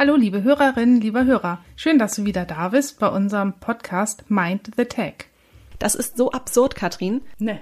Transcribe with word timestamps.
Hallo, 0.00 0.14
liebe 0.14 0.44
Hörerinnen, 0.44 1.00
lieber 1.00 1.24
Hörer. 1.24 1.58
Schön, 1.74 1.98
dass 1.98 2.14
du 2.14 2.24
wieder 2.24 2.44
da 2.44 2.68
bist 2.68 3.00
bei 3.00 3.08
unserem 3.08 3.54
Podcast 3.54 4.30
Mind 4.30 4.70
the 4.76 4.84
Tech. 4.84 5.26
Das 5.80 5.96
ist 5.96 6.16
so 6.16 6.30
absurd, 6.30 6.76
Katrin. 6.76 7.22
Ne, 7.40 7.60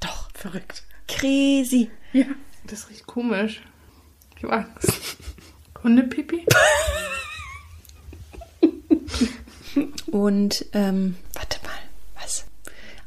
Doch. 0.00 0.28
verrückt. 0.34 0.82
Crazy. 1.06 1.88
Ja, 2.12 2.24
das 2.66 2.90
riecht 2.90 3.06
komisch. 3.06 3.62
Ich 4.36 4.42
hab 4.42 4.54
Angst. 4.54 5.18
Hundepipi? 5.84 6.44
Und, 10.10 10.66
ähm, 10.72 11.14
warte 11.34 11.60
mal. 11.62 11.78
Was? 12.20 12.44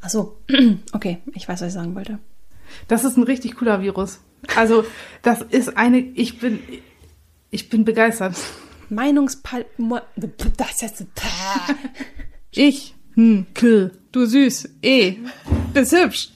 Ach 0.00 0.08
so. 0.08 0.38
Okay, 0.92 1.18
ich 1.34 1.46
weiß, 1.46 1.60
was 1.60 1.68
ich 1.68 1.74
sagen 1.74 1.94
wollte. 1.94 2.20
Das 2.88 3.04
ist 3.04 3.18
ein 3.18 3.24
richtig 3.24 3.56
cooler 3.56 3.82
Virus. 3.82 4.20
Also, 4.56 4.86
das 5.20 5.42
ist 5.42 5.76
eine, 5.76 5.98
ich 5.98 6.38
bin, 6.38 6.62
ich 7.52 7.68
bin 7.68 7.84
begeistert. 7.84 8.34
Meinungspal... 8.88 9.66
Mo- 9.76 10.00
Das 10.56 10.82
ist... 10.82 11.04
Ich, 12.50 12.94
hm, 13.14 13.46
kill, 13.54 13.92
du 14.10 14.26
süß, 14.26 14.68
eh, 14.82 15.16
bist 15.72 15.92
hübsch. 15.92 16.30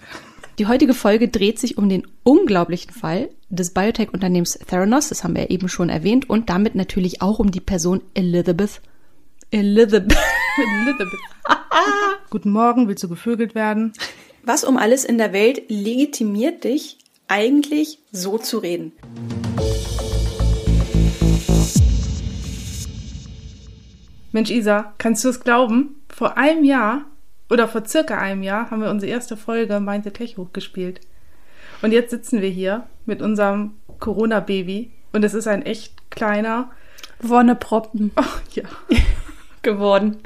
Die 0.58 0.66
heutige 0.66 0.94
Folge 0.94 1.28
dreht 1.28 1.58
sich 1.58 1.76
um 1.76 1.88
den 1.88 2.06
unglaublichen 2.22 2.92
Fall 2.92 3.28
des 3.50 3.74
Biotech-Unternehmens 3.74 4.58
Theranos, 4.66 5.08
das 5.08 5.24
haben 5.24 5.34
wir 5.34 5.42
ja 5.44 5.50
eben 5.50 5.68
schon 5.68 5.88
erwähnt, 5.88 6.28
und 6.30 6.48
damit 6.48 6.74
natürlich 6.74 7.20
auch 7.22 7.38
um 7.38 7.50
die 7.50 7.60
Person 7.60 8.00
Elizabeth. 8.14 8.80
Elizabeth. 9.50 10.16
Elizabeth. 10.82 11.20
Guten 12.30 12.50
Morgen, 12.50 12.88
willst 12.88 13.04
du 13.04 13.08
gevögelt 13.08 13.54
werden? 13.54 13.92
Was 14.42 14.64
um 14.64 14.76
alles 14.76 15.04
in 15.04 15.18
der 15.18 15.32
Welt 15.32 15.62
legitimiert 15.68 16.64
dich, 16.64 16.98
eigentlich 17.28 17.98
so 18.12 18.38
zu 18.38 18.58
reden? 18.58 18.92
Mensch, 24.36 24.50
Isa, 24.50 24.92
kannst 24.98 25.24
du 25.24 25.30
es 25.30 25.40
glauben? 25.40 25.96
Vor 26.10 26.36
einem 26.36 26.62
Jahr 26.62 27.06
oder 27.48 27.68
vor 27.68 27.86
circa 27.86 28.18
einem 28.18 28.42
Jahr 28.42 28.70
haben 28.70 28.82
wir 28.82 28.90
unsere 28.90 29.10
erste 29.10 29.34
Folge 29.34 29.80
Mind 29.80 30.04
the 30.04 30.10
Tech 30.10 30.36
hochgespielt. 30.36 31.00
Und 31.80 31.92
jetzt 31.92 32.10
sitzen 32.10 32.42
wir 32.42 32.50
hier 32.50 32.86
mit 33.06 33.22
unserem 33.22 33.76
Corona-Baby 33.98 34.90
und 35.14 35.24
es 35.24 35.32
ist 35.32 35.48
ein 35.48 35.62
echt 35.62 36.10
kleiner, 36.10 36.70
Wonneproppen 37.20 38.10
oh, 38.16 38.24
ja, 38.52 38.64
geworden. 39.62 40.18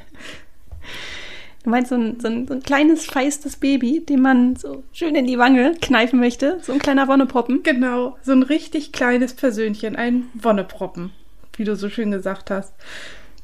Du 1.62 1.70
meinst 1.70 1.90
so 1.90 1.94
ein, 1.94 2.18
so, 2.18 2.26
ein, 2.26 2.48
so 2.48 2.54
ein 2.54 2.64
kleines, 2.64 3.06
feistes 3.06 3.58
Baby, 3.58 4.04
dem 4.04 4.22
man 4.22 4.56
so 4.56 4.82
schön 4.92 5.14
in 5.14 5.28
die 5.28 5.38
Wange 5.38 5.76
kneifen 5.80 6.18
möchte? 6.18 6.58
So 6.62 6.72
ein 6.72 6.80
kleiner 6.80 7.06
Wonneproppen? 7.06 7.62
genau, 7.62 8.18
so 8.22 8.32
ein 8.32 8.42
richtig 8.42 8.90
kleines 8.90 9.34
Persönchen, 9.34 9.94
ein 9.94 10.30
Wonneproppen, 10.34 11.12
wie 11.56 11.62
du 11.62 11.76
so 11.76 11.88
schön 11.88 12.10
gesagt 12.10 12.50
hast. 12.50 12.74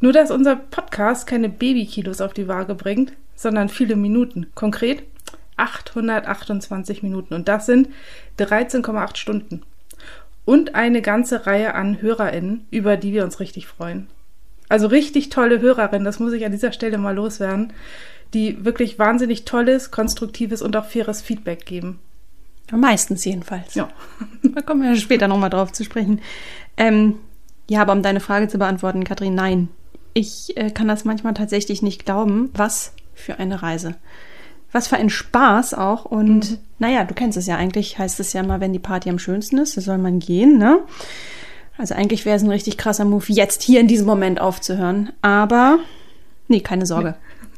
Nur, 0.00 0.12
dass 0.12 0.30
unser 0.30 0.56
Podcast 0.56 1.26
keine 1.26 1.48
Babykilos 1.48 2.20
auf 2.20 2.34
die 2.34 2.48
Waage 2.48 2.74
bringt, 2.74 3.12
sondern 3.34 3.68
viele 3.68 3.96
Minuten. 3.96 4.46
Konkret 4.54 5.04
828 5.56 7.02
Minuten. 7.02 7.34
Und 7.34 7.48
das 7.48 7.66
sind 7.66 7.88
13,8 8.38 9.16
Stunden. 9.16 9.62
Und 10.44 10.74
eine 10.74 11.02
ganze 11.02 11.46
Reihe 11.46 11.74
an 11.74 12.00
HörerInnen, 12.00 12.66
über 12.70 12.96
die 12.96 13.12
wir 13.12 13.24
uns 13.24 13.40
richtig 13.40 13.66
freuen. 13.66 14.06
Also 14.68 14.86
richtig 14.86 15.30
tolle 15.30 15.60
HörerInnen, 15.60 16.04
das 16.04 16.18
muss 16.18 16.32
ich 16.32 16.44
an 16.44 16.52
dieser 16.52 16.72
Stelle 16.72 16.98
mal 16.98 17.14
loswerden, 17.14 17.72
die 18.34 18.64
wirklich 18.64 18.98
wahnsinnig 18.98 19.44
tolles, 19.44 19.90
konstruktives 19.90 20.62
und 20.62 20.76
auch 20.76 20.86
faires 20.86 21.22
Feedback 21.22 21.64
geben. 21.66 22.00
Meistens 22.72 23.24
jedenfalls. 23.24 23.74
Ja. 23.74 23.88
Da 24.42 24.62
kommen 24.62 24.82
wir 24.82 24.96
später 24.96 25.28
nochmal 25.28 25.50
drauf 25.50 25.72
zu 25.72 25.84
sprechen. 25.84 26.22
Ähm, 26.78 27.16
ja, 27.68 27.82
aber 27.82 27.92
um 27.92 28.02
deine 28.02 28.20
Frage 28.20 28.48
zu 28.48 28.58
beantworten, 28.58 29.04
Katrin, 29.04 29.34
nein. 29.34 29.68
Ich 30.18 30.56
äh, 30.56 30.70
kann 30.70 30.88
das 30.88 31.04
manchmal 31.04 31.34
tatsächlich 31.34 31.82
nicht 31.82 32.06
glauben. 32.06 32.48
Was 32.54 32.92
für 33.14 33.38
eine 33.38 33.62
Reise. 33.62 33.96
Was 34.72 34.88
für 34.88 34.96
ein 34.96 35.10
Spaß 35.10 35.74
auch. 35.74 36.06
Und 36.06 36.50
Mhm. 36.52 36.58
naja, 36.78 37.04
du 37.04 37.12
kennst 37.12 37.36
es 37.36 37.46
ja 37.46 37.56
eigentlich, 37.56 37.98
heißt 37.98 38.18
es 38.18 38.32
ja 38.32 38.42
mal, 38.42 38.60
wenn 38.60 38.72
die 38.72 38.78
Party 38.78 39.10
am 39.10 39.18
schönsten 39.18 39.58
ist, 39.58 39.76
da 39.76 39.82
soll 39.82 39.98
man 39.98 40.18
gehen, 40.18 40.56
ne? 40.56 40.78
Also 41.76 41.94
eigentlich 41.94 42.24
wäre 42.24 42.34
es 42.36 42.42
ein 42.42 42.48
richtig 42.48 42.78
krasser 42.78 43.04
Move, 43.04 43.26
jetzt 43.28 43.62
hier 43.62 43.78
in 43.80 43.88
diesem 43.88 44.06
Moment 44.06 44.40
aufzuhören. 44.40 45.10
Aber 45.20 45.80
nee, 46.48 46.60
keine 46.60 46.86
Sorge. 46.86 47.16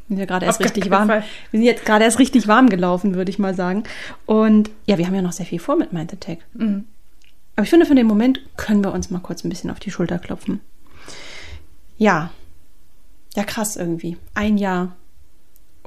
Wir 0.08 0.16
sind 0.16 0.18
ja 0.18 0.24
gerade 0.24 0.46
erst 0.46 0.58
Auf 0.58 0.64
richtig 0.66 0.90
warm. 0.90 1.06
Fall. 1.06 1.22
Wir 1.52 1.60
sind 1.60 1.66
jetzt 1.66 1.84
gerade 1.84 2.04
erst 2.04 2.18
richtig 2.18 2.48
warm 2.48 2.68
gelaufen, 2.70 3.14
würde 3.14 3.30
ich 3.30 3.38
mal 3.38 3.54
sagen. 3.54 3.84
Und 4.26 4.70
ja, 4.86 4.98
wir 4.98 5.06
haben 5.06 5.14
ja 5.14 5.22
noch 5.22 5.30
sehr 5.30 5.46
viel 5.46 5.60
vor 5.60 5.76
mit 5.76 5.92
Mind 5.92 6.20
Tech. 6.20 6.38
Mhm. 6.54 6.86
Aber 7.54 7.62
ich 7.62 7.70
finde, 7.70 7.86
für 7.86 7.94
den 7.94 8.06
Moment 8.08 8.40
können 8.56 8.82
wir 8.82 8.92
uns 8.92 9.10
mal 9.10 9.20
kurz 9.20 9.44
ein 9.44 9.48
bisschen 9.48 9.70
auf 9.70 9.78
die 9.78 9.92
Schulter 9.92 10.18
klopfen. 10.18 10.58
Ja. 11.98 12.30
Ja, 13.36 13.44
krass 13.44 13.76
irgendwie. 13.76 14.16
Ein 14.34 14.58
Jahr. 14.58 14.96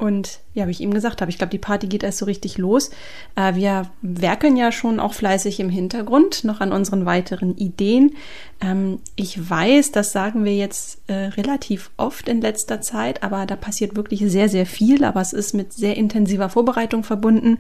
Und 0.02 0.40
ja, 0.56 0.66
wie 0.66 0.72
ich 0.72 0.81
eben 0.81 0.96
gesagt 0.96 1.22
habe, 1.22 1.29
ich 1.29 1.38
glaube, 1.38 1.52
die 1.52 1.59
Party 1.59 1.85
geht 1.85 2.02
erst 2.02 2.18
so 2.18 2.25
richtig 2.25 2.57
los. 2.57 2.90
Äh, 3.35 3.53
wir 3.53 3.91
werkeln 4.02 4.57
ja 4.57 4.72
schon 4.72 5.00
auch 5.00 5.13
fleißig 5.13 5.59
im 5.59 5.69
Hintergrund 5.69 6.44
noch 6.44 6.59
an 6.59 6.72
unseren 6.72 7.06
weiteren 7.06 7.56
Ideen. 7.56 8.16
Ähm, 8.62 9.00
ich 9.16 9.47
weiß, 9.47 9.91
das 9.91 10.12
sagen 10.12 10.44
wir 10.44 10.56
jetzt 10.56 11.01
äh, 11.06 11.13
relativ 11.13 11.91
oft 11.97 12.28
in 12.30 12.41
letzter 12.41 12.81
Zeit, 12.81 13.22
aber 13.22 13.46
da 13.46 13.56
passiert 13.56 13.96
wirklich 13.96 14.22
sehr, 14.25 14.50
sehr 14.50 14.66
viel. 14.66 15.03
Aber 15.03 15.22
es 15.22 15.34
ist 15.34 15.53
mit 15.53 15.72
sehr 15.72 15.96
intensiver 15.97 16.50
Vorbereitung 16.50 17.03
verbunden. 17.03 17.59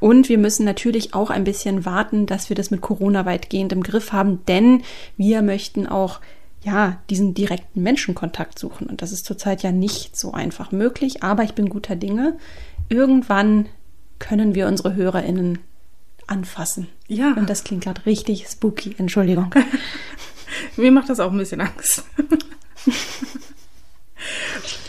Und 0.00 0.28
wir 0.28 0.38
müssen 0.38 0.64
natürlich 0.64 1.14
auch 1.14 1.30
ein 1.30 1.44
bisschen 1.44 1.84
warten, 1.84 2.26
dass 2.26 2.48
wir 2.48 2.56
das 2.56 2.72
mit 2.72 2.80
Corona 2.80 3.26
weitgehend 3.26 3.72
im 3.72 3.84
Griff 3.84 4.12
haben, 4.12 4.44
denn 4.46 4.82
wir 5.16 5.42
möchten 5.42 5.86
auch 5.86 6.20
ja, 6.62 6.98
diesen 7.08 7.34
direkten 7.34 7.82
Menschenkontakt 7.82 8.58
suchen. 8.58 8.86
Und 8.86 9.02
das 9.02 9.12
ist 9.12 9.24
zurzeit 9.24 9.62
ja 9.62 9.72
nicht 9.72 10.16
so 10.16 10.32
einfach 10.32 10.72
möglich, 10.72 11.22
aber 11.22 11.42
ich 11.42 11.54
bin 11.54 11.70
guter 11.70 11.96
Dinge. 11.96 12.36
Irgendwann 12.88 13.66
können 14.18 14.54
wir 14.54 14.66
unsere 14.66 14.94
HörerInnen 14.94 15.58
anfassen. 16.26 16.88
Ja. 17.08 17.32
Und 17.32 17.48
das 17.48 17.64
klingt 17.64 17.84
gerade 17.84 18.04
richtig 18.06 18.46
spooky. 18.48 18.94
Entschuldigung. 18.98 19.54
Mir 20.76 20.92
macht 20.92 21.08
das 21.08 21.20
auch 21.20 21.32
ein 21.32 21.38
bisschen 21.38 21.60
Angst. 21.60 22.04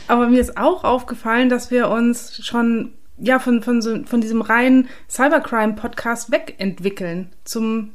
Aber 0.08 0.28
mir 0.28 0.42
ist 0.42 0.58
auch 0.58 0.84
aufgefallen, 0.84 1.50
dass 1.50 1.72
wir 1.72 1.88
uns 1.90 2.46
schon 2.46 2.94
ja 3.18 3.40
von, 3.40 3.64
von, 3.64 3.82
so, 3.82 4.04
von 4.04 4.20
diesem 4.20 4.42
reinen 4.42 4.90
Cybercrime-Podcast 5.10 6.32
wegentwickeln 6.32 7.32
zum, 7.46 7.92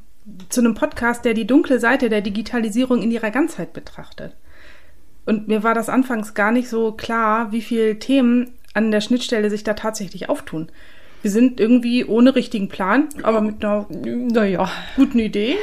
zu 0.49 0.61
einem 0.61 0.75
Podcast, 0.75 1.25
der 1.25 1.35
die 1.35 1.47
dunkle 1.47 1.79
Seite 1.79 2.09
der 2.09 2.21
Digitalisierung 2.21 3.03
in 3.03 3.11
ihrer 3.11 3.31
Ganzheit 3.31 3.73
betrachtet. 3.73 4.35
Und 5.25 5.49
mir 5.49 5.63
war 5.63 5.75
das 5.75 5.89
anfangs 5.89 6.35
gar 6.35 6.53
nicht 6.53 6.69
so 6.69 6.93
klar, 6.93 7.53
wie 7.53 7.63
viele 7.63 7.99
Themen 7.99 8.53
an 8.75 8.91
der 8.91 9.01
Schnittstelle 9.01 9.51
sich 9.51 9.65
da 9.65 9.75
tatsächlich 9.75 10.29
auftun. 10.29 10.69
Wir 11.23 11.31
sind 11.31 11.59
irgendwie 11.59 12.05
ohne 12.05 12.35
richtigen 12.35 12.69
Plan, 12.69 13.09
aber 13.23 13.41
mit 13.41 13.65
einer 13.65 13.87
naja. 13.91 14.71
guten 14.95 15.19
Idee 15.19 15.57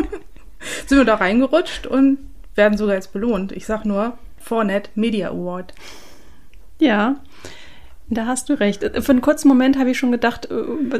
sind 0.86 0.98
wir 0.98 1.04
da 1.04 1.14
reingerutscht 1.14 1.86
und 1.86 2.18
werden 2.54 2.76
sogar 2.76 2.94
jetzt 2.94 3.12
belohnt. 3.12 3.52
Ich 3.52 3.66
sag 3.66 3.84
nur 3.84 4.18
Fornet 4.38 4.90
Media 4.94 5.30
Award. 5.30 5.72
Ja, 6.80 7.16
da 8.08 8.26
hast 8.26 8.48
du 8.48 8.54
recht. 8.54 8.82
Für 8.82 9.12
einen 9.12 9.22
kurzen 9.22 9.48
Moment 9.48 9.78
habe 9.78 9.90
ich 9.90 9.98
schon 9.98 10.12
gedacht, 10.12 10.50
äh, 10.50 10.54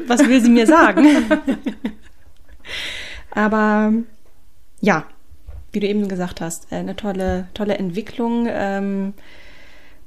was 0.06 0.26
will 0.26 0.41
sie 0.41 0.50
mir 0.50 0.67
sagen? 0.67 1.06
Aber 3.34 3.92
ja, 4.81 5.04
wie 5.72 5.81
du 5.81 5.86
eben 5.86 6.08
gesagt 6.08 6.40
hast, 6.40 6.72
äh, 6.72 6.76
eine 6.76 6.96
tolle, 6.96 7.48
tolle 7.54 7.76
Entwicklung. 7.76 8.46
Ähm, 8.48 9.14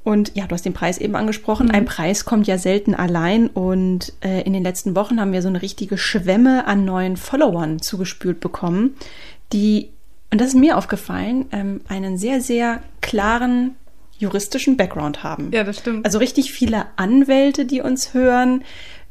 und 0.03 0.31
ja, 0.35 0.47
du 0.47 0.53
hast 0.53 0.65
den 0.65 0.73
Preis 0.73 0.97
eben 0.97 1.15
angesprochen. 1.15 1.69
Ein 1.69 1.85
Preis 1.85 2.23
kommt 2.23 2.47
ja 2.47 2.57
selten 2.57 2.95
allein. 2.95 3.47
Und 3.47 4.13
äh, 4.21 4.41
in 4.43 4.53
den 4.53 4.63
letzten 4.63 4.95
Wochen 4.95 5.19
haben 5.19 5.33
wir 5.33 5.41
so 5.41 5.49
eine 5.49 5.61
richtige 5.61 5.97
Schwemme 5.97 6.65
an 6.65 6.85
neuen 6.85 7.17
Followern 7.17 7.81
zugespült 7.81 8.39
bekommen, 8.39 8.95
die, 9.53 9.89
und 10.31 10.41
das 10.41 10.49
ist 10.49 10.55
mir 10.55 10.77
aufgefallen, 10.77 11.45
ähm, 11.51 11.81
einen 11.87 12.17
sehr, 12.17 12.41
sehr 12.41 12.81
klaren 13.01 13.75
juristischen 14.17 14.77
Background 14.77 15.23
haben. 15.23 15.51
Ja, 15.51 15.63
das 15.63 15.79
stimmt. 15.79 16.05
Also 16.05 16.17
richtig 16.17 16.51
viele 16.51 16.85
Anwälte, 16.95 17.65
die 17.65 17.81
uns 17.81 18.13
hören 18.13 18.63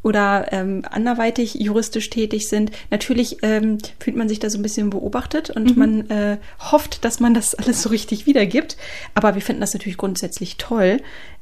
oder 0.02 0.52
ähm, 0.52 0.82
anderweitig 0.90 1.54
juristisch 1.54 2.10
tätig 2.10 2.48
sind. 2.48 2.70
Natürlich 2.90 3.38
ähm, 3.42 3.78
fühlt 3.98 4.16
man 4.16 4.28
sich 4.28 4.38
da 4.38 4.50
so 4.50 4.58
ein 4.58 4.62
bisschen 4.62 4.90
beobachtet 4.90 5.50
und 5.50 5.76
man 5.76 6.08
äh, 6.10 6.38
hofft, 6.60 7.04
dass 7.04 7.20
man 7.20 7.34
das 7.34 7.54
alles 7.54 7.82
so 7.82 7.88
richtig 7.88 8.26
wiedergibt. 8.26 8.76
Aber 9.14 9.34
wir 9.34 9.42
finden 9.42 9.60
das 9.60 9.74
natürlich 9.74 9.98
grundsätzlich 9.98 10.56
toll. 10.56 10.98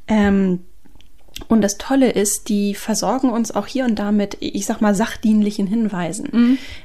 Ähm, 0.09 0.61
und 1.49 1.63
das 1.63 1.79
Tolle 1.79 2.11
ist, 2.11 2.49
die 2.49 2.75
versorgen 2.75 3.31
uns 3.31 3.55
auch 3.55 3.67
hier 3.67 3.85
und 3.85 3.99
da 3.99 4.13
mit, 4.13 4.37
ich 4.41 4.67
sag 4.67 4.81
mal, 4.81 4.95
sachdienlichen 4.95 5.67
Hinweisen. 5.67 6.29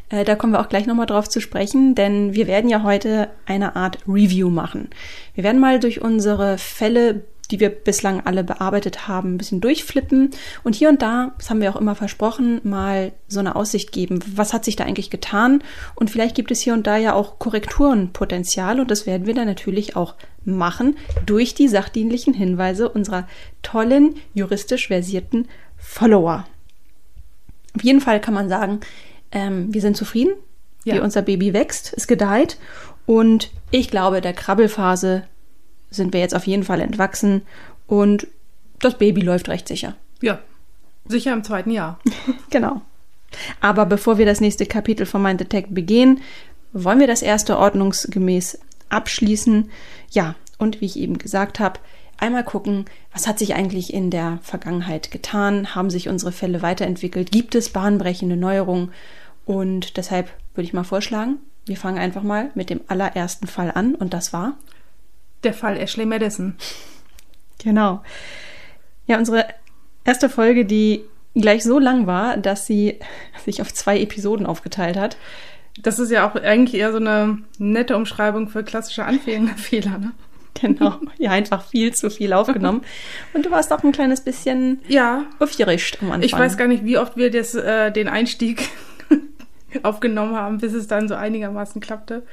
Äh, 0.10 0.26
da 0.26 0.36
kommen 0.36 0.54
wir 0.54 0.60
auch 0.60 0.70
gleich 0.70 0.88
nochmal 0.88 1.06
drauf 1.06 1.30
zu 1.30 1.40
sprechen, 1.40 1.94
denn 1.96 2.34
wir 2.34 2.48
werden 2.48 2.70
ja 2.70 2.84
heute 2.84 3.30
eine 3.46 3.76
Art 3.76 4.00
Review 4.08 4.50
machen. 4.50 4.90
Wir 5.36 5.44
werden 5.44 5.62
mal 5.62 5.80
durch 5.80 6.02
unsere 6.02 6.58
Fälle 6.58 7.24
die 7.52 7.60
wir 7.60 7.70
bislang 7.70 8.22
alle 8.26 8.44
bearbeitet 8.44 9.08
haben, 9.08 9.34
ein 9.34 9.38
bisschen 9.38 9.62
durchflippen 9.62 10.32
und 10.64 10.76
hier 10.76 10.90
und 10.90 11.02
da, 11.02 11.34
das 11.38 11.50
haben 11.50 11.62
wir 11.62 11.72
auch 11.72 11.80
immer 11.80 11.96
versprochen, 11.96 12.62
mal 12.64 13.12
so 13.28 13.40
eine 13.40 13.56
Aussicht 13.56 13.92
geben. 13.92 14.20
Was 14.36 14.54
hat 14.54 14.66
sich 14.66 14.76
da 14.76 14.84
eigentlich 14.84 15.10
getan? 15.10 15.64
Und 15.96 16.12
vielleicht 16.12 16.36
gibt 16.36 16.52
es 16.52 16.62
hier 16.62 16.74
und 16.74 16.86
da 16.86 16.98
ja 16.98 17.14
auch 17.14 17.40
Korrekturenpotenzial 17.40 18.80
und 18.80 18.92
das 18.92 19.06
werden 19.06 19.26
wir 19.26 19.34
dann 19.34 19.48
natürlich 19.48 19.96
auch 19.96 20.16
machen 20.46 20.98
durch 21.26 21.54
die 21.56 21.68
sachdienlichen 21.68 22.34
Hinweise 22.34 22.90
unserer 22.90 23.28
tollen, 23.62 24.16
juristisch 24.34 24.88
versierten 24.88 25.48
Follower. 25.78 26.46
Auf 27.76 27.84
jeden 27.84 28.02
Fall 28.02 28.20
kann 28.20 28.34
man 28.34 28.50
sagen, 28.50 28.80
ähm, 29.32 29.74
wir 29.74 29.82
sind 29.82 29.98
zufrieden, 29.98 30.34
ja. 30.84 30.96
wie 30.96 31.00
unser 31.00 31.22
Baby 31.22 31.54
wächst, 31.54 31.94
es 31.96 32.08
gedeiht 32.08 32.58
und 33.06 33.52
ich 33.72 33.90
glaube, 33.90 34.22
der 34.22 34.34
Krabbelphase 34.34 35.24
sind 35.90 36.14
wir 36.14 36.20
jetzt 36.20 36.36
auf 36.36 36.48
jeden 36.48 36.64
Fall 36.64 36.82
entwachsen 36.82 37.42
und 37.88 38.28
das 38.80 38.98
Baby 38.98 39.22
läuft 39.22 39.50
recht 39.50 39.68
sicher. 39.68 39.96
Ja, 40.22 40.40
sicher 41.08 41.34
im 41.34 41.44
zweiten 41.44 41.72
Jahr. 41.72 42.00
genau. 42.50 42.82
Aber 43.62 43.86
bevor 43.86 44.18
wir 44.18 44.26
das 44.26 44.42
nächste 44.42 44.66
Kapitel 44.66 45.06
von 45.06 45.22
Mind 45.22 45.40
Detect 45.40 45.74
begehen, 45.74 46.22
wollen 46.74 47.00
wir 47.00 47.08
das 47.08 47.22
erste 47.22 47.58
ordnungsgemäß 47.58 48.60
abschließen. 48.90 49.70
Ja, 50.12 50.36
und 50.58 50.82
wie 50.82 50.86
ich 50.86 50.98
eben 50.98 51.18
gesagt 51.18 51.60
habe, 51.60 51.80
einmal 52.18 52.44
gucken, 52.44 52.86
was 53.14 53.28
hat 53.28 53.40
sich 53.40 53.56
eigentlich 53.56 53.94
in 53.94 54.12
der 54.12 54.40
Vergangenheit 54.42 55.12
getan? 55.12 55.76
Haben 55.76 55.90
sich 55.90 56.10
unsere 56.10 56.32
Fälle 56.32 56.62
weiterentwickelt? 56.62 57.32
Gibt 57.32 57.56
es 57.56 57.70
bahnbrechende 57.70 58.36
Neuerungen? 58.36 58.92
Und 59.46 59.98
deshalb 59.98 60.30
würde 60.54 60.66
ich 60.66 60.74
mal 60.74 60.84
vorschlagen, 60.84 61.38
wir 61.66 61.78
fangen 61.78 61.98
einfach 61.98 62.24
mal 62.24 62.52
mit 62.56 62.70
dem 62.70 62.82
allerersten 62.88 63.48
Fall 63.48 63.72
an 63.72 63.96
und 63.96 64.14
das 64.14 64.34
war 64.34 64.58
der 65.44 65.54
Fall 65.54 65.78
Ashley 65.78 66.06
Madison. 66.06 66.56
Genau. 67.64 68.02
Ja, 69.08 69.18
unsere 69.18 69.46
erste 70.04 70.30
Folge, 70.30 70.66
die 70.66 71.04
gleich 71.36 71.64
so 71.64 71.80
lang 71.80 72.08
war, 72.08 72.38
dass 72.38 72.66
sie 72.66 73.00
sich 73.46 73.62
auf 73.62 73.74
zwei 73.74 74.00
Episoden 74.00 74.46
aufgeteilt 74.46 74.98
hat. 74.98 75.18
Das 75.82 76.00
ist 76.00 76.12
ja 76.12 76.30
auch 76.30 76.36
eigentlich 76.36 76.80
eher 76.80 76.92
so 76.92 76.98
eine 76.98 77.40
nette 77.58 77.96
Umschreibung 77.96 78.50
für 78.50 78.64
klassische 78.64 79.06
Anfängerfehler, 79.06 79.98
ne? 79.98 80.12
Genau, 80.60 80.96
ja, 81.18 81.32
einfach 81.32 81.64
viel 81.66 81.94
zu 81.94 82.10
viel 82.10 82.34
aufgenommen. 82.34 82.82
Und 83.34 83.46
du 83.46 83.52
warst 83.52 83.72
auch 83.72 83.84
ein 83.84 83.94
kleines 83.94 84.22
bisschen 84.22 84.82
ja. 84.88 85.26
aufgerischt 85.40 86.00
am 86.02 86.12
Anfang. 86.12 86.24
Ich 86.24 86.34
weiß 86.34 86.58
gar 86.58 86.68
nicht, 86.68 86.84
wie 86.84 86.98
oft 86.98 87.16
wir 87.16 87.32
das, 87.32 87.56
äh, 87.56 87.92
den 87.92 88.10
Einstieg 88.10 88.68
aufgenommen 89.84 90.36
haben, 90.36 90.60
bis 90.60 90.74
es 90.74 90.88
dann 90.88 91.08
so 91.08 91.16
einigermaßen 91.16 91.82
klappte. 91.82 92.24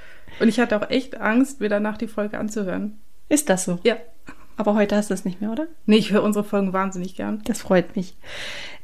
Und 0.40 0.48
ich 0.48 0.60
hatte 0.60 0.76
auch 0.76 0.90
echt 0.90 1.20
Angst, 1.20 1.60
mir 1.60 1.68
danach 1.68 1.96
die 1.96 2.08
Folge 2.08 2.38
anzuhören. 2.38 2.98
Ist 3.28 3.48
das 3.48 3.64
so? 3.64 3.78
Ja. 3.82 3.96
Aber 4.56 4.74
heute 4.74 4.96
hast 4.96 5.10
du 5.10 5.14
es 5.14 5.24
nicht 5.24 5.40
mehr, 5.40 5.50
oder? 5.50 5.66
Nee, 5.84 5.98
ich 5.98 6.12
höre 6.12 6.22
unsere 6.22 6.44
Folgen 6.44 6.72
wahnsinnig 6.72 7.14
gern. 7.14 7.42
Das 7.44 7.60
freut 7.60 7.94
mich. 7.94 8.14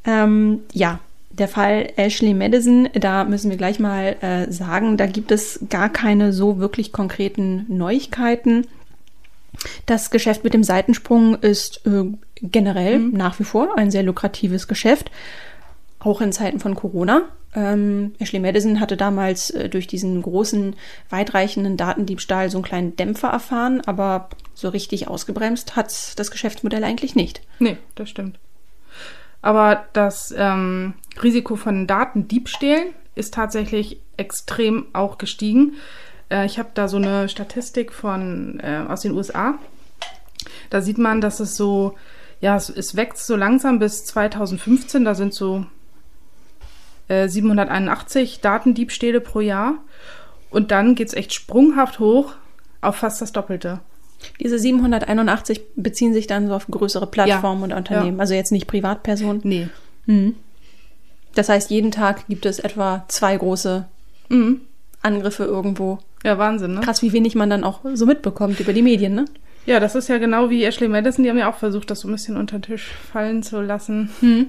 Ähm, 0.05 0.61
ja, 0.73 1.01
der 1.31 1.49
Fall 1.49 1.93
Ashley 1.97 2.35
Madison, 2.35 2.89
da 2.93 3.25
müssen 3.25 3.51
wir 3.51 3.57
gleich 3.57 3.79
mal 3.79 4.17
äh, 4.21 4.53
sagen, 4.53 4.97
da 4.97 5.07
gibt 5.07 5.33
es 5.33 5.61
gar 5.71 5.89
keine 5.89 6.33
so 6.33 6.59
wirklich 6.59 6.93
konkreten 6.93 7.65
Neuigkeiten. 7.69 8.67
Das 9.87 10.11
Geschäft 10.11 10.45
mit 10.45 10.55
dem 10.55 10.65
Seitensprung 10.65 11.37
ist 11.37 11.87
äh, 11.87 12.05
generell 12.43 12.99
mhm. 12.99 13.13
nach 13.17 13.39
wie 13.39 13.45
vor 13.45 13.79
ein 13.79 13.91
sehr 13.91 14.03
lukratives 14.03 14.69
Geschäft, 14.69 15.11
auch 16.01 16.21
in 16.21 16.33
Zeiten 16.33 16.61
von 16.61 16.75
Corona. 16.75 17.23
Ähm, 17.55 18.15
Ashley 18.19 18.41
Madison 18.41 18.81
hatte 18.81 18.97
damals 18.97 19.51
äh, 19.51 19.69
durch 19.69 19.87
diesen 19.87 20.23
großen, 20.23 20.75
weitreichenden 21.11 21.77
Datendiebstahl 21.77 22.51
so 22.51 22.59
einen 22.59 22.65
kleinen 22.65 22.97
Dämpfer 22.97 23.29
erfahren, 23.29 23.83
aber 23.85 24.31
so 24.55 24.69
richtig 24.71 25.09
ausgebremst 25.09 25.77
hat 25.77 26.19
das 26.19 26.31
Geschäftsmodell 26.31 26.85
eigentlich 26.85 27.15
nicht. 27.15 27.43
Nee, 27.59 27.77
das 27.95 28.09
stimmt. 28.09 28.39
Aber 29.43 29.85
das 29.93 30.33
ähm, 30.37 30.95
Risiko 31.23 31.57
von 31.57 31.87
Datendiebstählen 31.87 32.95
ist 33.15 33.35
tatsächlich 33.35 34.01
extrem 34.17 34.87
auch 34.93 35.19
gestiegen. 35.19 35.75
Äh, 36.31 36.47
ich 36.47 36.59
habe 36.59 36.71
da 36.75 36.89
so 36.89 36.97
eine 36.97 37.29
Statistik 37.29 37.93
von 37.93 38.61
äh, 38.61 38.85
aus 38.89 39.03
den 39.03 39.13
USA. 39.13 39.59
Da 40.71 40.81
sieht 40.81 40.99
man, 40.99 41.21
dass 41.21 41.41
es 41.41 41.57
so, 41.57 41.97
ja, 42.41 42.57
es, 42.57 42.71
es 42.71 42.97
wächst 42.97 43.27
so 43.27 43.37
langsam 43.37 43.79
bis 43.79 44.05
2015. 44.07 45.05
Da 45.05 45.15
sind 45.15 45.35
so 45.35 45.67
781 47.09 48.37
äh, 48.37 48.41
Datendiebstähle 48.43 49.21
pro 49.21 49.41
Jahr. 49.41 49.75
Und 50.51 50.71
dann 50.71 50.95
geht 50.95 51.09
es 51.09 51.15
echt 51.15 51.33
sprunghaft 51.33 51.99
hoch 51.99 52.35
auf 52.81 52.97
fast 52.97 53.23
das 53.23 53.33
Doppelte. 53.33 53.81
Diese 54.41 54.59
781 54.59 55.61
beziehen 55.77 56.15
sich 56.15 56.27
dann 56.27 56.47
so 56.47 56.55
auf 56.55 56.67
größere 56.67 57.07
Plattformen 57.07 57.61
ja, 57.61 57.65
und 57.65 57.73
Unternehmen, 57.73 58.17
ja. 58.17 58.21
also 58.21 58.35
jetzt 58.35 58.53
nicht 58.53 58.67
Privatpersonen. 58.67 59.41
Nee. 59.45 59.69
Mhm. 60.07 60.37
Das 61.35 61.49
heißt, 61.49 61.71
jeden 61.71 61.91
Tag 61.91 62.27
gibt 62.29 62.47
es 62.47 62.59
etwa 62.59 63.05
zwei 63.09 63.37
große 63.37 63.87
mhm. 64.29 64.61
Angriffe 65.01 65.45
irgendwo. 65.45 65.99
Ja, 66.25 66.39
Wahnsinn, 66.39 66.75
ne? 66.75 66.81
Krass, 66.81 67.03
wie 67.03 67.13
wenig 67.13 67.35
man 67.35 67.51
dann 67.51 67.65
auch 67.65 67.81
so 67.95 68.07
mitbekommt 68.07 68.61
über 68.61 68.73
die 68.73 68.83
Medien, 68.83 69.15
ne? 69.15 69.25
Ja, 69.65 69.81
das 69.81 69.95
ist 69.95 70.09
ja 70.09 70.19
genau 70.19 70.51
wie 70.51 70.65
Ashley 70.65 70.89
Madison, 70.89 71.23
die 71.23 71.31
haben 71.31 71.39
ja 71.39 71.51
auch 71.51 71.57
versucht, 71.57 71.91
das 71.91 72.01
so 72.01 72.09
ein 72.09 72.13
bisschen 72.13 72.37
unter 72.37 72.59
den 72.59 72.63
Tisch 72.63 72.91
fallen 73.13 73.43
zu 73.43 73.61
lassen. 73.61 74.11
Hm. 74.21 74.47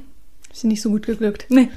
Ist 0.51 0.65
nicht 0.65 0.81
so 0.81 0.89
gut 0.89 1.05
geglückt. 1.05 1.45
Nee. 1.49 1.69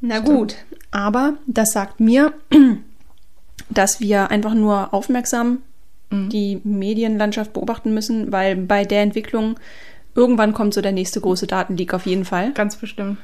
Na 0.00 0.20
gut, 0.20 0.56
aber 0.90 1.34
das 1.46 1.72
sagt 1.72 2.00
mir, 2.00 2.32
dass 3.70 4.00
wir 4.00 4.30
einfach 4.30 4.54
nur 4.54 4.94
aufmerksam 4.94 5.58
mhm. 6.10 6.28
die 6.28 6.60
Medienlandschaft 6.64 7.52
beobachten 7.52 7.92
müssen, 7.92 8.32
weil 8.32 8.56
bei 8.56 8.84
der 8.84 9.02
Entwicklung 9.02 9.58
irgendwann 10.14 10.54
kommt 10.54 10.74
so 10.74 10.80
der 10.80 10.92
nächste 10.92 11.20
große 11.20 11.46
Datenleak 11.46 11.94
auf 11.94 12.06
jeden 12.06 12.24
Fall. 12.24 12.52
Ganz 12.52 12.76
bestimmt. 12.76 13.18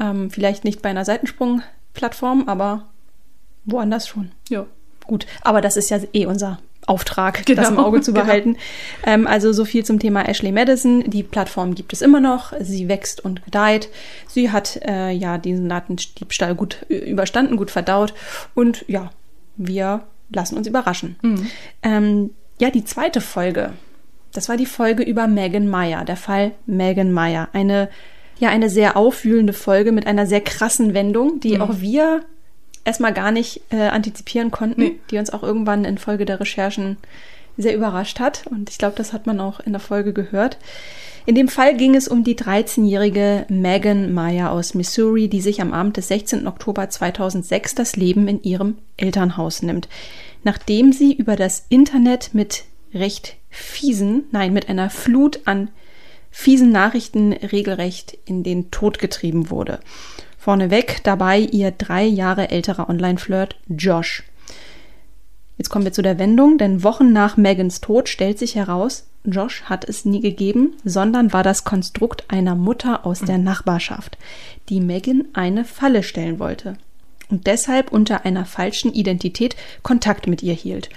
Ähm, 0.00 0.30
vielleicht 0.30 0.64
nicht 0.64 0.82
bei 0.82 0.90
einer 0.90 1.04
Seitensprung-Plattform, 1.04 2.48
aber 2.48 2.86
woanders 3.64 4.08
schon. 4.08 4.32
Ja. 4.48 4.66
Gut, 5.06 5.26
aber 5.42 5.60
das 5.60 5.76
ist 5.76 5.90
ja 5.90 5.98
eh 6.12 6.26
unser 6.26 6.58
Auftrag, 6.86 7.46
genau. 7.46 7.62
das 7.62 7.70
im 7.70 7.78
Auge 7.78 8.00
zu 8.00 8.12
genau. 8.14 8.24
behalten. 8.24 8.52
Genau. 8.54 9.14
Ähm, 9.14 9.26
also 9.26 9.52
so 9.52 9.64
viel 9.64 9.84
zum 9.84 9.98
Thema 9.98 10.28
Ashley 10.28 10.52
Madison. 10.52 11.08
Die 11.08 11.22
Plattform 11.22 11.74
gibt 11.74 11.92
es 11.92 12.02
immer 12.02 12.20
noch. 12.20 12.52
Sie 12.60 12.88
wächst 12.88 13.24
und 13.24 13.44
gedeiht. 13.44 13.88
Sie 14.28 14.50
hat 14.50 14.80
äh, 14.86 15.10
ja 15.10 15.38
diesen 15.38 15.68
Datendiebstahl 15.68 16.54
gut 16.54 16.84
überstanden, 16.88 17.56
gut 17.56 17.70
verdaut. 17.70 18.14
Und 18.54 18.84
ja, 18.88 19.10
wir 19.56 20.02
lassen 20.30 20.56
uns 20.56 20.66
überraschen. 20.66 21.16
Mhm. 21.22 21.46
Ähm, 21.82 22.30
ja, 22.58 22.70
die 22.70 22.84
zweite 22.84 23.20
Folge. 23.20 23.72
Das 24.32 24.48
war 24.48 24.56
die 24.56 24.66
Folge 24.66 25.02
über 25.02 25.26
Megan 25.26 25.68
Meyer, 25.68 26.04
der 26.04 26.16
Fall 26.16 26.52
Megan 26.66 27.12
Meyer. 27.12 27.48
Eine, 27.52 27.88
ja, 28.38 28.48
eine 28.48 28.68
sehr 28.68 28.96
aufwühlende 28.96 29.52
Folge 29.52 29.92
mit 29.92 30.06
einer 30.06 30.26
sehr 30.26 30.40
krassen 30.40 30.92
Wendung, 30.92 31.40
die 31.40 31.56
mhm. 31.56 31.62
auch 31.62 31.80
wir 31.80 32.24
erstmal 32.84 33.12
gar 33.12 33.30
nicht 33.30 33.62
äh, 33.70 33.88
antizipieren 33.88 34.50
konnten, 34.50 34.80
nee. 34.80 35.00
die 35.10 35.18
uns 35.18 35.30
auch 35.30 35.42
irgendwann 35.42 35.84
in 35.84 35.98
Folge 35.98 36.24
der 36.24 36.40
Recherchen 36.40 36.96
sehr 37.56 37.74
überrascht 37.74 38.20
hat. 38.20 38.46
Und 38.46 38.70
ich 38.70 38.78
glaube, 38.78 38.96
das 38.96 39.12
hat 39.12 39.26
man 39.26 39.40
auch 39.40 39.60
in 39.60 39.72
der 39.72 39.80
Folge 39.80 40.12
gehört. 40.12 40.58
In 41.26 41.34
dem 41.34 41.48
Fall 41.48 41.74
ging 41.76 41.94
es 41.94 42.06
um 42.06 42.22
die 42.22 42.36
13-jährige 42.36 43.46
Megan 43.48 44.12
Meyer 44.12 44.50
aus 44.50 44.74
Missouri, 44.74 45.28
die 45.28 45.40
sich 45.40 45.62
am 45.62 45.72
Abend 45.72 45.96
des 45.96 46.08
16. 46.08 46.46
Oktober 46.46 46.90
2006 46.90 47.74
das 47.74 47.96
Leben 47.96 48.28
in 48.28 48.42
ihrem 48.42 48.76
Elternhaus 48.98 49.62
nimmt, 49.62 49.88
nachdem 50.42 50.92
sie 50.92 51.14
über 51.14 51.36
das 51.36 51.64
Internet 51.70 52.30
mit 52.34 52.64
recht 52.92 53.36
fiesen, 53.48 54.24
nein, 54.32 54.52
mit 54.52 54.68
einer 54.68 54.90
Flut 54.90 55.40
an 55.46 55.70
fiesen 56.30 56.72
Nachrichten 56.72 57.32
regelrecht 57.32 58.18
in 58.26 58.42
den 58.42 58.70
Tod 58.70 58.98
getrieben 58.98 59.50
wurde. 59.50 59.78
Vorneweg 60.44 61.00
dabei 61.04 61.38
ihr 61.38 61.70
drei 61.70 62.04
Jahre 62.04 62.50
älterer 62.50 62.90
Online-Flirt 62.90 63.56
Josh. 63.66 64.24
Jetzt 65.56 65.70
kommen 65.70 65.86
wir 65.86 65.92
zu 65.94 66.02
der 66.02 66.18
Wendung, 66.18 66.58
denn 66.58 66.82
Wochen 66.82 67.14
nach 67.14 67.38
Megans 67.38 67.80
Tod 67.80 68.10
stellt 68.10 68.38
sich 68.38 68.54
heraus, 68.54 69.06
Josh 69.24 69.62
hat 69.62 69.88
es 69.88 70.04
nie 70.04 70.20
gegeben, 70.20 70.74
sondern 70.84 71.32
war 71.32 71.44
das 71.44 71.64
Konstrukt 71.64 72.24
einer 72.28 72.56
Mutter 72.56 73.06
aus 73.06 73.20
der 73.20 73.38
Nachbarschaft, 73.38 74.18
die 74.68 74.82
Megan 74.82 75.24
eine 75.32 75.64
Falle 75.64 76.02
stellen 76.02 76.38
wollte 76.38 76.76
und 77.30 77.46
deshalb 77.46 77.90
unter 77.90 78.26
einer 78.26 78.44
falschen 78.44 78.92
Identität 78.92 79.56
Kontakt 79.82 80.26
mit 80.26 80.42
ihr 80.42 80.52
hielt. 80.52 80.90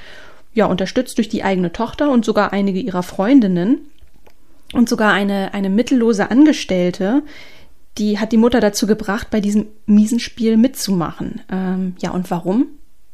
Ja, 0.55 0.65
unterstützt 0.65 1.19
durch 1.19 1.29
die 1.29 1.45
eigene 1.45 1.71
Tochter 1.71 2.11
und 2.11 2.25
sogar 2.25 2.51
einige 2.51 2.81
ihrer 2.81 3.01
Freundinnen 3.01 3.77
und 4.73 4.89
sogar 4.89 5.13
eine, 5.13 5.53
eine 5.53 5.69
mittellose 5.69 6.29
Angestellte, 6.29 7.23
die 7.97 8.19
hat 8.19 8.31
die 8.31 8.37
Mutter 8.37 8.59
dazu 8.59 8.87
gebracht, 8.87 9.29
bei 9.29 9.41
diesem 9.41 9.67
miesen 9.85 10.19
Spiel 10.19 10.57
mitzumachen. 10.57 11.41
Ähm, 11.49 11.95
ja, 11.99 12.11
und 12.11 12.29
warum? 12.31 12.67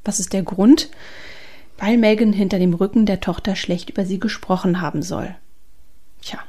Was 0.04 0.20
ist 0.20 0.34
der 0.34 0.44
Grund? 0.44 0.90
Weil 1.78 1.98
Megan 1.98 2.34
hinter 2.34 2.60
dem 2.60 2.74
Rücken 2.74 3.06
der 3.06 3.20
Tochter 3.20 3.56
schlecht 3.56 3.90
über 3.90 4.06
sie 4.06 4.20
gesprochen 4.20 4.82
haben 4.82 5.02
soll. 5.02 5.36
Tja. 6.22 6.40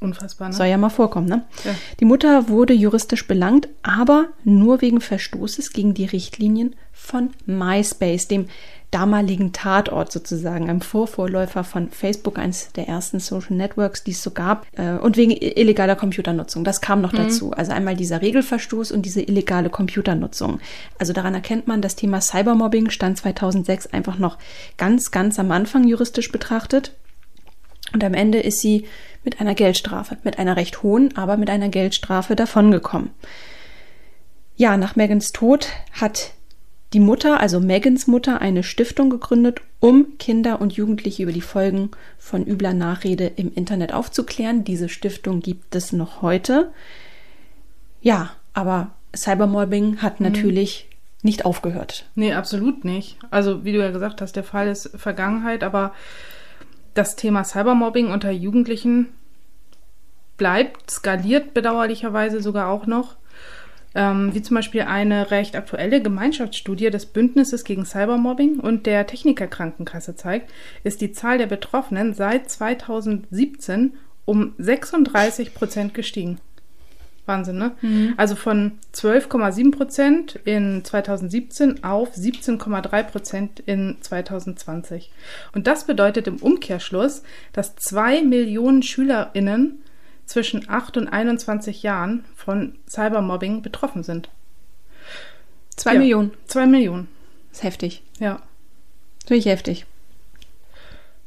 Unfassbar, 0.00 0.48
ne? 0.48 0.54
Soll 0.54 0.66
ja 0.66 0.76
mal 0.76 0.90
vorkommen, 0.90 1.28
ne? 1.28 1.44
Ja. 1.64 1.74
Die 1.98 2.04
Mutter 2.04 2.48
wurde 2.48 2.74
juristisch 2.74 3.26
belangt, 3.26 3.68
aber 3.82 4.28
nur 4.44 4.82
wegen 4.82 5.00
Verstoßes 5.00 5.72
gegen 5.72 5.94
die 5.94 6.04
Richtlinien 6.04 6.76
von 6.92 7.30
MySpace, 7.46 8.28
dem 8.28 8.46
damaligen 8.94 9.52
Tatort 9.52 10.12
sozusagen, 10.12 10.70
einem 10.70 10.80
Vorvorläufer 10.80 11.64
von 11.64 11.90
Facebook, 11.90 12.38
eines 12.38 12.70
der 12.72 12.86
ersten 12.86 13.18
Social 13.18 13.56
Networks, 13.56 14.04
die 14.04 14.12
es 14.12 14.22
so 14.22 14.30
gab, 14.30 14.66
äh, 14.78 14.92
und 14.92 15.16
wegen 15.16 15.32
illegaler 15.32 15.96
Computernutzung. 15.96 16.62
Das 16.62 16.80
kam 16.80 17.00
noch 17.00 17.12
mhm. 17.12 17.16
dazu. 17.16 17.52
Also 17.52 17.72
einmal 17.72 17.96
dieser 17.96 18.22
Regelverstoß 18.22 18.92
und 18.92 19.02
diese 19.02 19.20
illegale 19.20 19.68
Computernutzung. 19.68 20.60
Also 20.98 21.12
daran 21.12 21.34
erkennt 21.34 21.66
man, 21.66 21.82
das 21.82 21.96
Thema 21.96 22.20
Cybermobbing 22.20 22.90
stand 22.90 23.18
2006 23.18 23.88
einfach 23.88 24.18
noch 24.18 24.38
ganz, 24.76 25.10
ganz 25.10 25.40
am 25.40 25.50
Anfang 25.50 25.84
juristisch 25.88 26.30
betrachtet. 26.30 26.94
Und 27.92 28.04
am 28.04 28.14
Ende 28.14 28.38
ist 28.38 28.60
sie 28.60 28.86
mit 29.24 29.40
einer 29.40 29.54
Geldstrafe, 29.54 30.18
mit 30.22 30.38
einer 30.38 30.56
recht 30.56 30.84
hohen, 30.84 31.16
aber 31.16 31.36
mit 31.36 31.50
einer 31.50 31.68
Geldstrafe 31.68 32.36
davongekommen. 32.36 33.10
Ja, 34.56 34.76
nach 34.76 34.94
Megans 34.94 35.32
Tod 35.32 35.66
hat 35.92 36.30
die 36.94 37.00
Mutter, 37.00 37.40
also 37.40 37.58
Megans 37.58 38.06
Mutter, 38.06 38.40
eine 38.40 38.62
Stiftung 38.62 39.10
gegründet, 39.10 39.60
um 39.80 40.16
Kinder 40.18 40.60
und 40.60 40.74
Jugendliche 40.74 41.24
über 41.24 41.32
die 41.32 41.40
Folgen 41.40 41.90
von 42.18 42.46
übler 42.46 42.72
Nachrede 42.72 43.26
im 43.26 43.52
Internet 43.52 43.92
aufzuklären. 43.92 44.62
Diese 44.62 44.88
Stiftung 44.88 45.40
gibt 45.40 45.74
es 45.74 45.92
noch 45.92 46.22
heute. 46.22 46.70
Ja, 48.00 48.30
aber 48.52 48.92
Cybermobbing 49.14 50.02
hat 50.02 50.20
mhm. 50.20 50.26
natürlich 50.26 50.88
nicht 51.22 51.44
aufgehört. 51.44 52.06
Nee, 52.14 52.32
absolut 52.32 52.84
nicht. 52.84 53.18
Also, 53.30 53.64
wie 53.64 53.72
du 53.72 53.80
ja 53.80 53.90
gesagt 53.90 54.20
hast, 54.20 54.36
der 54.36 54.44
Fall 54.44 54.68
ist 54.68 54.90
Vergangenheit, 54.94 55.64
aber 55.64 55.92
das 56.94 57.16
Thema 57.16 57.42
Cybermobbing 57.42 58.12
unter 58.12 58.30
Jugendlichen 58.30 59.08
bleibt, 60.36 60.90
skaliert 60.90 61.54
bedauerlicherweise 61.54 62.40
sogar 62.40 62.68
auch 62.68 62.86
noch. 62.86 63.16
Ähm, 63.94 64.34
wie 64.34 64.42
zum 64.42 64.56
Beispiel 64.56 64.82
eine 64.82 65.30
recht 65.30 65.54
aktuelle 65.56 66.02
Gemeinschaftsstudie 66.02 66.90
des 66.90 67.06
Bündnisses 67.06 67.64
gegen 67.64 67.84
Cybermobbing 67.84 68.58
und 68.58 68.86
der 68.86 69.06
Technikerkrankenkasse 69.06 70.16
zeigt, 70.16 70.50
ist 70.82 71.00
die 71.00 71.12
Zahl 71.12 71.38
der 71.38 71.46
Betroffenen 71.46 72.14
seit 72.14 72.50
2017 72.50 73.94
um 74.24 74.54
36 74.58 75.54
Prozent 75.54 75.94
gestiegen. 75.94 76.38
Wahnsinn, 77.26 77.56
ne? 77.56 77.72
Mhm. 77.80 78.14
Also 78.16 78.34
von 78.36 78.72
12,7 78.94 79.70
Prozent 79.70 80.38
in 80.44 80.84
2017 80.84 81.82
auf 81.82 82.14
17,3 82.14 83.02
Prozent 83.04 83.60
in 83.60 83.96
2020. 84.00 85.10
Und 85.54 85.66
das 85.66 85.86
bedeutet 85.86 86.26
im 86.26 86.36
Umkehrschluss, 86.36 87.22
dass 87.52 87.76
zwei 87.76 88.22
Millionen 88.22 88.82
SchülerInnen 88.82 89.82
zwischen 90.26 90.68
8 90.68 90.96
und 90.96 91.08
21 91.08 91.82
Jahren 91.82 92.24
von 92.34 92.74
Cybermobbing 92.88 93.62
betroffen 93.62 94.02
sind. 94.02 94.28
Zwei 95.76 95.94
ja, 95.94 95.98
Millionen. 95.98 96.32
Zwei 96.46 96.66
Millionen. 96.66 97.08
Das 97.50 97.58
ist 97.58 97.64
heftig. 97.64 98.02
Ja. 98.18 98.40
Natürlich 99.22 99.46
heftig. 99.46 99.86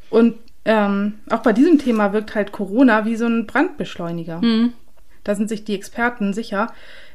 Und 0.09 0.35
ähm, 0.65 1.19
auch 1.29 1.41
bei 1.41 1.53
diesem 1.53 1.79
Thema 1.79 2.13
wirkt 2.13 2.35
halt 2.35 2.51
Corona 2.51 3.05
wie 3.05 3.15
so 3.15 3.25
ein 3.25 3.45
Brandbeschleuniger. 3.47 4.41
Mhm. 4.41 4.73
Da 5.23 5.35
sind 5.35 5.49
sich 5.49 5.65
die 5.65 5.75
Experten 5.75 6.33
sicher, 6.33 6.71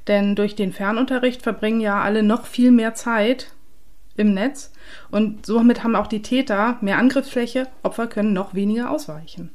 denn 0.07 0.35
durch 0.35 0.55
den 0.55 0.73
Fernunterricht 0.73 1.43
verbringen 1.43 1.81
ja 1.81 2.01
alle 2.01 2.23
noch 2.23 2.47
viel 2.47 2.71
mehr 2.71 2.95
Zeit 2.95 3.53
im 4.17 4.35
Netz 4.35 4.73
und 5.11 5.47
somit 5.47 5.83
haben 5.83 5.97
auch 5.97 6.07
die 6.07 6.21
Täter 6.21 6.77
mehr 6.83 6.99
Angriffsfläche, 6.99 7.69
Opfer 7.83 8.07
können 8.07 8.35
noch 8.35 8.53
weniger 8.55 8.91
ausweichen. 8.91 9.51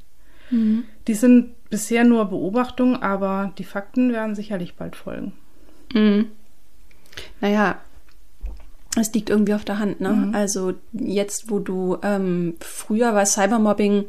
Mhm. 0.52 0.86
Die 1.08 1.14
sind 1.14 1.56
bisher 1.70 2.04
nur 2.04 2.26
Beobachtungen, 2.26 3.02
aber 3.02 3.54
die 3.58 3.64
Fakten 3.64 4.12
werden 4.14 4.36
sicherlich 4.36 4.76
bald 4.76 4.96
folgen. 4.96 5.34
Mhm. 5.94 6.28
Naja, 7.42 7.78
es 9.00 9.14
liegt 9.14 9.30
irgendwie 9.30 9.54
auf 9.54 9.66
der 9.66 9.80
Hand, 9.80 10.02
ne? 10.02 10.12
Mhm. 10.12 10.36
Also 10.36 10.74
jetzt, 10.94 11.50
wo 11.50 11.60
du 11.60 11.98
ähm, 12.04 12.56
früher 12.60 13.14
war 13.14 13.26
Cybermobbing 13.26 14.06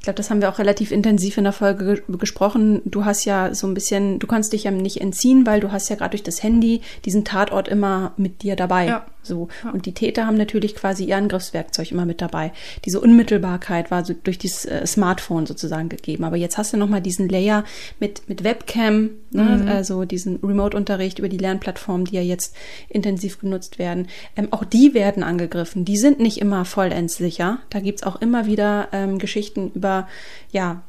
ich 0.00 0.04
glaube, 0.04 0.16
das 0.16 0.30
haben 0.30 0.40
wir 0.40 0.48
auch 0.48 0.58
relativ 0.58 0.92
intensiv 0.92 1.36
in 1.36 1.44
der 1.44 1.52
Folge 1.52 1.84
ge 1.84 2.16
gesprochen. 2.16 2.80
Du 2.86 3.04
hast 3.04 3.26
ja 3.26 3.54
so 3.54 3.66
ein 3.66 3.74
bisschen, 3.74 4.18
du 4.18 4.26
kannst 4.26 4.54
dich 4.54 4.64
ja 4.64 4.70
nicht 4.70 4.98
entziehen, 4.98 5.44
weil 5.44 5.60
du 5.60 5.72
hast 5.72 5.90
ja 5.90 5.96
gerade 5.96 6.12
durch 6.12 6.22
das 6.22 6.42
Handy 6.42 6.80
diesen 7.04 7.26
Tatort 7.26 7.68
immer 7.68 8.14
mit 8.16 8.42
dir 8.42 8.56
dabei. 8.56 8.86
Ja. 8.86 9.06
So. 9.22 9.48
Ja. 9.62 9.72
Und 9.72 9.84
die 9.84 9.92
Täter 9.92 10.26
haben 10.26 10.38
natürlich 10.38 10.74
quasi 10.74 11.04
ihr 11.04 11.18
Angriffswerkzeug 11.18 11.92
immer 11.92 12.06
mit 12.06 12.22
dabei. 12.22 12.52
Diese 12.86 12.98
Unmittelbarkeit 12.98 13.90
war 13.90 14.02
so 14.02 14.14
durch 14.14 14.38
dieses 14.38 14.64
äh, 14.64 14.86
Smartphone 14.86 15.44
sozusagen 15.44 15.90
gegeben. 15.90 16.24
Aber 16.24 16.36
jetzt 16.36 16.56
hast 16.56 16.72
du 16.72 16.78
nochmal 16.78 17.02
diesen 17.02 17.28
Layer 17.28 17.64
mit, 17.98 18.26
mit 18.26 18.42
Webcam, 18.42 19.10
ne? 19.30 19.42
mhm. 19.42 19.68
also 19.68 20.06
diesen 20.06 20.36
Remote-Unterricht 20.36 21.18
über 21.18 21.28
die 21.28 21.36
Lernplattformen, 21.36 22.06
die 22.06 22.16
ja 22.16 22.22
jetzt 22.22 22.56
intensiv 22.88 23.38
genutzt 23.38 23.78
werden. 23.78 24.08
Ähm, 24.34 24.48
auch 24.50 24.64
die 24.64 24.94
werden 24.94 25.22
angegriffen. 25.22 25.84
Die 25.84 25.98
sind 25.98 26.20
nicht 26.20 26.38
immer 26.40 26.64
vollends 26.64 27.18
sicher. 27.18 27.58
Da 27.68 27.80
gibt's 27.80 28.02
auch 28.02 28.22
immer 28.22 28.46
wieder 28.46 28.88
ähm, 28.92 29.18
Geschichten 29.18 29.70
über 29.74 29.89
über 29.90 30.08
ja, 30.52 30.82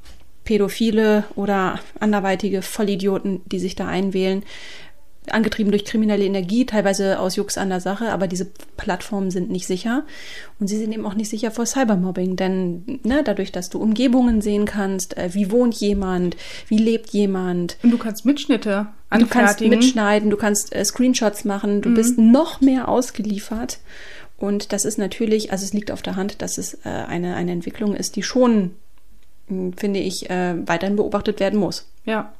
Pädophile 0.43 1.25
oder 1.36 1.79
anderweitige 2.00 2.62
Vollidioten, 2.62 3.41
die 3.46 3.60
sich 3.60 3.75
da 3.75 3.88
einwählen, 3.88 4.43
angetrieben 5.29 5.72
durch 5.72 5.86
kriminelle 5.86 6.25
Energie, 6.25 6.65
teilweise 6.65 7.20
aus 7.20 7.36
Jux 7.36 7.55
an 7.60 7.70
der 7.70 7.79
Sache, 7.79 8.12
aber 8.12 8.27
diese 8.27 8.48
Plattformen 8.75 9.29
sind 9.29 9.51
nicht 9.51 9.67
sicher 9.67 10.03
und 10.60 10.65
sie 10.67 10.79
sind 10.79 10.91
eben 10.91 11.05
auch 11.05 11.13
nicht 11.13 11.29
sicher 11.29 11.51
vor 11.51 11.67
Cybermobbing, 11.67 12.38
denn 12.38 13.00
ne, 13.03 13.22
dadurch, 13.24 13.51
dass 13.51 13.70
du 13.70 13.79
Umgebungen 13.79 14.41
sehen 14.41 14.65
kannst, 14.65 15.15
äh, 15.17 15.29
wie 15.34 15.51
wohnt 15.51 15.75
jemand, 15.75 16.38
wie 16.67 16.77
lebt 16.77 17.12
jemand. 17.12 17.77
Und 17.84 17.91
du 17.91 18.00
kannst 18.00 18.25
Mitschnitte 18.25 18.88
anfertigen. 19.12 19.29
Du 19.29 19.29
kannst 19.29 19.62
mitschneiden, 19.62 20.29
du 20.31 20.38
kannst 20.38 20.75
äh, 20.75 20.84
Screenshots 20.84 21.46
machen, 21.46 21.81
du 21.81 21.89
mhm. 21.89 21.93
bist 21.93 22.17
noch 22.17 22.60
mehr 22.60 22.89
ausgeliefert 22.89 23.77
und 24.38 24.74
das 24.74 24.86
ist 24.86 24.98
natürlich, 24.98 25.51
also 25.51 25.63
es 25.63 25.72
liegt 25.72 25.91
auf 25.91 26.01
der 26.01 26.15
Hand, 26.15 26.41
dass 26.41 26.58
es 26.58 26.74
äh, 26.84 26.89
eine, 26.89 27.36
eine 27.36 27.51
Entwicklung 27.51 27.96
ist, 27.96 28.15
die 28.15 28.24
schon 28.24 28.72
finde 29.75 30.00
ich, 30.00 30.29
äh, 30.29 30.55
weiterhin 30.67 30.96
beobachtet 30.96 31.39
werden 31.39 31.60
muss. 31.60 31.88
Ja. 32.05 32.34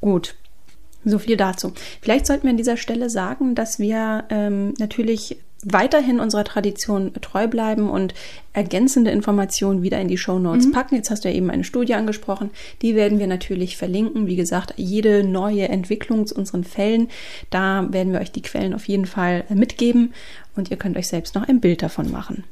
Gut. 0.00 0.34
So 1.04 1.18
viel 1.18 1.36
dazu. 1.36 1.72
Vielleicht 2.00 2.26
sollten 2.26 2.44
wir 2.44 2.50
an 2.50 2.56
dieser 2.56 2.76
Stelle 2.76 3.10
sagen, 3.10 3.54
dass 3.54 3.78
wir 3.78 4.24
ähm, 4.30 4.74
natürlich 4.78 5.36
weiterhin 5.64 6.20
unserer 6.20 6.44
Tradition 6.44 7.12
treu 7.20 7.46
bleiben 7.46 7.88
und 7.88 8.14
ergänzende 8.52 9.10
Informationen 9.10 9.82
wieder 9.82 10.00
in 10.00 10.08
die 10.08 10.18
Show 10.18 10.38
Notes 10.38 10.66
mhm. 10.66 10.72
packen. 10.72 10.96
Jetzt 10.96 11.10
hast 11.10 11.24
du 11.24 11.28
ja 11.28 11.34
eben 11.34 11.50
eine 11.50 11.64
Studie 11.64 11.94
angesprochen. 11.94 12.50
Die 12.82 12.94
werden 12.94 13.18
wir 13.18 13.26
natürlich 13.26 13.76
verlinken. 13.76 14.26
Wie 14.26 14.36
gesagt, 14.36 14.74
jede 14.76 15.24
neue 15.24 15.68
Entwicklung 15.68 16.26
zu 16.26 16.34
unseren 16.34 16.64
Fällen, 16.64 17.08
da 17.50 17.86
werden 17.90 18.12
wir 18.12 18.20
euch 18.20 18.32
die 18.32 18.42
Quellen 18.42 18.74
auf 18.74 18.88
jeden 18.88 19.06
Fall 19.06 19.44
mitgeben 19.48 20.14
und 20.56 20.70
ihr 20.70 20.76
könnt 20.76 20.96
euch 20.96 21.08
selbst 21.08 21.34
noch 21.34 21.48
ein 21.48 21.60
Bild 21.60 21.82
davon 21.82 22.10
machen 22.10 22.44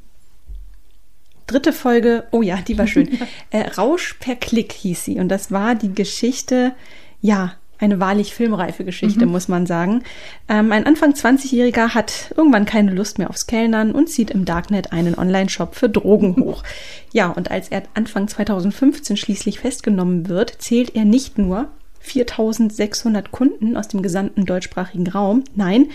dritte 1.51 1.73
Folge, 1.73 2.25
oh 2.31 2.41
ja, 2.41 2.57
die 2.57 2.77
war 2.77 2.87
schön. 2.87 3.19
äh, 3.51 3.61
Rausch 3.77 4.15
per 4.19 4.35
Klick 4.35 4.73
hieß 4.73 5.05
sie. 5.05 5.19
Und 5.19 5.29
das 5.29 5.51
war 5.51 5.75
die 5.75 5.93
Geschichte, 5.93 6.73
ja, 7.21 7.55
eine 7.81 7.99
wahrlich 7.99 8.35
filmreife 8.35 8.85
Geschichte, 8.85 9.25
mhm. 9.25 9.31
muss 9.31 9.47
man 9.47 9.65
sagen. 9.65 10.03
Ähm, 10.47 10.71
ein 10.71 10.85
Anfang 10.85 11.13
20-Jähriger 11.13 11.95
hat 11.95 12.31
irgendwann 12.37 12.65
keine 12.65 12.91
Lust 12.91 13.17
mehr 13.17 13.29
aufs 13.29 13.47
Kellnern 13.47 13.91
und 13.91 14.07
zieht 14.07 14.31
im 14.31 14.45
Darknet 14.45 14.93
einen 14.93 15.17
Online-Shop 15.17 15.75
für 15.75 15.89
Drogen 15.89 16.35
hoch. 16.43 16.63
Ja, 17.11 17.29
und 17.29 17.49
als 17.49 17.69
er 17.69 17.83
Anfang 17.95 18.27
2015 18.27 19.17
schließlich 19.17 19.59
festgenommen 19.59 20.29
wird, 20.29 20.61
zählt 20.61 20.95
er 20.95 21.05
nicht 21.05 21.37
nur 21.37 21.69
4600 22.01 23.31
Kunden 23.31 23.77
aus 23.77 23.87
dem 23.87 24.01
gesamten 24.01 24.45
deutschsprachigen 24.45 25.07
Raum. 25.07 25.43
Nein, 25.55 25.89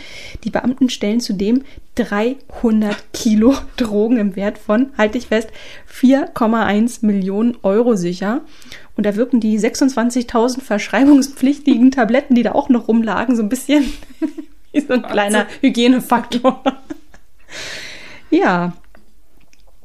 die 0.44 0.50
Beamten 0.50 0.88
stellen 0.88 1.20
zudem 1.20 1.64
300 1.96 3.12
Kilo 3.12 3.54
Drogen 3.76 4.18
im 4.18 4.36
Wert 4.36 4.58
von, 4.58 4.90
halte 4.96 5.18
ich 5.18 5.26
fest, 5.26 5.50
4,1 5.92 7.04
Millionen 7.04 7.56
Euro 7.62 7.96
sicher. 7.96 8.42
Und 8.96 9.04
da 9.04 9.16
wirken 9.16 9.40
die 9.40 9.58
26.000 9.58 10.60
verschreibungspflichtigen 10.60 11.90
Tabletten, 11.90 12.34
die 12.34 12.42
da 12.42 12.52
auch 12.52 12.68
noch 12.68 12.88
rumlagen, 12.88 13.36
so 13.36 13.42
ein 13.42 13.48
bisschen 13.48 13.92
wie 14.72 14.80
so 14.80 14.94
ein 14.94 15.02
kleiner 15.02 15.46
Hygienefaktor. 15.60 16.62
ja, 18.30 18.72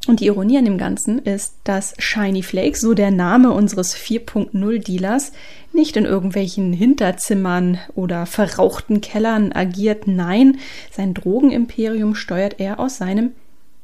und 0.08 0.20
die 0.20 0.25
Ironie 0.25 0.58
an 0.58 0.65
dem 0.65 0.77
Ganzen 0.79 1.20
ist, 1.20 1.55
dass 1.63 1.93
Shiny 2.00 2.41
Flakes, 2.41 2.81
so 2.81 2.93
der 2.96 3.12
Name 3.12 3.51
unseres 3.51 3.96
4.0 3.96 4.79
Dealers, 4.79 5.31
nicht 5.74 5.96
in 5.96 6.05
irgendwelchen 6.05 6.74
Hinterzimmern 6.74 7.77
oder 7.93 8.25
verrauchten 8.25 9.01
Kellern 9.01 9.51
agiert. 9.51 10.08
Nein, 10.08 10.58
sein 10.91 11.13
Drogenimperium 11.13 12.15
steuert 12.15 12.60
er 12.60 12.79
aus 12.79 12.98
seinem 12.98 13.31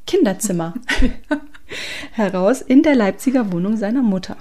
Kinderzimmer 0.06 0.74
heraus 2.12 2.62
in 2.62 2.82
der 2.82 2.96
Leipziger 2.96 3.52
Wohnung 3.52 3.76
seiner 3.76 4.02
Mutter. 4.02 4.36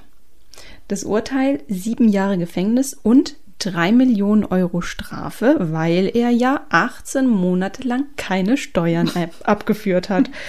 Das 0.88 1.03
Urteil 1.03 1.60
sieben 1.67 2.07
Jahre 2.10 2.38
Gefängnis 2.38 2.96
und 2.96 3.36
drei 3.60 3.91
Millionen 3.91 4.46
Euro 4.46 4.81
Strafe, 4.81 5.57
weil 5.60 6.10
er 6.13 6.29
ja 6.29 6.65
18 6.69 7.27
Monate 7.27 7.88
lang 7.88 8.05
keine 8.15 8.57
Steuern 8.57 9.12
abgeführt 9.43 10.10
hat. 10.10 10.29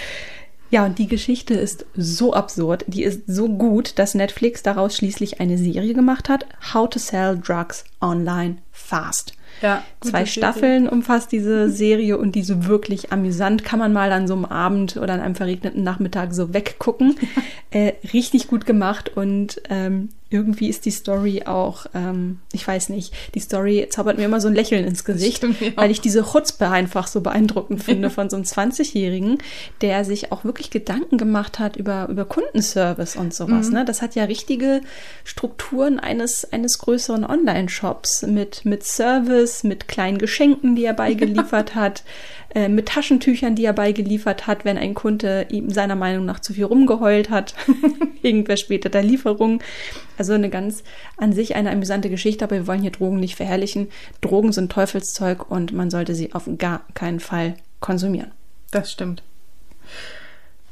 Ja, 0.71 0.85
und 0.85 0.99
die 0.99 1.07
Geschichte 1.07 1.55
ist 1.55 1.85
so 1.95 2.33
absurd, 2.33 2.85
die 2.87 3.03
ist 3.03 3.23
so 3.27 3.49
gut, 3.49 3.97
dass 3.97 4.13
Netflix 4.13 4.61
daraus 4.61 4.95
schließlich 4.95 5.39
eine 5.39 5.57
Serie 5.57 5.93
gemacht 5.93 6.29
hat, 6.29 6.45
How 6.73 6.89
to 6.89 6.99
Sell 6.99 7.39
Drugs 7.39 7.85
Online 8.01 8.57
Fast. 8.71 9.33
Ja, 9.61 9.83
Zwei 9.99 10.25
Staffeln 10.25 10.87
umfasst 10.87 11.31
diese 11.31 11.69
Serie 11.69 12.17
und 12.17 12.35
die 12.35 12.43
so 12.43 12.65
wirklich 12.65 13.11
amüsant. 13.11 13.65
Kann 13.65 13.79
man 13.79 13.91
mal 13.91 14.11
an 14.11 14.27
so 14.27 14.33
einem 14.33 14.45
Abend 14.45 14.95
oder 14.95 15.13
an 15.13 15.19
einem 15.19 15.35
verregneten 15.35 15.83
Nachmittag 15.83 16.33
so 16.33 16.53
weggucken. 16.53 17.17
äh, 17.71 17.93
richtig 18.13 18.47
gut 18.47 18.65
gemacht 18.65 19.11
und 19.17 19.61
ähm, 19.69 20.09
irgendwie 20.31 20.69
ist 20.69 20.85
die 20.85 20.91
Story 20.91 21.43
auch, 21.45 21.87
ähm, 21.95 22.39
ich 22.53 22.67
weiß 22.67 22.89
nicht, 22.89 23.13
die 23.33 23.39
Story 23.39 23.87
zaubert 23.89 24.17
mir 24.17 24.25
immer 24.25 24.39
so 24.39 24.47
ein 24.47 24.53
Lächeln 24.53 24.85
ins 24.85 25.03
Gesicht, 25.03 25.37
stimmt, 25.37 25.59
ja. 25.59 25.71
weil 25.75 25.89
ich 25.89 26.01
diese 26.01 26.23
Chutzpe 26.23 26.69
einfach 26.69 27.07
so 27.07 27.21
beeindruckend 27.21 27.83
finde 27.83 28.09
von 28.11 28.29
so 28.29 28.35
einem 28.35 28.45
20-Jährigen, 28.45 29.39
der 29.81 30.05
sich 30.05 30.31
auch 30.31 30.43
wirklich 30.43 30.69
Gedanken 30.69 31.17
gemacht 31.17 31.57
hat 31.57 31.77
über, 31.77 32.07
über 32.09 32.25
Kundenservice 32.25 33.15
und 33.15 33.33
sowas. 33.33 33.71
Ne? 33.71 33.85
Das 33.85 34.03
hat 34.03 34.13
ja 34.13 34.25
richtige 34.25 34.81
Strukturen 35.23 35.99
eines, 35.99 36.51
eines 36.51 36.77
größeren 36.77 37.25
Online-Shops 37.25 38.23
mit, 38.23 38.65
mit 38.65 38.83
Service, 38.83 39.63
mit 39.63 39.87
kleinen 39.87 40.19
Geschenken, 40.19 40.75
die 40.75 40.85
er 40.85 40.93
beigeliefert 40.93 41.73
hat, 41.75 42.03
äh, 42.55 42.67
mit 42.67 42.87
Taschentüchern, 42.87 43.55
die 43.55 43.65
er 43.65 43.73
beigeliefert 43.73 44.47
hat, 44.47 44.65
wenn 44.65 44.77
ein 44.77 44.95
Kunde 44.95 45.47
ihm 45.49 45.69
seiner 45.69 45.95
Meinung 45.95 46.25
nach 46.25 46.39
zu 46.39 46.53
viel 46.53 46.65
rumgeheult 46.65 47.29
hat, 47.29 47.53
wegen 48.21 48.45
verspäteter 48.45 49.03
Lieferung. 49.03 49.61
Also 50.17 50.33
eine 50.33 50.49
ganz 50.49 50.83
an 51.17 51.31
sich 51.31 51.55
eine 51.55 51.71
amüsante 51.71 52.09
Geschichte, 52.09 52.45
aber 52.45 52.55
wir 52.55 52.67
wollen 52.67 52.81
hier 52.81 52.91
Drogen 52.91 53.19
nicht 53.19 53.35
verherrlichen. 53.35 53.89
Drogen 54.21 54.51
sind 54.51 54.71
Teufelszeug 54.71 55.51
und 55.51 55.73
man 55.73 55.89
sollte 55.89 56.15
sie 56.15 56.33
auf 56.33 56.49
gar 56.57 56.85
keinen 56.95 57.19
Fall 57.19 57.55
konsumieren. 57.79 58.31
Das 58.71 58.91
stimmt. 58.91 59.23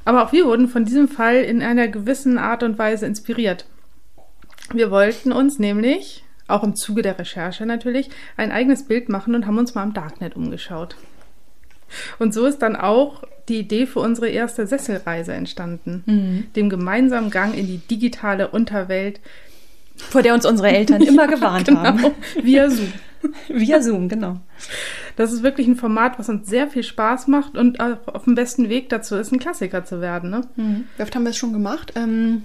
Aber 0.03 0.23
auch 0.23 0.31
wir 0.31 0.45
wurden 0.45 0.67
von 0.67 0.85
diesem 0.85 1.07
Fall 1.07 1.37
in 1.37 1.61
einer 1.61 1.87
gewissen 1.87 2.37
Art 2.37 2.63
und 2.63 2.79
Weise 2.79 3.05
inspiriert. 3.05 3.65
Wir 4.73 4.89
wollten 4.89 5.31
uns 5.31 5.59
nämlich, 5.59 6.23
auch 6.47 6.63
im 6.63 6.75
Zuge 6.75 7.01
der 7.01 7.19
Recherche 7.19 7.65
natürlich, 7.65 8.09
ein 8.35 8.51
eigenes 8.51 8.87
Bild 8.87 9.09
machen 9.09 9.35
und 9.35 9.45
haben 9.45 9.57
uns 9.57 9.75
mal 9.75 9.83
im 9.83 9.93
Darknet 9.93 10.35
umgeschaut. 10.35 10.95
Und 12.19 12.33
so 12.33 12.45
ist 12.45 12.59
dann 12.59 12.75
auch 12.75 13.23
die 13.49 13.59
Idee 13.59 13.85
für 13.85 13.99
unsere 14.01 14.27
erste 14.29 14.67
Sesselreise 14.67 15.33
entstanden, 15.33 16.49
dem 16.55 16.69
gemeinsamen 16.69 17.29
Gang 17.31 17.55
in 17.57 17.65
die 17.67 17.77
digitale 17.77 18.49
Unterwelt 18.49 19.19
Vor 19.95 20.21
der 20.21 20.33
uns 20.33 20.45
unsere 20.45 20.69
Eltern 20.69 21.01
immer 21.01 21.27
gewarnt 21.27 21.67
genau, 21.67 21.83
haben. 21.83 22.05
via 22.43 22.69
Zoom. 22.69 22.91
Via 23.49 23.81
Zoom, 23.81 24.09
genau. 24.09 24.37
Das 25.15 25.33
ist 25.33 25.41
wirklich 25.41 25.65
ein 25.67 25.75
Format, 25.75 26.19
was 26.19 26.29
uns 26.29 26.47
sehr 26.47 26.67
viel 26.67 26.83
Spaß 26.83 27.27
macht 27.27 27.57
und 27.57 27.79
auch 27.79 27.97
auf 28.07 28.25
dem 28.25 28.35
besten 28.35 28.69
Weg 28.69 28.89
dazu 28.89 29.15
ist, 29.15 29.31
ein 29.31 29.39
Klassiker 29.39 29.83
zu 29.85 30.01
werden. 30.01 30.29
Ne? 30.29 30.41
Wie 30.97 31.01
oft 31.03 31.15
haben 31.15 31.23
wir 31.23 31.31
es 31.31 31.37
schon 31.37 31.51
gemacht? 31.51 31.93
Ähm, 31.95 32.43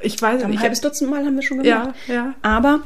Ich 0.00 0.20
weiß 0.20 0.42
ein 0.42 0.50
nicht. 0.50 0.62
halbes 0.62 0.80
Dutzend 0.80 1.10
Mal 1.10 1.26
haben 1.26 1.34
wir 1.36 1.42
schon 1.42 1.62
Ja, 1.64 1.80
gemacht. 1.82 1.96
ja. 2.08 2.34
Aber 2.40 2.80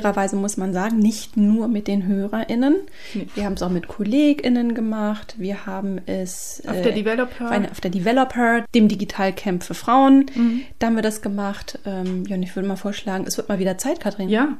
fairerweise 0.00 0.36
muss 0.36 0.56
man 0.56 0.72
sagen, 0.72 0.98
nicht 0.98 1.36
nur 1.36 1.68
mit 1.68 1.86
den 1.86 2.06
HörerInnen. 2.06 2.76
Nee. 3.14 3.26
Wir 3.34 3.44
haben 3.44 3.52
es 3.54 3.62
auch 3.62 3.68
mit 3.70 3.88
KollegInnen 3.88 4.74
gemacht. 4.74 5.34
Wir 5.38 5.66
haben 5.66 6.00
es 6.06 6.62
Auf 6.66 6.80
der 6.82 6.92
Developer. 6.92 7.44
auf, 7.44 7.50
eine, 7.50 7.70
auf 7.70 7.80
der 7.80 7.90
Developer, 7.90 8.64
dem 8.74 8.88
Digitalcamp 8.88 9.62
für 9.62 9.74
Frauen. 9.74 10.26
Mhm. 10.34 10.62
Da 10.78 10.86
haben 10.86 10.96
wir 10.96 11.02
das 11.02 11.20
gemacht. 11.20 11.78
Ähm, 11.84 12.24
ja, 12.26 12.36
und 12.36 12.42
ich 12.42 12.56
würde 12.56 12.68
mal 12.68 12.76
vorschlagen, 12.76 13.24
es 13.26 13.36
wird 13.36 13.48
mal 13.48 13.58
wieder 13.58 13.76
Zeit, 13.78 14.00
Katrin. 14.00 14.28
Ja, 14.30 14.56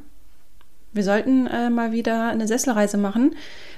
Wir 0.93 1.05
sollten 1.05 1.47
äh, 1.47 1.71
mal 1.71 1.93
wieder 1.93 2.29
eine 2.29 2.47
Sesselreise 2.47 2.99
machen. 2.99 3.35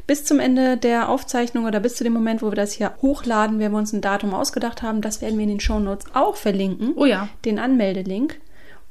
Bis 0.07 0.25
zum 0.25 0.41
Ende 0.41 0.77
der 0.77 1.09
Aufzeichnung 1.09 1.65
oder 1.65 1.79
bis 1.81 1.95
zu 1.95 2.03
dem 2.05 2.13
Moment, 2.13 2.43
wo 2.43 2.51
wir 2.51 2.57
das 2.57 2.73
hier 2.73 2.93
hochladen, 3.01 3.59
werden 3.61 3.73
wir 3.73 3.79
uns 3.79 3.93
ein 3.93 4.01
Datum 4.01 4.35
ausgedacht 4.35 4.83
haben. 4.83 5.01
Das 5.01 5.23
werden 5.23 5.39
wir 5.39 5.45
in 5.45 5.49
den 5.51 5.61
Shownotes 5.61 6.07
auch 6.15 6.37
verlinken. 6.37 6.93
Oh 6.97 7.07
ja. 7.07 7.29
Den 7.45 7.59
Anmeldelink. 7.61 8.41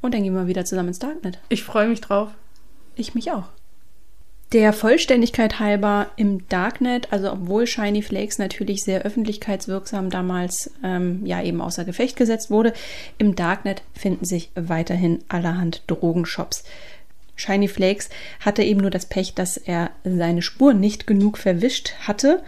Und 0.02 0.14
dann 0.14 0.24
gehen 0.24 0.34
wir 0.34 0.48
wieder 0.48 0.66
zusammen 0.66 0.88
ins 0.90 1.00
Darknet. 1.00 1.40
ich 1.50 1.64
freue 1.64 1.88
mich 1.88 2.02
drauf. 2.02 2.30
Ich 2.96 3.16
mich 3.16 3.32
auch. 3.32 3.46
Der 4.54 4.72
Vollständigkeit 4.72 5.60
halber 5.60 6.12
im 6.16 6.48
Darknet, 6.48 7.12
also 7.12 7.32
obwohl 7.32 7.66
Shiny 7.66 8.04
Flakes 8.04 8.38
natürlich 8.38 8.84
sehr 8.84 9.02
öffentlichkeitswirksam 9.02 10.12
damals 10.12 10.70
ähm, 10.84 11.26
ja 11.26 11.42
eben 11.42 11.60
außer 11.60 11.86
Gefecht 11.86 12.18
gesetzt 12.18 12.52
wurde, 12.52 12.74
im 13.18 13.36
Darknet 13.36 13.82
finden 13.96 14.26
sich 14.26 14.52
weiterhin 14.54 15.20
allerhand 15.28 15.82
Drogenshops. 15.88 16.64
Shiny 17.36 17.68
Flakes 17.68 18.10
hatte 18.42 18.62
eben 18.62 18.82
nur 18.82 18.92
das 18.92 19.08
Pech, 19.08 19.34
dass 19.34 19.58
er 19.58 19.90
seine 20.04 20.44
Spur 20.44 20.76
nicht 20.76 21.08
genug 21.08 21.40
verwischt 21.40 21.94
hatte. 22.02 22.44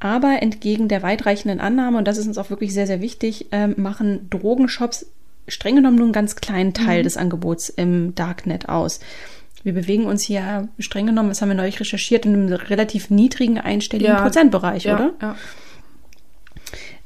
Aber 0.00 0.42
entgegen 0.42 0.88
der 0.88 1.02
weitreichenden 1.02 1.58
Annahme, 1.58 1.96
und 1.96 2.06
das 2.06 2.18
ist 2.18 2.26
uns 2.26 2.36
auch 2.36 2.50
wirklich 2.50 2.74
sehr, 2.74 2.86
sehr 2.86 3.00
wichtig, 3.00 3.46
ähm, 3.50 3.72
machen 3.78 4.28
Drogenshops 4.28 5.06
streng 5.48 5.76
genommen 5.76 5.96
nur 5.96 6.06
einen 6.06 6.12
ganz 6.12 6.36
kleinen 6.36 6.74
Teil 6.74 7.02
des 7.02 7.16
Angebots 7.16 7.68
im 7.70 8.14
Darknet 8.14 8.68
aus. 8.68 9.00
Wir 9.64 9.72
bewegen 9.72 10.04
uns 10.04 10.22
hier 10.22 10.68
streng 10.78 11.06
genommen, 11.06 11.30
das 11.30 11.42
haben 11.42 11.48
wir 11.48 11.56
neulich 11.56 11.80
recherchiert, 11.80 12.26
in 12.26 12.34
einem 12.34 12.52
relativ 12.52 13.10
niedrigen 13.10 13.58
einstelligen 13.58 14.12
Ja. 14.12 14.20
Prozentbereich, 14.20 14.84
ja, 14.84 14.94
oder? 14.94 15.12
Ja. 15.20 15.36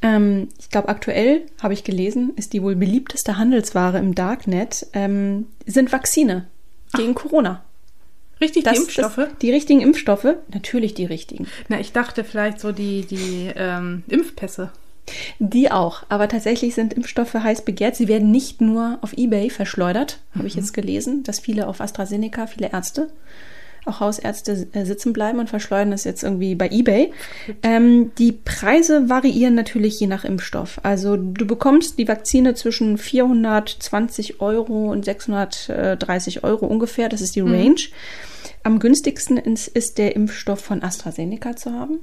Ähm, 0.02 0.48
ich 0.58 0.68
glaube, 0.68 0.88
aktuell, 0.88 1.46
habe 1.62 1.72
ich 1.72 1.84
gelesen, 1.84 2.32
ist 2.36 2.52
die 2.52 2.62
wohl 2.62 2.76
beliebteste 2.76 3.38
Handelsware 3.38 3.98
im 3.98 4.14
Darknet, 4.14 4.86
ähm, 4.92 5.46
sind 5.66 5.92
Vakzine 5.92 6.46
gegen 6.94 7.14
Corona. 7.14 7.64
Richtig, 8.40 8.64
Das, 8.64 8.74
die 8.74 8.80
Impfstoffe? 8.80 9.16
Das, 9.16 9.28
die 9.40 9.50
richtigen 9.50 9.80
Impfstoffe, 9.80 10.36
natürlich 10.52 10.94
die 10.94 11.04
richtigen. 11.04 11.46
Na, 11.68 11.80
ich 11.80 11.92
dachte 11.92 12.22
vielleicht 12.22 12.60
so 12.60 12.72
die, 12.72 13.02
die 13.02 13.50
ähm, 13.56 14.04
Impfpässe. 14.08 14.70
Die 15.38 15.70
auch, 15.70 16.04
aber 16.08 16.28
tatsächlich 16.28 16.74
sind 16.74 16.92
Impfstoffe 16.92 17.34
heiß 17.34 17.62
begehrt. 17.62 17.96
Sie 17.96 18.08
werden 18.08 18.30
nicht 18.30 18.60
nur 18.60 18.98
auf 19.02 19.12
Ebay 19.16 19.50
verschleudert, 19.50 20.18
habe 20.36 20.46
ich 20.46 20.54
jetzt 20.54 20.74
gelesen, 20.74 21.22
dass 21.22 21.40
viele 21.40 21.68
auf 21.68 21.80
AstraZeneca, 21.80 22.46
viele 22.46 22.72
Ärzte, 22.72 23.08
auch 23.84 24.00
Hausärzte 24.00 24.68
äh, 24.72 24.84
sitzen 24.84 25.12
bleiben 25.12 25.38
und 25.38 25.48
verschleudern 25.48 25.90
das 25.90 26.04
jetzt 26.04 26.22
irgendwie 26.22 26.54
bei 26.54 26.68
Ebay. 26.68 27.12
Ähm, 27.62 28.12
die 28.18 28.32
Preise 28.32 29.08
variieren 29.08 29.54
natürlich 29.54 29.98
je 29.98 30.06
nach 30.06 30.24
Impfstoff. 30.24 30.80
Also 30.82 31.16
du 31.16 31.46
bekommst 31.46 31.98
die 31.98 32.06
Vakzine 32.06 32.54
zwischen 32.54 32.98
420 32.98 34.40
Euro 34.40 34.90
und 34.90 35.04
630 35.04 36.44
Euro 36.44 36.66
ungefähr. 36.66 37.08
Das 37.08 37.20
ist 37.20 37.34
die 37.34 37.40
Range. 37.40 37.80
Am 38.62 38.78
günstigsten 38.78 39.38
ist, 39.38 39.68
ist 39.68 39.98
der 39.98 40.14
Impfstoff 40.14 40.60
von 40.60 40.82
AstraZeneca 40.82 41.56
zu 41.56 41.72
haben 41.72 42.00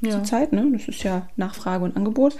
Ja. 0.00 0.10
zurzeit. 0.10 0.52
Ne? 0.52 0.68
Das 0.72 0.88
ist 0.88 1.02
ja 1.02 1.28
Nachfrage 1.36 1.84
und 1.84 1.96
Angebot. 1.96 2.36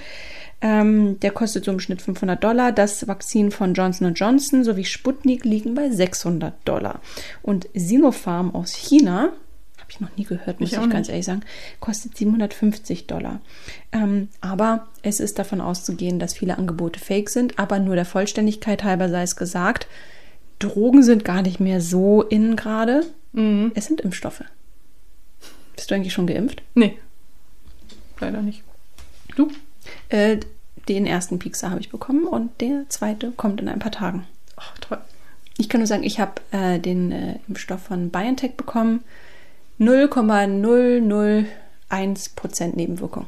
Ähm, 0.61 1.21
der 1.21 1.31
kostet 1.31 1.65
so 1.65 1.71
im 1.71 1.81
Schnitt 1.81 2.03
500 2.03 2.43
Dollar. 2.43 2.73
Das 2.73 3.07
Vakzin 3.09 3.51
von 3.51 3.75
Johnson 3.75 4.15
Johnson 4.15 4.65
sowie 4.65 4.85
Sputnik 4.85 5.45
liegen 5.45 5.75
bei 5.75 5.91
600 5.91 6.55
Dollar. 6.67 7.01
Und 7.43 7.69
Sinopharm 7.75 8.55
aus 8.55 8.75
China, 8.75 9.33
habe 9.79 9.91
ich 9.91 10.01
noch 10.01 10.17
nie 10.17 10.25
gehört, 10.25 10.61
muss 10.61 10.73
Ich 10.73 10.79
ich, 10.79 10.91
ganz 10.91 11.09
ehrlich 11.09 11.27
sagen, 11.27 11.43
kostet 11.79 12.17
750 12.17 13.07
Dollar. 13.07 13.41
Ähm, 13.93 14.29
aber 14.41 14.89
es 15.03 15.21
ist 15.21 15.39
davon 15.39 15.61
auszugehen, 15.61 16.19
dass 16.19 16.35
viele 16.35 16.59
Angebote 16.59 16.99
fake 16.99 17.31
sind. 17.31 17.59
Aber 17.59 17.79
nur 17.79 17.95
der 17.95 18.05
Vollständigkeit 18.05 18.83
halber 18.83 19.09
sei 19.09 19.23
es 19.23 19.37
gesagt, 19.37 19.87
Drogen 20.59 21.03
sind 21.03 21.25
gar 21.25 21.43
nicht 21.43 21.61
mehr 21.61 21.81
so 21.81 22.23
innen 22.23 22.57
gerade. 22.57 23.05
Mhm. 23.33 23.73
Es 23.75 23.87
sind 23.87 24.01
Impfstoffe. 24.01 24.43
Bist 25.77 25.91
du 25.91 25.95
eigentlich 25.95 26.15
schon 26.15 26.27
geimpft? 26.27 26.63
Nee. 26.75 26.99
Leider 28.21 28.43
nicht. 28.43 28.63
Du? 29.37 29.51
Äh, 30.09 30.39
den 30.89 31.07
ersten 31.07 31.39
Piekser 31.39 31.71
habe 31.71 31.81
ich 31.81 31.91
bekommen 31.91 32.27
und 32.27 32.61
der 32.61 32.89
zweite 32.89 33.31
kommt 33.33 33.61
in 33.61 33.69
ein 33.69 33.79
paar 33.79 33.93
Tagen. 33.93 34.27
Ach, 34.57 34.77
toll. 34.79 34.99
Ich 35.59 35.69
kann 35.69 35.81
nur 35.81 35.87
sagen, 35.87 36.05
ich 36.05 36.19
habe 36.21 36.41
äh, 36.51 36.79
den 36.79 37.13
äh, 37.13 37.39
Impfstoff 37.49 37.83
von 37.83 38.11
BioNTech 38.11 38.57
bekommen. 38.57 39.05
0,001% 39.81 42.77
Nebenwirkung. 42.77 43.27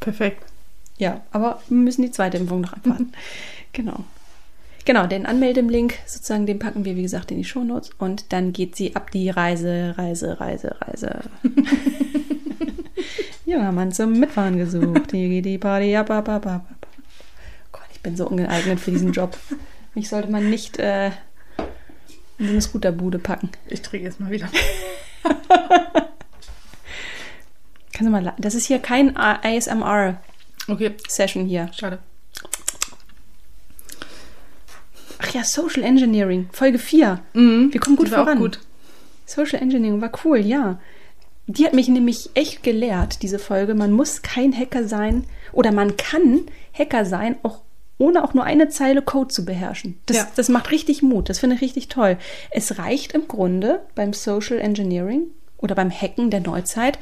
Perfekt. 0.00 0.42
Ja, 0.98 1.22
aber 1.30 1.62
wir 1.68 1.76
müssen 1.76 2.02
die 2.02 2.10
zweite 2.10 2.36
Impfung 2.36 2.60
noch 2.60 2.74
abwarten. 2.74 3.12
genau. 3.72 4.04
Genau, 4.84 5.06
den 5.06 5.24
Anmeldem-Link 5.24 5.94
sozusagen, 6.04 6.44
den 6.44 6.58
packen 6.58 6.84
wir, 6.84 6.94
wie 6.94 7.02
gesagt, 7.02 7.30
in 7.30 7.38
die 7.38 7.44
Shownotes 7.44 7.90
und 7.98 8.32
dann 8.34 8.52
geht 8.52 8.76
sie 8.76 8.94
ab 8.94 9.10
die 9.10 9.30
Reise, 9.30 9.94
Reise, 9.96 10.38
Reise, 10.38 10.76
Reise. 10.80 11.20
Junger 13.46 13.72
Mann 13.72 13.92
zum 13.92 14.12
Mitfahren 14.12 14.58
gesucht. 14.58 15.12
Hier 15.12 15.28
geht 15.28 15.46
die 15.46 15.58
Party 15.58 15.96
ab, 15.96 16.10
ab, 16.10 16.28
ab, 16.28 16.46
ab. 16.46 16.66
Gott, 17.72 17.86
ich 17.94 18.00
bin 18.00 18.16
so 18.16 18.28
ungeeignet 18.28 18.78
für 18.78 18.90
diesen 18.90 19.12
Job. 19.12 19.38
Mich 19.94 20.10
sollte 20.10 20.30
man 20.30 20.50
nicht 20.50 20.78
äh, 20.78 21.06
in 22.38 22.46
so 22.46 22.52
eine 22.52 22.60
Scooterbude 22.60 23.18
packen. 23.18 23.50
Ich 23.68 23.80
trinke 23.80 24.06
jetzt 24.06 24.20
mal 24.20 24.30
wieder. 24.30 24.50
Kannst 27.92 28.06
du 28.06 28.10
mal, 28.10 28.34
das 28.38 28.54
ist 28.54 28.66
hier 28.66 28.80
kein 28.80 29.16
ASMR-Session 29.16 31.44
Okay, 31.44 31.48
hier. 31.48 31.70
schade. 31.72 32.00
Ach 35.26 35.34
ja, 35.34 35.44
Social 35.44 35.82
Engineering, 35.82 36.48
Folge 36.52 36.78
4. 36.78 37.20
Mhm. 37.32 37.72
Wir 37.72 37.80
kommen 37.80 37.96
gut 37.96 38.08
voran. 38.08 38.38
Gut. 38.38 38.60
Social 39.26 39.60
Engineering 39.60 40.00
war 40.00 40.12
cool, 40.24 40.38
ja. 40.38 40.78
Die 41.46 41.64
hat 41.66 41.74
mich 41.74 41.88
nämlich 41.88 42.30
echt 42.34 42.62
gelehrt, 42.62 43.22
diese 43.22 43.38
Folge. 43.38 43.74
Man 43.74 43.92
muss 43.92 44.22
kein 44.22 44.56
Hacker 44.56 44.84
sein 44.86 45.24
oder 45.52 45.72
man 45.72 45.96
kann 45.96 46.42
Hacker 46.72 47.04
sein, 47.04 47.36
auch 47.42 47.60
ohne 47.98 48.24
auch 48.24 48.34
nur 48.34 48.44
eine 48.44 48.68
Zeile 48.68 49.02
Code 49.02 49.28
zu 49.28 49.44
beherrschen. 49.44 49.98
Das, 50.06 50.16
Ja. 50.16 50.28
das 50.36 50.48
macht 50.48 50.70
richtig 50.70 51.02
Mut. 51.02 51.28
Das 51.28 51.38
finde 51.38 51.56
ich 51.56 51.62
richtig 51.62 51.88
toll. 51.88 52.18
Es 52.50 52.78
reicht 52.78 53.12
im 53.12 53.28
Grunde 53.28 53.80
beim 53.94 54.12
Social 54.12 54.58
Engineering 54.58 55.24
oder 55.58 55.74
beim 55.74 55.90
Hacken 55.90 56.30
der 56.30 56.40
Neuzeit, 56.40 56.98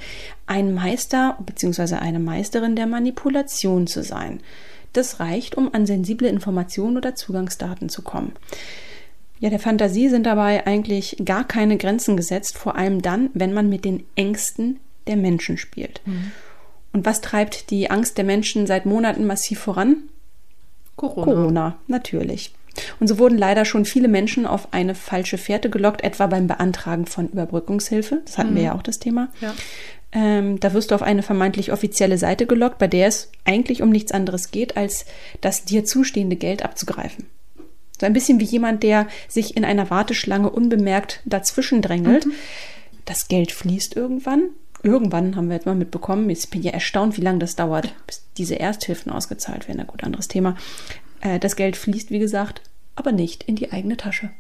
ein 0.47 0.75
Meister 0.75 1.37
bzw. 1.45 1.97
eine 1.97 2.19
Meisterin 2.21 2.77
der 2.77 2.87
Manipulation 2.87 3.87
zu 3.87 4.03
sein. 4.03 4.41
Das 4.93 5.21
reicht, 5.21 5.57
um 5.57 5.73
an 5.73 5.87
sensible 5.87 6.29
Informationen 6.29 6.97
oder 6.97 7.15
Zugangsdaten 7.15 7.89
zu 7.89 8.03
kommen. 8.03 8.33
Ja, 9.41 9.51
der 9.51 9.59
Fantasie 9.59 10.09
sind 10.09 10.25
dabei 10.25 10.67
eigentlich 10.67 11.17
gar 11.25 11.45
keine 11.45 11.77
Grenzen 11.77 12.17
gesetzt, 12.17 12.57
vor 12.57 12.77
allem 12.77 13.03
dann, 13.03 13.31
wenn 13.35 13.53
man 13.53 13.69
mit 13.69 13.85
den 13.85 14.05
Ängsten 14.15 14.79
der 15.09 15.17
Menschen 15.17 15.59
spielt. 15.59 16.01
Und 16.93 17.07
was 17.07 17.21
treibt 17.21 17.71
die 17.71 17.91
Angst 17.91 18.19
der 18.19 18.25
Menschen 18.25 18.67
seit 18.67 18.87
Monaten 18.87 19.27
massiv 19.27 19.59
voran? 19.59 19.97
Corona. 20.97 21.25
Corona, 21.25 21.79
natürlich. 21.89 22.53
Und 23.01 23.09
so 23.09 23.19
wurden 23.19 23.37
leider 23.37 23.65
schon 23.65 23.85
viele 23.85 24.09
Menschen 24.09 24.47
auf 24.47 24.73
eine 24.73 24.95
falsche 24.95 25.39
Fährte 25.39 25.71
gelockt, 25.71 26.05
etwa 26.05 26.27
beim 26.27 26.47
Beantragen 26.47 27.07
von 27.07 27.29
Überbrückungshilfe. 27.29 28.23
Das 28.25 28.39
hatten 28.39 28.55
wir 28.55 28.63
ja 28.63 28.75
auch 28.75 28.83
das 28.83 28.99
Thema. 28.99 29.29
Ja. 29.41 29.55
Ähm, 30.13 30.61
da 30.61 30.75
wirst 30.75 30.91
du 30.91 30.95
auf 30.95 31.03
eine 31.03 31.23
vermeintlich 31.23 31.73
offizielle 31.73 32.19
Seite 32.19 32.47
gelockt, 32.47 32.79
bei 32.79 32.87
der 32.87 33.07
es 33.07 33.31
eigentlich 33.45 33.83
um 33.83 33.91
nichts 33.91 34.13
anderes 34.13 34.51
geht, 34.51 34.77
als 34.77 35.07
das 35.41 35.65
dir 35.65 35.85
zustehende 35.85 36.37
Geld 36.37 36.65
abzugreifen. 36.65 37.27
So 37.99 38.07
ein 38.07 38.13
bisschen 38.13 38.41
wie 38.41 38.45
jemand, 38.45 38.83
der 38.83 39.07
sich 39.29 39.57
in 39.57 39.65
einer 39.65 39.89
Warteschlange 39.89 40.51
unbemerkt 40.51 41.21
dazwischen 41.25 41.83
drängelt. 41.83 42.27
Das 43.05 43.29
Geld 43.29 43.53
fließt 43.53 43.97
irgendwann. 43.97 44.51
Irgendwann 44.83 45.37
haben 45.37 45.49
wir 45.49 45.55
jetzt 45.55 45.67
mal 45.67 45.77
mitbekommen. 45.77 46.29
Ich 46.29 46.51
bin 46.51 46.63
ja 46.63 46.73
erstaunt, 46.73 47.17
wie 47.17 47.23
lange 47.23 47.39
das 47.39 47.55
dauert, 47.55 47.95
bis 48.07 48.25
diese 48.37 48.59
Ersthilfen 48.59 49.13
ausgezahlt 49.13 49.69
werden. 49.69 49.79
Na 49.79 49.85
gut, 49.85 50.03
anderes 50.03 50.29
Thema. 50.29 50.57
Äh, 51.21 51.39
das 51.39 51.57
Geld 51.57 51.77
fließt, 51.77 52.11
wie 52.11 52.19
gesagt, 52.19 52.63
aber 52.97 53.13
nicht 53.13 53.45
in 53.45 53.57
die 53.57 53.71
eigene 53.71 53.97
Tasche. 53.97 54.31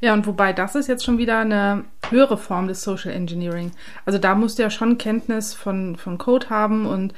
Ja, 0.00 0.14
und 0.14 0.26
wobei 0.26 0.52
das 0.52 0.74
ist 0.74 0.88
jetzt 0.88 1.04
schon 1.04 1.18
wieder 1.18 1.38
eine 1.38 1.84
höhere 2.10 2.36
Form 2.36 2.68
des 2.68 2.82
Social 2.82 3.12
Engineering. 3.12 3.72
Also 4.04 4.18
da 4.18 4.34
musst 4.34 4.58
du 4.58 4.62
ja 4.62 4.70
schon 4.70 4.98
Kenntnis 4.98 5.54
von, 5.54 5.96
von 5.96 6.18
Code 6.18 6.50
haben 6.50 6.86
und 6.86 7.14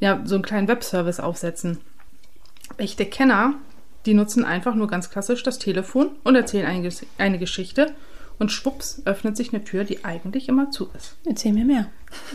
ja, 0.00 0.20
so 0.24 0.34
einen 0.34 0.44
kleinen 0.44 0.68
Webservice 0.68 1.20
aufsetzen. 1.20 1.78
Echte 2.76 3.06
Kenner, 3.06 3.54
die 4.06 4.14
nutzen 4.14 4.44
einfach 4.44 4.74
nur 4.74 4.88
ganz 4.88 5.10
klassisch 5.10 5.42
das 5.42 5.58
Telefon 5.58 6.10
und 6.24 6.34
erzählen 6.34 6.66
eine, 6.66 6.90
eine 7.18 7.38
Geschichte 7.38 7.94
und 8.38 8.50
schwupps 8.50 9.02
öffnet 9.04 9.36
sich 9.36 9.52
eine 9.52 9.64
Tür, 9.64 9.84
die 9.84 10.04
eigentlich 10.04 10.48
immer 10.48 10.70
zu 10.70 10.90
ist. 10.96 11.16
Erzähl 11.24 11.52
mir 11.52 11.64
mehr. 11.64 11.86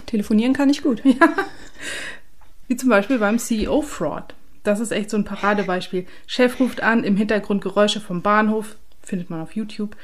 Telefonieren 0.06 0.54
kann 0.54 0.69
ich 0.69 0.82
gut. 0.82 1.04
Wie 2.67 2.78
zum 2.78 2.89
Beispiel 2.89 3.19
beim 3.19 3.39
CEO-Fraud. 3.39 4.36
Das 4.63 4.80
ist 4.80 4.91
echt 4.91 5.10
so 5.10 5.17
ein 5.17 5.26
Paradebeispiel. 5.26 6.06
Chef 6.28 6.60
ruft 6.60 6.82
an, 6.82 7.04
im 7.04 7.17
Hintergrund 7.17 7.63
Geräusche 7.63 8.00
vom 8.00 8.22
Bahnhof, 8.22 8.76
findet 9.10 9.30
man 9.30 9.41
auf 9.41 9.56
YouTube. 9.56 9.95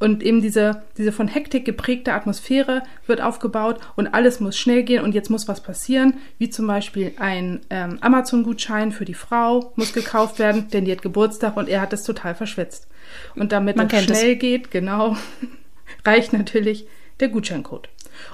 Und 0.00 0.22
eben 0.22 0.40
diese, 0.40 0.82
diese 0.96 1.10
von 1.10 1.26
Hektik 1.26 1.64
geprägte 1.64 2.12
Atmosphäre 2.12 2.82
wird 3.06 3.20
aufgebaut 3.20 3.80
und 3.96 4.06
alles 4.06 4.38
muss 4.38 4.56
schnell 4.56 4.84
gehen 4.84 5.02
und 5.02 5.12
jetzt 5.12 5.28
muss 5.28 5.48
was 5.48 5.60
passieren, 5.60 6.14
wie 6.38 6.50
zum 6.50 6.68
Beispiel 6.68 7.12
ein 7.18 7.60
ähm, 7.68 7.98
Amazon-Gutschein 8.00 8.92
für 8.92 9.04
die 9.04 9.14
Frau 9.14 9.72
muss 9.74 9.92
gekauft 9.92 10.38
werden, 10.38 10.68
denn 10.68 10.84
die 10.84 10.92
hat 10.92 11.02
Geburtstag 11.02 11.56
und 11.56 11.68
er 11.68 11.80
hat 11.80 11.92
es 11.92 12.04
total 12.04 12.36
verschwitzt. 12.36 12.86
Und 13.34 13.50
damit 13.50 13.76
Man 13.76 13.88
es 13.88 14.04
schnell 14.04 14.36
geht, 14.36 14.70
genau, 14.70 15.16
reicht 16.04 16.32
natürlich 16.32 16.86
der 17.18 17.28
Gutscheincode. 17.28 17.88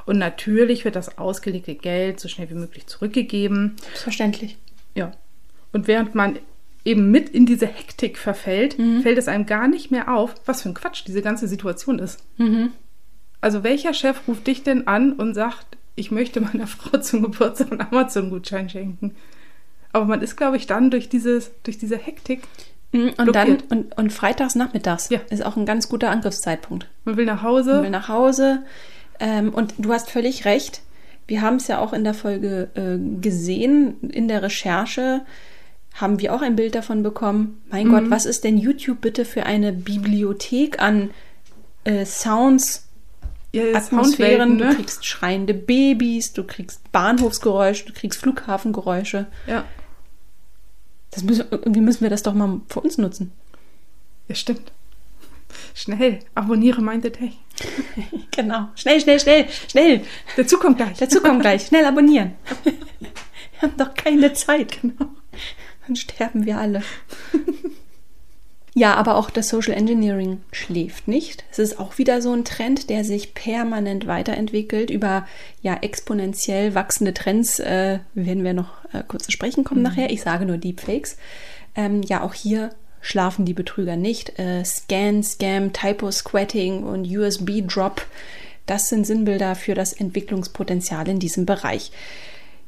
Und 0.05 0.19
natürlich 0.19 0.85
wird 0.85 0.97
das 0.97 1.17
ausgelegte 1.17 1.75
Geld 1.75 2.21
so 2.21 2.29
schnell 2.29 2.51
wie 2.51 2.55
möglich 2.55 2.87
zurückgegeben. 2.87 3.77
Selbstverständlich. 3.85 4.59
Ja. 4.95 5.13
Und 5.73 5.89
während 5.89 6.15
man 6.15 6.39
eben 6.85 7.11
mit 7.11 7.29
in 7.31 7.47
diese 7.47 7.67
Hektik 7.67 8.19
verfällt, 8.19 8.77
fällt 9.03 9.19
es 9.19 9.29
einem 9.29 9.47
gar 9.47 9.69
nicht 9.69 9.91
mehr 9.91 10.15
auf, 10.15 10.35
was 10.47 10.63
für 10.63 10.69
ein 10.69 10.75
Quatsch 10.75 11.05
diese 11.07 11.23
ganze 11.23 11.49
Situation 11.49 11.99
ist. 11.99 12.21
Also 13.41 13.63
welcher 13.65 13.95
Chef 13.95 14.21
ruft 14.29 14.47
dich 14.47 14.63
denn 14.63 14.87
an 14.87 15.13
und 15.15 15.35
sagt, 15.35 15.67
ich 15.97 16.11
möchte 16.11 16.41
meiner 16.41 16.67
Frau 16.69 16.99
zum 16.99 17.23
Geburtstag 17.23 17.73
einen 17.73 17.81
Amazon-Gutschein 17.81 18.69
schenken? 18.69 19.15
Aber 19.93 20.05
man 20.07 20.23
ist, 20.23 20.37
glaube 20.37 20.57
ich, 20.57 20.67
dann 20.67 20.91
durch, 20.91 21.09
dieses, 21.09 21.53
durch 21.63 21.79
diese 21.79 21.97
Hektik, 21.97 22.43
Mhm, 22.93 23.11
Und 23.19 23.35
dann 23.35 23.59
und, 23.71 23.99
und 23.99 24.13
freitags 24.13 24.55
nachmittags 24.55 25.09
Ja. 25.11 25.19
ist 25.29 25.45
auch 25.45 25.57
ein 25.57 25.67
ganz 25.67 25.89
guter 25.89 26.11
Angriffszeitpunkt. 26.11 26.87
man 27.05 27.17
will 27.17 27.25
nach 27.25 27.43
Man 27.43 27.51
Hause. 27.51 27.83
will 27.83 27.91
nach 27.91 28.07
Hause. 28.09 28.63
Ähm, 29.19 29.49
und 29.53 29.75
du 29.79 29.93
hast 29.93 30.13
völlig 30.13 30.45
recht. 30.45 30.81
Wir 31.27 31.43
haben 31.43 31.57
es 31.57 31.67
ja 31.67 31.81
auch 31.81 31.93
in 31.93 32.05
der 32.05 32.15
Folge 32.15 32.69
äh, 32.77 33.21
gesehen, 33.21 33.97
in 34.11 34.29
der 34.29 34.43
Recherche 34.45 35.23
haben 35.95 36.21
wir 36.21 36.35
auch 36.35 36.43
ein 36.43 36.57
Bild 36.57 36.75
davon 36.75 37.03
bekommen. 37.03 37.63
Mein 37.71 37.89
Gott, 37.89 38.11
was 38.11 38.27
ist 38.27 38.45
denn 38.45 38.59
YouTube 38.59 39.01
bitte 39.01 39.25
für 39.25 39.47
eine 39.47 39.73
Bibliothek 39.73 40.81
an 40.83 41.11
äh, 41.85 42.05
Sounds, 42.05 42.89
Ja, 43.53 43.63
Atmosphären? 43.75 44.51
Soundwelten, 44.51 44.59
Du 44.59 44.65
ne? 44.67 44.75
kriegst 44.75 45.07
schreiende 45.07 45.55
Babys, 45.55 46.33
du 46.33 46.43
kriegst 46.45 46.91
Bahnhofsgeräusche, 46.93 47.87
du 47.87 47.93
kriegst 47.93 48.21
Flughafengeräusche. 48.21 49.27
Ja, 49.47 49.65
Das 51.13 51.23
müssen, 51.23 51.47
irgendwie 51.51 51.81
müssen 51.81 52.01
wir 52.03 52.11
das 52.11 52.23
doch 52.25 52.35
mal 52.35 52.61
für 52.69 52.81
uns 52.81 52.99
nutzen. 52.99 53.31
ja, 54.29 54.35
stimmt. 54.35 54.73
Schnell, 55.75 56.19
abonniere 56.35 56.83
mein 56.83 57.01
Tech. 57.03 57.33
Genau. 58.33 58.67
Schnell, 58.75 59.01
schnell, 59.01 59.21
schnell, 59.21 59.47
schnell. 59.69 60.01
Der 60.37 60.45
Zug 60.49 60.59
kommt 60.61 60.79
gleich. 60.79 60.99
Dazu 60.99 61.21
kommt 61.21 61.41
gleich. 61.41 61.67
Schnell 61.67 61.85
abonnieren. 61.85 62.33
Wir 62.65 63.63
haben 63.63 63.77
doch 63.77 63.95
keine 63.95 64.33
Zeit. 64.33 64.81
Genau. 64.83 65.11
Dann 65.87 65.97
sterben 65.97 66.47
wir 66.47 66.59
alle. 66.59 66.83
Ja, 68.77 68.97
aber 68.97 69.15
auch 69.15 69.31
das 69.31 69.49
Social 69.49 69.73
Engineering 69.73 70.41
schläft 70.51 71.07
nicht. 71.07 71.45
Es 71.53 71.61
ist 71.61 71.79
auch 71.79 71.97
wieder 71.97 72.21
so 72.21 72.33
ein 72.33 72.45
Trend, 72.45 72.91
der 72.91 73.05
sich 73.05 73.33
permanent 73.33 74.09
weiterentwickelt. 74.09 74.91
Über 74.91 75.29
ja 75.63 75.79
exponentiell 75.81 76.75
wachsende 76.75 77.15
Trends 77.15 77.61
äh, 77.61 78.01
werden 78.15 78.43
wir 78.43 78.53
noch 78.53 78.85
äh, 78.93 79.05
kurz 79.07 79.27
zu 79.27 79.31
sprechen 79.31 79.63
kommen 79.63 79.83
nachher. 79.83 80.11
Ich 80.11 80.23
sage 80.23 80.45
nur 80.45 80.59
Deepfakes. 80.59 81.19
Ähm, 81.77 82.03
ja, 82.03 82.25
auch 82.25 82.35
hier 82.35 82.71
schlafen 83.01 83.45
die 83.45 83.55
Betrüger 83.55 83.95
nicht. 83.95 84.41
Äh, 84.41 84.65
Scan, 84.65 85.23
Scam, 85.23 85.73
Typo-Squatting 85.73 86.83
und 86.83 87.07
USB-Drop, 87.07 88.05
das 88.67 88.89
sind 88.89 89.07
Sinnbilder 89.07 89.55
für 89.55 89.75
das 89.75 89.93
Entwicklungspotenzial 89.93 91.07
in 91.09 91.21
diesem 91.21 91.47
Bereich. 91.47 91.93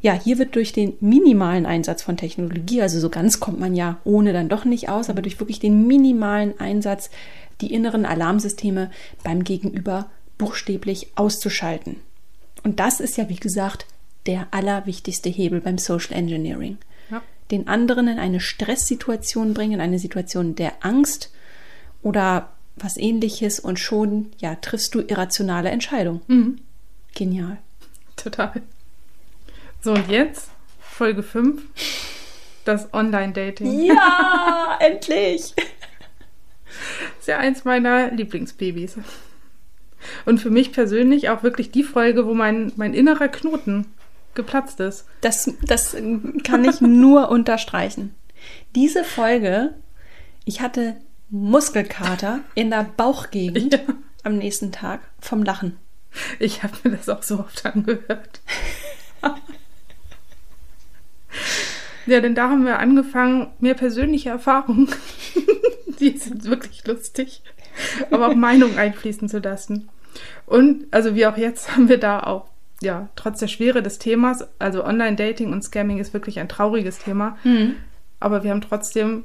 Ja, 0.03 0.13
hier 0.13 0.39
wird 0.39 0.55
durch 0.55 0.73
den 0.73 0.95
minimalen 1.01 1.67
Einsatz 1.67 2.03
von 2.03 2.17
Technologie, 2.17 2.83
also 2.83 3.01
so 3.01 3.09
ganz 3.09 3.41
kommt 3.41 3.59
man 3.59 3.75
ja 3.75 3.99
ohne 4.05 4.33
dann 4.33 4.49
doch 4.49 4.65
nicht 4.65 4.89
aus, 4.89 5.11
aber 5.11 5.23
durch 5.23 5.41
wirklich 5.41 5.59
den 5.59 5.87
minimalen 5.87 6.59
Einsatz 6.61 7.11
die 7.61 7.73
inneren 7.73 8.05
Alarmsysteme 8.05 8.91
beim 9.25 9.43
Gegenüber 9.43 10.11
buchstäblich 10.39 11.09
auszuschalten. 11.17 11.97
Und 12.63 12.81
das 12.81 13.01
ist 13.01 13.17
ja, 13.17 13.29
wie 13.29 13.37
gesagt, 13.37 13.87
der 14.27 14.49
allerwichtigste 14.51 15.31
Hebel 15.31 15.61
beim 15.61 15.79
Social 15.79 16.17
Engineering. 16.17 16.79
Ja. 17.11 17.23
Den 17.51 17.69
anderen 17.69 18.09
in 18.09 18.19
eine 18.19 18.41
Stresssituation 18.41 19.55
bringen, 19.55 19.75
in 19.75 19.81
eine 19.81 19.99
Situation 19.99 20.55
der 20.57 20.73
Angst 20.81 21.31
oder 22.03 22.53
was 22.77 22.97
ähnliches 22.97 23.59
und 23.59 23.79
schon, 23.79 24.33
ja, 24.39 24.57
triffst 24.57 24.95
du 24.95 25.01
irrationale 25.01 25.71
Entscheidungen. 25.71 26.21
Mhm. 26.27 26.59
Genial. 27.15 27.59
Total. 28.17 28.63
So, 29.87 29.93
und 29.93 30.09
jetzt 30.11 30.51
Folge 30.81 31.23
5, 31.23 31.63
das 32.65 32.93
Online-Dating. 32.93 33.85
Ja, 33.85 34.77
endlich! 34.81 35.55
Ist 37.21 37.29
ja 37.29 37.39
eins 37.39 37.65
meiner 37.65 38.11
Lieblingsbabys. 38.11 38.97
Und 40.25 40.39
für 40.41 40.51
mich 40.51 40.73
persönlich 40.73 41.29
auch 41.29 41.45
wirklich 41.45 41.71
die 41.71 41.85
Folge, 41.85 42.27
wo 42.27 42.35
mein, 42.35 42.73
mein 42.75 42.95
innerer 42.95 43.29
Knoten 43.29 43.87
geplatzt 44.35 44.81
ist. 44.81 45.07
Das, 45.21 45.49
das 45.63 45.97
kann 46.43 46.65
ich 46.65 46.81
nur 46.81 47.29
unterstreichen. 47.29 48.13
Diese 48.75 49.05
Folge, 49.05 49.73
ich 50.45 50.63
hatte 50.63 50.97
Muskelkater 51.31 52.41
in 52.57 52.71
der 52.71 52.83
Bauchgegend 52.97 53.73
Ja. 53.75 53.81
am 54.25 54.37
nächsten 54.37 54.73
Tag 54.73 54.99
vom 55.21 55.45
Lachen. 55.45 55.77
Ich 56.41 56.65
habe 56.65 56.75
mir 56.83 56.97
das 56.97 57.09
auch 57.09 57.23
so 57.23 57.39
oft 57.39 57.65
angehört. 57.65 58.41
ja, 62.07 62.21
denn 62.21 62.35
da 62.35 62.51
haben 62.51 62.65
wir 62.65 62.79
angefangen, 62.79 63.49
mehr 63.59 63.75
persönliche 63.75 64.31
Erfahrungen, 64.31 64.89
die 66.01 66.17
sind 66.17 66.45
wirklich 66.45 66.87
lustig, 66.87 67.43
aber 68.11 68.29
auch 68.29 68.35
Meinungen 68.35 68.79
einfließen 68.79 69.29
zu 69.29 69.39
lassen. 69.39 69.89
Und, 70.47 70.87
also 70.91 71.15
wie 71.15 71.27
auch 71.27 71.37
jetzt, 71.37 71.75
haben 71.75 71.89
wir 71.89 71.99
da 71.99 72.21
auch, 72.21 72.47
ja, 72.81 73.09
trotz 73.17 73.41
der 73.41 73.49
Schwere 73.49 73.83
des 73.83 73.99
Themas, 73.99 74.47
also 74.59 74.85
Online-Dating 74.85 75.53
und 75.53 75.63
Scamming 75.63 75.99
ist 75.99 76.15
wirklich 76.15 76.39
ein 76.39 76.49
trauriges 76.49 76.99
Thema, 76.99 77.37
aber 78.21 78.45
wir 78.45 78.51
haben 78.51 78.61
trotzdem 78.61 79.25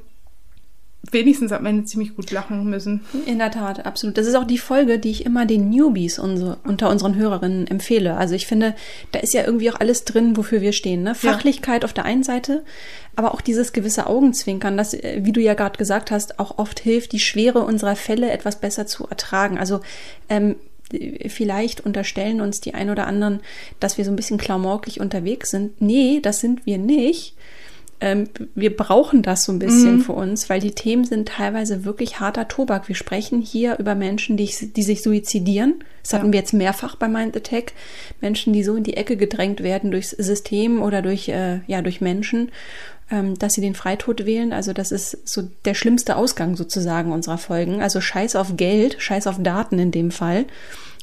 wenigstens 1.10 1.50
am 1.52 1.66
Ende 1.66 1.84
ziemlich 1.84 2.14
gut 2.14 2.30
lachen 2.30 2.64
müssen. 2.70 3.00
In 3.26 3.38
der 3.38 3.50
Tat, 3.50 3.84
absolut. 3.84 4.16
Das 4.16 4.26
ist 4.26 4.34
auch 4.34 4.44
die 4.44 4.58
Folge, 4.58 4.98
die 4.98 5.10
ich 5.10 5.26
immer 5.26 5.46
den 5.46 5.68
Newbies 5.68 6.18
unsere, 6.18 6.58
unter 6.64 6.90
unseren 6.90 7.16
Hörerinnen 7.16 7.66
empfehle. 7.66 8.16
Also 8.16 8.34
ich 8.34 8.46
finde, 8.46 8.74
da 9.10 9.18
ist 9.18 9.34
ja 9.34 9.44
irgendwie 9.44 9.70
auch 9.70 9.80
alles 9.80 10.04
drin, 10.04 10.36
wofür 10.36 10.60
wir 10.60 10.72
stehen. 10.72 11.02
Ne? 11.02 11.14
Fachlichkeit 11.14 11.82
ja. 11.82 11.86
auf 11.86 11.92
der 11.92 12.04
einen 12.04 12.22
Seite, 12.22 12.62
aber 13.16 13.34
auch 13.34 13.40
dieses 13.40 13.72
gewisse 13.72 14.06
Augenzwinkern, 14.06 14.76
das, 14.76 14.94
äh, 14.94 15.20
wie 15.22 15.32
du 15.32 15.40
ja 15.40 15.54
gerade 15.54 15.76
gesagt 15.76 16.10
hast, 16.10 16.38
auch 16.38 16.58
oft 16.58 16.78
hilft, 16.78 17.12
die 17.12 17.20
Schwere 17.20 17.60
unserer 17.60 17.96
Fälle 17.96 18.30
etwas 18.30 18.60
besser 18.60 18.86
zu 18.86 19.06
ertragen. 19.08 19.58
Also 19.58 19.80
ähm, 20.28 20.54
vielleicht 21.26 21.80
unterstellen 21.80 22.40
uns 22.40 22.60
die 22.60 22.74
ein 22.74 22.90
oder 22.90 23.06
anderen, 23.06 23.40
dass 23.80 23.98
wir 23.98 24.04
so 24.04 24.10
ein 24.10 24.16
bisschen 24.16 24.38
klaumorklich 24.38 25.00
unterwegs 25.00 25.50
sind. 25.50 25.80
Nee, 25.80 26.20
das 26.22 26.40
sind 26.40 26.66
wir 26.66 26.78
nicht 26.78 27.34
ähm, 28.02 28.24
wir 28.56 28.76
brauchen 28.76 29.22
das 29.22 29.44
so 29.44 29.52
ein 29.52 29.60
bisschen 29.60 29.98
mhm. 29.98 30.00
für 30.02 30.12
uns, 30.12 30.50
weil 30.50 30.60
die 30.60 30.72
Themen 30.72 31.04
sind 31.04 31.28
teilweise 31.28 31.84
wirklich 31.84 32.18
harter 32.18 32.48
Tobak. 32.48 32.88
Wir 32.88 32.96
sprechen 32.96 33.40
hier 33.40 33.78
über 33.78 33.94
Menschen, 33.94 34.36
die, 34.36 34.50
die 34.50 34.82
sich 34.82 35.02
suizidieren. 35.02 35.84
Das 36.02 36.12
hatten 36.12 36.32
wir 36.32 36.40
jetzt 36.40 36.52
mehrfach 36.52 36.96
bei 36.96 37.06
Mind 37.06 37.36
Attack. 37.36 37.74
Menschen, 38.20 38.52
die 38.52 38.64
so 38.64 38.74
in 38.74 38.82
die 38.82 38.96
Ecke 38.96 39.16
gedrängt 39.16 39.62
werden 39.62 39.92
durchs 39.92 40.10
System 40.10 40.82
oder 40.82 41.00
durch, 41.00 41.28
äh, 41.28 41.60
ja, 41.68 41.80
durch 41.80 42.00
Menschen, 42.00 42.50
ähm, 43.12 43.38
dass 43.38 43.52
sie 43.52 43.60
den 43.60 43.76
Freitod 43.76 44.26
wählen. 44.26 44.52
Also 44.52 44.72
das 44.72 44.90
ist 44.90 45.16
so 45.24 45.48
der 45.64 45.74
schlimmste 45.74 46.16
Ausgang 46.16 46.56
sozusagen 46.56 47.12
unserer 47.12 47.38
Folgen. 47.38 47.82
Also 47.82 48.00
Scheiß 48.00 48.34
auf 48.34 48.56
Geld, 48.56 48.96
Scheiß 48.98 49.28
auf 49.28 49.40
Daten 49.40 49.78
in 49.78 49.92
dem 49.92 50.10
Fall. 50.10 50.46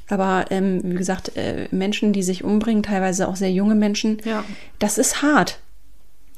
Aber 0.09 0.47
ähm, 0.49 0.81
wie 0.83 0.95
gesagt, 0.95 1.38
äh, 1.38 1.69
Menschen, 1.71 2.12
die 2.12 2.23
sich 2.23 2.43
umbringen, 2.43 2.83
teilweise 2.83 3.29
auch 3.29 3.38
sehr 3.38 3.51
junge 3.51 3.75
Menschen, 3.75 4.17
ja. 4.25 4.43
das 4.79 4.97
ist 4.97 5.21
hart. 5.21 5.59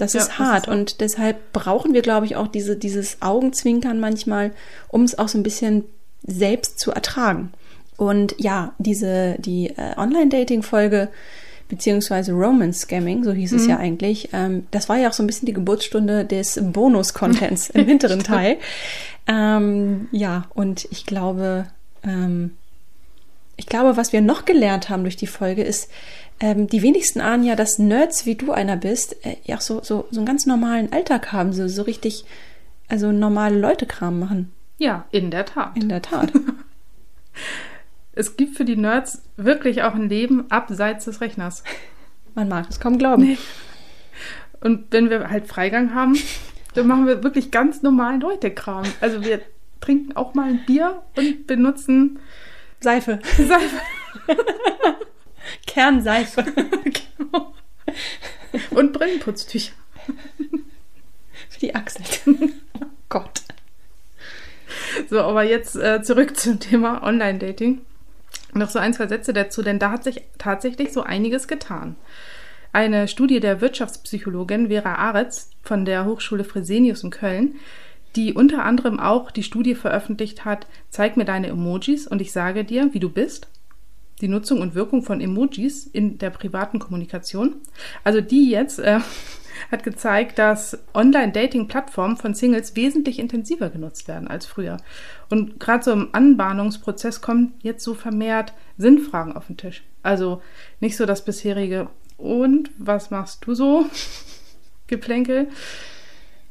Das 0.01 0.13
ja, 0.13 0.21
ist 0.21 0.39
hart. 0.39 0.67
Das 0.67 0.73
ist 0.73 0.79
und 0.79 1.01
deshalb 1.01 1.53
brauchen 1.53 1.93
wir, 1.93 2.01
glaube 2.01 2.25
ich, 2.25 2.35
auch 2.35 2.47
diese, 2.47 2.75
dieses 2.75 3.21
Augenzwinkern 3.21 3.99
manchmal, 3.99 4.51
um 4.87 5.03
es 5.03 5.19
auch 5.19 5.27
so 5.27 5.37
ein 5.37 5.43
bisschen 5.43 5.83
selbst 6.25 6.79
zu 6.79 6.91
ertragen. 6.91 7.53
Und 7.97 8.33
ja, 8.39 8.73
diese, 8.79 9.35
die 9.37 9.67
äh, 9.69 9.95
Online-Dating-Folge, 9.97 11.09
beziehungsweise 11.69 12.31
Romance-Scamming, 12.31 13.23
so 13.23 13.31
hieß 13.31 13.51
mhm. 13.51 13.57
es 13.59 13.67
ja 13.67 13.77
eigentlich, 13.77 14.29
ähm, 14.33 14.65
das 14.71 14.89
war 14.89 14.97
ja 14.97 15.07
auch 15.07 15.13
so 15.13 15.21
ein 15.21 15.27
bisschen 15.27 15.45
die 15.45 15.53
Geburtsstunde 15.53 16.25
des 16.25 16.59
Bonus-Contents 16.59 17.69
im 17.69 17.85
hinteren 17.85 18.23
Teil. 18.23 18.57
Ähm, 19.27 20.07
ja, 20.11 20.47
und 20.55 20.87
ich 20.89 21.05
glaube, 21.05 21.67
ähm, 22.03 22.57
ich 23.61 23.67
glaube, 23.67 23.95
was 23.95 24.11
wir 24.11 24.21
noch 24.21 24.45
gelernt 24.45 24.89
haben 24.89 25.03
durch 25.03 25.17
die 25.17 25.27
Folge 25.27 25.61
ist, 25.61 25.91
ähm, 26.39 26.65
die 26.65 26.81
wenigsten 26.81 27.21
ahnen 27.21 27.43
ja, 27.43 27.55
dass 27.55 27.77
Nerds 27.77 28.25
wie 28.25 28.33
du 28.33 28.51
einer 28.51 28.75
bist, 28.75 29.23
äh, 29.23 29.35
ja 29.43 29.61
so, 29.61 29.83
so, 29.83 30.07
so 30.09 30.19
einen 30.19 30.25
ganz 30.25 30.47
normalen 30.47 30.91
Alltag 30.91 31.31
haben, 31.31 31.53
so, 31.53 31.67
so 31.67 31.83
richtig, 31.83 32.25
also 32.87 33.11
normale 33.11 33.59
Leute-Kram 33.59 34.17
machen. 34.17 34.51
Ja, 34.79 35.05
in 35.11 35.29
der 35.29 35.45
Tat. 35.45 35.77
In 35.77 35.89
der 35.89 36.01
Tat. 36.01 36.31
es 38.13 38.35
gibt 38.35 38.57
für 38.57 38.65
die 38.65 38.77
Nerds 38.77 39.21
wirklich 39.37 39.83
auch 39.83 39.93
ein 39.93 40.09
Leben 40.09 40.49
abseits 40.49 41.05
des 41.05 41.21
Rechners. 41.21 41.63
Man 42.33 42.49
mag 42.49 42.65
es 42.67 42.79
kaum 42.79 42.97
glauben. 42.97 43.21
Nee. 43.21 43.37
Und 44.59 44.87
wenn 44.89 45.11
wir 45.11 45.29
halt 45.29 45.45
Freigang 45.45 45.93
haben, 45.93 46.17
dann 46.73 46.87
machen 46.87 47.05
wir 47.05 47.23
wirklich 47.23 47.51
ganz 47.51 47.83
normalen 47.83 48.21
Leute-Kram. 48.21 48.85
Also 49.01 49.23
wir 49.23 49.39
trinken 49.81 50.15
auch 50.15 50.33
mal 50.33 50.49
ein 50.49 50.65
Bier 50.65 51.03
und 51.15 51.45
benutzen 51.45 52.17
Seife. 52.81 53.19
Seife. 53.37 53.81
Kernseife. 55.67 56.43
genau. 56.43 57.53
Und 58.71 58.93
Brillenputztücher. 58.93 59.73
Für 61.49 61.59
die 61.59 61.75
Achsel. 61.75 62.03
oh 62.79 62.85
Gott. 63.09 63.41
So, 65.09 65.21
aber 65.21 65.43
jetzt 65.43 65.75
äh, 65.75 66.01
zurück 66.01 66.35
zum 66.37 66.59
Thema 66.59 67.03
Online-Dating. 67.03 67.81
Noch 68.53 68.69
so 68.69 68.79
ein, 68.79 68.93
zwei 68.93 69.07
Sätze 69.07 69.31
dazu, 69.31 69.61
denn 69.61 69.79
da 69.79 69.91
hat 69.91 70.03
sich 70.03 70.23
tatsächlich 70.37 70.91
so 70.91 71.03
einiges 71.03 71.47
getan. 71.47 71.95
Eine 72.73 73.07
Studie 73.07 73.39
der 73.39 73.61
Wirtschaftspsychologin 73.61 74.67
Vera 74.69 74.95
Aretz 74.95 75.51
von 75.61 75.85
der 75.85 76.05
Hochschule 76.05 76.43
Fresenius 76.43 77.03
in 77.03 77.11
Köln, 77.11 77.55
die 78.15 78.33
unter 78.33 78.63
anderem 78.63 78.99
auch 78.99 79.31
die 79.31 79.43
Studie 79.43 79.75
veröffentlicht 79.75 80.45
hat, 80.45 80.67
zeig 80.89 81.17
mir 81.17 81.25
deine 81.25 81.47
Emojis 81.47 82.07
und 82.07 82.21
ich 82.21 82.31
sage 82.31 82.63
dir, 82.65 82.93
wie 82.93 82.99
du 82.99 83.09
bist, 83.09 83.47
die 84.21 84.27
Nutzung 84.27 84.61
und 84.61 84.75
Wirkung 84.75 85.03
von 85.03 85.19
Emojis 85.19 85.87
in 85.87 86.17
der 86.17 86.29
privaten 86.29 86.79
Kommunikation. 86.79 87.55
Also 88.03 88.21
die 88.21 88.49
jetzt 88.49 88.79
äh, 88.79 88.99
hat 89.71 89.83
gezeigt, 89.83 90.39
dass 90.39 90.77
Online-Dating-Plattformen 90.93 92.17
von 92.17 92.33
Singles 92.33 92.75
wesentlich 92.75 93.19
intensiver 93.19 93.69
genutzt 93.69 94.07
werden 94.07 94.27
als 94.27 94.45
früher. 94.45 94.77
Und 95.29 95.59
gerade 95.59 95.83
so 95.83 95.91
im 95.91 96.09
Anbahnungsprozess 96.11 97.21
kommen 97.21 97.53
jetzt 97.61 97.83
so 97.83 97.93
vermehrt 97.93 98.53
Sinnfragen 98.77 99.35
auf 99.35 99.47
den 99.47 99.57
Tisch. 99.57 99.83
Also 100.03 100.41
nicht 100.79 100.97
so 100.97 101.05
das 101.05 101.25
bisherige 101.25 101.89
und 102.17 102.69
was 102.77 103.11
machst 103.11 103.45
du 103.45 103.53
so? 103.53 103.85
Geplänkel. 104.87 105.47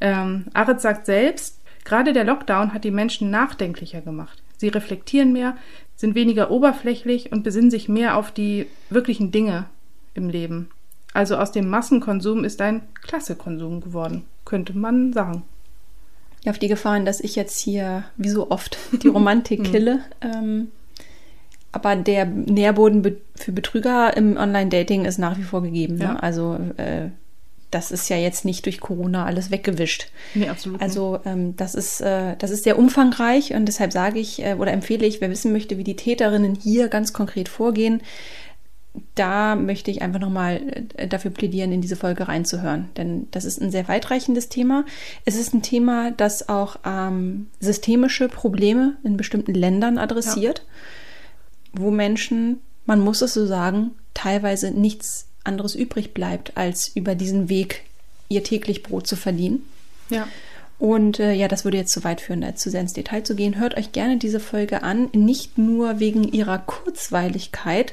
Ähm, 0.01 0.47
Arendt 0.55 0.81
sagt 0.81 1.07
selbst, 1.07 1.61
gerade 1.85 2.13
der 2.13 2.25
Lockdown 2.25 2.73
hat 2.73 2.85
die 2.85 2.91
Menschen 2.91 3.31
nachdenklicher 3.31 4.01
gemacht. 4.01 4.43
Sie 4.57 4.69
reflektieren 4.69 5.33
mehr, 5.33 5.57
sind 5.97 6.15
weniger 6.15 6.51
oberflächlich 6.51 7.33
und 7.33 7.43
besinnen 7.43 7.71
sich 7.71 7.89
mehr 7.89 8.17
auf 8.17 8.31
die 8.31 8.67
wirklichen 8.89 9.31
Dinge 9.33 9.67
im 10.15 10.29
Leben. 10.29 10.71
Also 11.13 11.37
aus 11.37 11.53
dem 11.53 11.69
Massenkonsum 11.69 12.45
ist 12.45 12.61
ein 12.61 12.83
Klassekonsum 13.03 13.81
geworden, 13.81 14.25
könnte 14.45 14.77
man 14.77 15.13
sagen. 15.13 15.43
Ja, 16.45 16.53
auf 16.53 16.59
die 16.59 16.69
Gefahren, 16.69 17.05
dass 17.05 17.21
ich 17.21 17.37
jetzt 17.37 17.59
hier, 17.59 18.05
wie 18.17 18.29
so 18.29 18.51
oft, 18.51 18.79
die 19.03 19.09
Romantik 19.09 19.65
kille. 19.65 20.01
ähm, 20.21 20.69
aber 21.73 21.95
der 21.95 22.25
Nährboden 22.25 23.17
für 23.37 23.53
Betrüger 23.53 24.17
im 24.17 24.37
Online-Dating 24.37 25.05
ist 25.05 25.19
nach 25.19 25.39
wie 25.39 25.45
vor 25.45 25.63
gegeben. 25.63 25.97
Ne? 25.97 26.05
Ja. 26.05 26.17
Also 26.17 26.59
äh, 26.77 27.11
das 27.71 27.91
ist 27.91 28.09
ja 28.09 28.17
jetzt 28.17 28.45
nicht 28.45 28.67
durch 28.67 28.81
Corona 28.81 29.25
alles 29.25 29.51
weggewischt. 29.51 30.11
Nee, 30.35 30.49
absolut. 30.49 30.81
Also 30.81 31.21
ähm, 31.25 31.57
das 31.57 31.75
ist 31.75 32.01
äh, 32.01 32.37
das 32.37 32.51
ist 32.51 32.65
sehr 32.65 32.79
umfangreich 32.79 33.55
und 33.55 33.67
deshalb 33.67 33.93
sage 33.93 34.19
ich 34.19 34.43
äh, 34.45 34.55
oder 34.55 34.73
empfehle 34.73 35.07
ich, 35.07 35.21
wer 35.21 35.31
wissen 35.31 35.53
möchte, 35.53 35.79
wie 35.79 35.85
die 35.85 35.97
Täterinnen 35.97 36.55
hier 36.55 36.89
ganz 36.89 37.13
konkret 37.13 37.49
vorgehen, 37.49 38.03
da 39.15 39.55
möchte 39.55 39.91
ich 39.91 40.03
einfach 40.03 40.21
nochmal 40.21 40.87
äh, 40.97 41.07
dafür 41.07 41.31
plädieren, 41.31 41.73
in 41.73 41.81
diese 41.81 41.97
Folge 41.97 42.27
reinzuhören. 42.27 42.89
Denn 42.97 43.29
das 43.31 43.45
ist 43.45 43.61
ein 43.61 43.71
sehr 43.71 43.87
weitreichendes 43.89 44.49
Thema. 44.49 44.85
Es 45.25 45.37
ist 45.37 45.55
ein 45.55 45.63
Thema, 45.63 46.11
das 46.11 46.49
auch 46.49 46.77
ähm, 46.85 47.49
systemische 47.61 48.29
Probleme 48.29 48.97
in 49.05 49.17
bestimmten 49.17 49.55
Ländern 49.55 49.99
adressiert, 49.99 50.65
ja. 51.75 51.81
wo 51.81 51.91
Menschen, 51.91 52.61
man 52.87 53.01
muss 53.01 53.23
es 53.23 53.35
so 53.35 53.47
sagen, 53.47 53.93
teilweise 54.15 54.73
nichts 54.73 55.30
anderes 55.45 55.75
übrig 55.75 56.15
bleibt, 56.15 56.57
als 56.57 56.89
über 56.89 57.15
diesen 57.15 57.49
Weg 57.49 57.83
ihr 58.29 58.45
täglich 58.45 58.83
Brot 58.83 59.07
zu 59.07 59.17
verdienen. 59.17 59.65
Ja. 60.11 60.27
Und 60.79 61.21
äh, 61.21 61.35
ja, 61.35 61.47
das 61.47 61.65
würde 61.65 61.77
jetzt 61.77 61.93
zu 61.93 62.05
weit 62.05 62.23
führen, 62.23 62.41
da 62.41 62.55
zu 62.55 62.71
sehr 62.71 62.81
ins 62.81 62.95
Detail 62.95 63.23
zu 63.23 63.35
gehen. 63.35 63.59
Hört 63.59 63.77
euch 63.77 63.93
gerne 63.93 64.17
diese 64.17 64.41
Folge 64.41 64.83
an, 64.83 65.11
nicht 65.13 65.59
nur 65.59 66.01
wegen 66.01 66.25
ihrer 66.25 66.59
Kurzweiligkeit, 66.59 67.93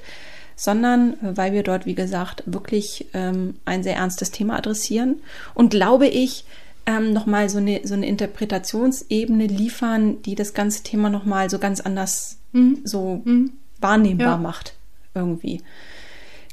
sondern 0.55 1.13
äh, 1.13 1.35
weil 1.35 1.51
wir 1.51 1.63
dort, 1.63 1.85
wie 1.85 1.95
gesagt, 1.95 2.43
wirklich 2.45 3.07
ähm, 3.13 3.55
ein 3.65 3.83
sehr 3.83 3.97
ernstes 3.97 4.31
Thema 4.31 4.57
adressieren 4.57 5.17
und 5.53 5.71
glaube 5.71 6.07
ich, 6.07 6.45
ähm, 6.85 7.11
nochmal 7.11 7.49
so 7.49 7.57
eine, 7.57 7.81
so 7.83 7.93
eine 7.93 8.07
Interpretationsebene 8.07 9.47
liefern, 9.47 10.21
die 10.21 10.35
das 10.35 10.53
ganze 10.53 10.83
Thema 10.83 11.09
nochmal 11.09 11.49
so 11.49 11.59
ganz 11.59 11.81
anders 11.81 12.37
mhm. 12.53 12.79
so 12.85 13.21
mhm. 13.25 13.51
wahrnehmbar 13.81 14.27
ja. 14.27 14.37
macht. 14.37 14.73
Irgendwie. 15.13 15.61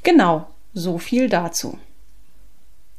Genau. 0.03 0.47
So 0.75 0.97
viel 0.97 1.29
dazu. 1.29 1.79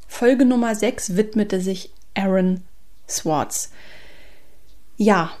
Folge 0.07 0.45
Nummer 0.45 0.73
6 0.73 1.15
widmete 1.15 1.61
sich 1.61 1.91
Aaron 2.15 2.61
Swartz. 3.07 3.71
Ja, 4.97 5.31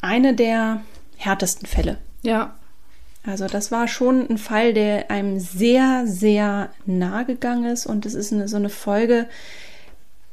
eine 0.00 0.34
der 0.34 0.82
härtesten 1.16 1.66
Fälle. 1.66 1.98
Ja. 2.22 2.58
Also 3.24 3.46
das 3.46 3.70
war 3.70 3.86
schon 3.86 4.28
ein 4.28 4.38
Fall, 4.38 4.74
der 4.74 5.12
einem 5.12 5.38
sehr, 5.38 6.04
sehr 6.08 6.70
nahe 6.84 7.24
gegangen 7.24 7.66
ist 7.66 7.86
und 7.86 8.04
es 8.06 8.14
ist 8.14 8.32
eine, 8.32 8.48
so 8.48 8.56
eine 8.56 8.68
Folge, 8.68 9.28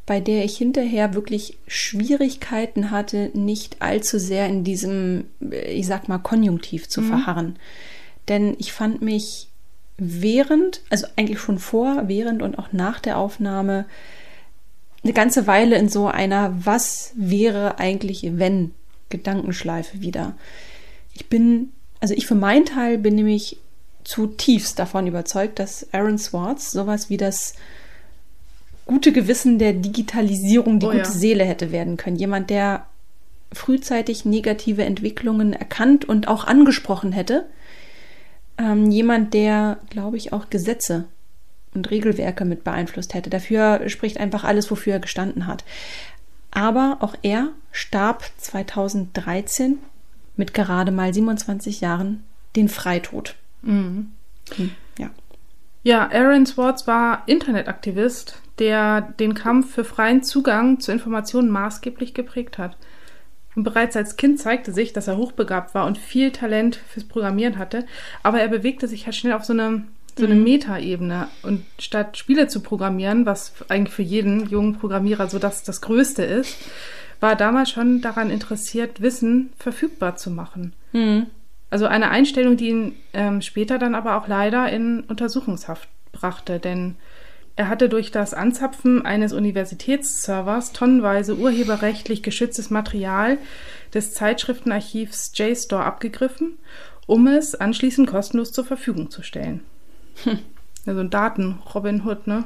bei 0.08 0.20
der 0.20 0.44
ich 0.44 0.58
hinterher 0.58 1.14
wirklich 1.14 1.60
Schwierigkeiten 1.68 2.90
hatte, 2.90 3.30
nicht 3.36 3.84
allzu 3.84 4.18
sehr 4.18 4.48
in 4.48 4.64
diesem, 4.64 5.26
ich 5.52 5.86
sag 5.86 6.10
mal, 6.10 6.18
Konjunktiv 6.18 6.90
zu 6.90 7.02
mhm. 7.02 7.10
verharren. 7.10 7.60
Denn 8.28 8.56
ich 8.58 8.74
fand 8.74 9.04
mich 9.04 9.49
während, 10.00 10.82
also 10.90 11.08
eigentlich 11.16 11.40
schon 11.40 11.60
vor, 11.60 12.04
während 12.08 12.42
und 12.42 12.58
auch 12.58 12.72
nach 12.72 13.00
der 13.00 13.18
Aufnahme 13.18 13.86
eine 15.04 15.14
ganze 15.14 15.48
Weile 15.48 15.78
in 15.78 15.90
so 15.90 16.08
einer 16.08 16.54
Was 16.66 17.14
wäre 17.16 17.80
eigentlich, 17.80 18.26
wenn 18.34 18.72
Gedankenschleife 19.10 20.02
wieder. 20.02 20.36
Ich 21.14 21.28
bin, 21.28 21.72
also 22.00 22.14
ich 22.14 22.28
für 22.28 22.36
meinen 22.36 22.66
Teil 22.66 22.98
bin 22.98 23.16
nämlich 23.16 23.58
zutiefst 24.04 24.80
davon 24.80 25.08
überzeugt, 25.08 25.60
dass 25.60 25.88
Aaron 25.94 26.18
Swartz 26.18 26.72
sowas 26.72 27.10
wie 27.10 27.18
das 27.18 27.54
gute 28.86 29.12
Gewissen 29.12 29.60
der 29.60 29.74
Digitalisierung, 29.74 30.80
die 30.80 30.88
oh, 30.88 30.92
gute 30.92 31.04
ja. 31.04 31.06
Seele 31.06 31.46
hätte 31.46 31.72
werden 31.72 31.98
können. 31.98 32.16
Jemand, 32.16 32.50
der 32.50 32.86
frühzeitig 33.52 34.26
negative 34.26 34.84
Entwicklungen 34.84 35.54
erkannt 35.54 36.06
und 36.06 36.28
auch 36.28 36.46
angesprochen 36.46 37.12
hätte. 37.12 37.46
Ähm, 38.60 38.92
jemand, 38.92 39.34
der, 39.34 39.80
glaube 39.90 40.18
ich, 40.18 40.34
auch 40.34 40.50
Gesetze 40.50 41.06
und 41.74 41.90
Regelwerke 41.90 42.46
mit 42.46 42.64
beeinflusst 42.64 43.14
hätte. 43.14 43.30
Dafür 43.30 43.88
spricht 43.90 44.20
einfach 44.20 44.44
alles, 44.44 44.70
wofür 44.70 44.94
er 44.94 45.00
gestanden 45.00 45.48
hat. 45.48 45.64
Aber 46.52 46.98
auch 47.00 47.16
er 47.22 47.50
starb 47.72 48.26
2013 48.38 49.78
mit 50.36 50.54
gerade 50.54 50.92
mal 50.92 51.14
27 51.14 51.82
Jahren 51.82 52.24
den 52.56 52.70
Freitod. 52.70 53.36
Mhm. 53.62 54.12
Hm, 54.56 54.72
ja. 54.98 55.10
Ja, 55.84 56.10
Aaron 56.12 56.46
Swartz 56.46 56.88
war 56.88 57.24
Internetaktivist, 57.28 58.42
der 58.58 59.02
den 59.02 59.36
Kampf 59.36 59.74
für 59.74 59.86
freien 59.86 60.24
Zugang 60.24 60.80
zu 60.80 60.92
Informationen 60.92 61.50
maßgeblich 61.50 62.14
geprägt 62.14 62.58
hat. 62.58 62.76
Und 63.56 63.64
bereits 63.64 63.96
als 63.96 64.16
Kind 64.16 64.40
zeigte 64.40 64.72
sich, 64.72 64.94
dass 64.94 65.08
er 65.08 65.18
hochbegabt 65.18 65.74
war 65.74 65.86
und 65.86 65.98
viel 65.98 66.32
Talent 66.32 66.76
fürs 66.76 67.06
Programmieren 67.06 67.58
hatte, 67.58 67.86
aber 68.24 68.40
er 68.40 68.48
bewegte 68.48 68.88
sich 68.88 69.06
halt 69.06 69.16
schnell 69.16 69.34
auf 69.34 69.44
so 69.44 69.54
eine, 69.54 69.84
so 70.18 70.26
eine 70.26 70.36
Mhm. 70.36 70.44
Metaebene. 70.44 71.28
Und 71.42 71.66
statt 71.80 72.18
Spiele 72.18 72.48
zu 72.48 72.62
programmieren, 72.62 73.26
was 73.26 73.54
eigentlich 73.70 73.94
für 73.94 74.04
jeden 74.04 74.48
jungen 74.50 74.78
Programmierer 74.78 75.28
so 75.28 75.40
das, 75.40 75.64
das 75.64 75.82
Größte 75.82 76.24
ist, 76.24 76.58
war 77.20 77.32
er 77.32 77.36
damals 77.36 77.70
schon 77.70 78.02
daran 78.02 78.30
interessiert, 78.30 79.02
Wissen 79.02 79.52
verfügbar 79.58 80.16
zu 80.16 80.32
machen. 80.32 80.74
Hm. 80.92 81.26
Also 81.70 81.86
eine 81.86 82.10
Einstellung, 82.10 82.58
die 82.58 82.70
ihn 82.70 82.96
ähm, 83.14 83.42
später 83.42 83.78
dann 83.78 83.94
aber 83.94 84.18
auch 84.18 84.28
leider 84.28 84.72
in 84.72 85.02
Untersuchungshaft 85.02 85.88
brachte, 86.12 86.60
denn 86.60 86.96
er 87.60 87.68
hatte 87.68 87.90
durch 87.90 88.10
das 88.10 88.34
Anzapfen 88.34 89.06
eines 89.06 89.34
Universitätsservers 89.34 90.72
tonnenweise 90.72 91.36
urheberrechtlich 91.36 92.24
geschütztes 92.24 92.70
Material 92.70 93.38
des 93.94 94.14
Zeitschriftenarchivs 94.14 95.34
JSTOR 95.36 95.84
abgegriffen, 95.84 96.54
um 97.06 97.28
es 97.28 97.56
anschließend 97.56 98.10
kostenlos 98.10 98.54
zur 98.54 98.64
Verfügung 98.64 99.12
zu 99.12 99.24
stellen. 99.24 99.60
Also 100.86 101.02
ein 101.02 101.10
Daten-Robin 101.10 102.06
Hood, 102.06 102.28
ne? 102.28 102.46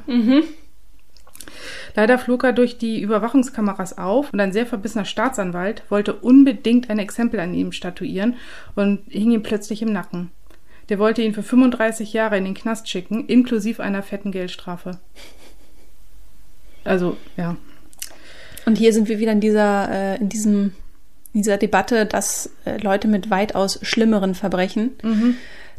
Leider 1.94 2.18
flog 2.18 2.42
er 2.42 2.52
durch 2.52 2.76
die 2.78 3.00
Überwachungskameras 3.00 3.96
auf 3.96 4.32
und 4.32 4.40
ein 4.40 4.52
sehr 4.52 4.66
verbissener 4.66 5.04
Staatsanwalt 5.04 5.84
wollte 5.90 6.14
unbedingt 6.14 6.90
ein 6.90 6.98
Exempel 6.98 7.38
an 7.38 7.54
ihm 7.54 7.70
statuieren 7.70 8.34
und 8.74 9.02
hing 9.08 9.30
ihm 9.30 9.44
plötzlich 9.44 9.80
im 9.80 9.92
Nacken. 9.92 10.32
Der 10.88 10.98
wollte 10.98 11.22
ihn 11.22 11.34
für 11.34 11.42
35 11.42 12.12
Jahre 12.12 12.36
in 12.36 12.44
den 12.44 12.54
Knast 12.54 12.88
schicken, 12.88 13.26
inklusive 13.26 13.82
einer 13.82 14.02
fetten 14.02 14.32
Geldstrafe. 14.32 14.98
Also, 16.84 17.16
ja. 17.36 17.56
Und 18.66 18.76
hier 18.76 18.92
sind 18.92 19.08
wir 19.08 19.18
wieder 19.18 19.32
in 19.32 19.40
dieser, 19.40 19.88
äh, 19.90 20.16
in 20.16 20.28
diesem, 20.28 20.74
in 21.32 21.42
dieser 21.42 21.56
Debatte, 21.56 22.06
dass 22.06 22.50
äh, 22.64 22.76
Leute 22.78 23.08
mit 23.08 23.30
weitaus 23.30 23.78
schlimmeren 23.82 24.34
Verbrechen, 24.34 24.92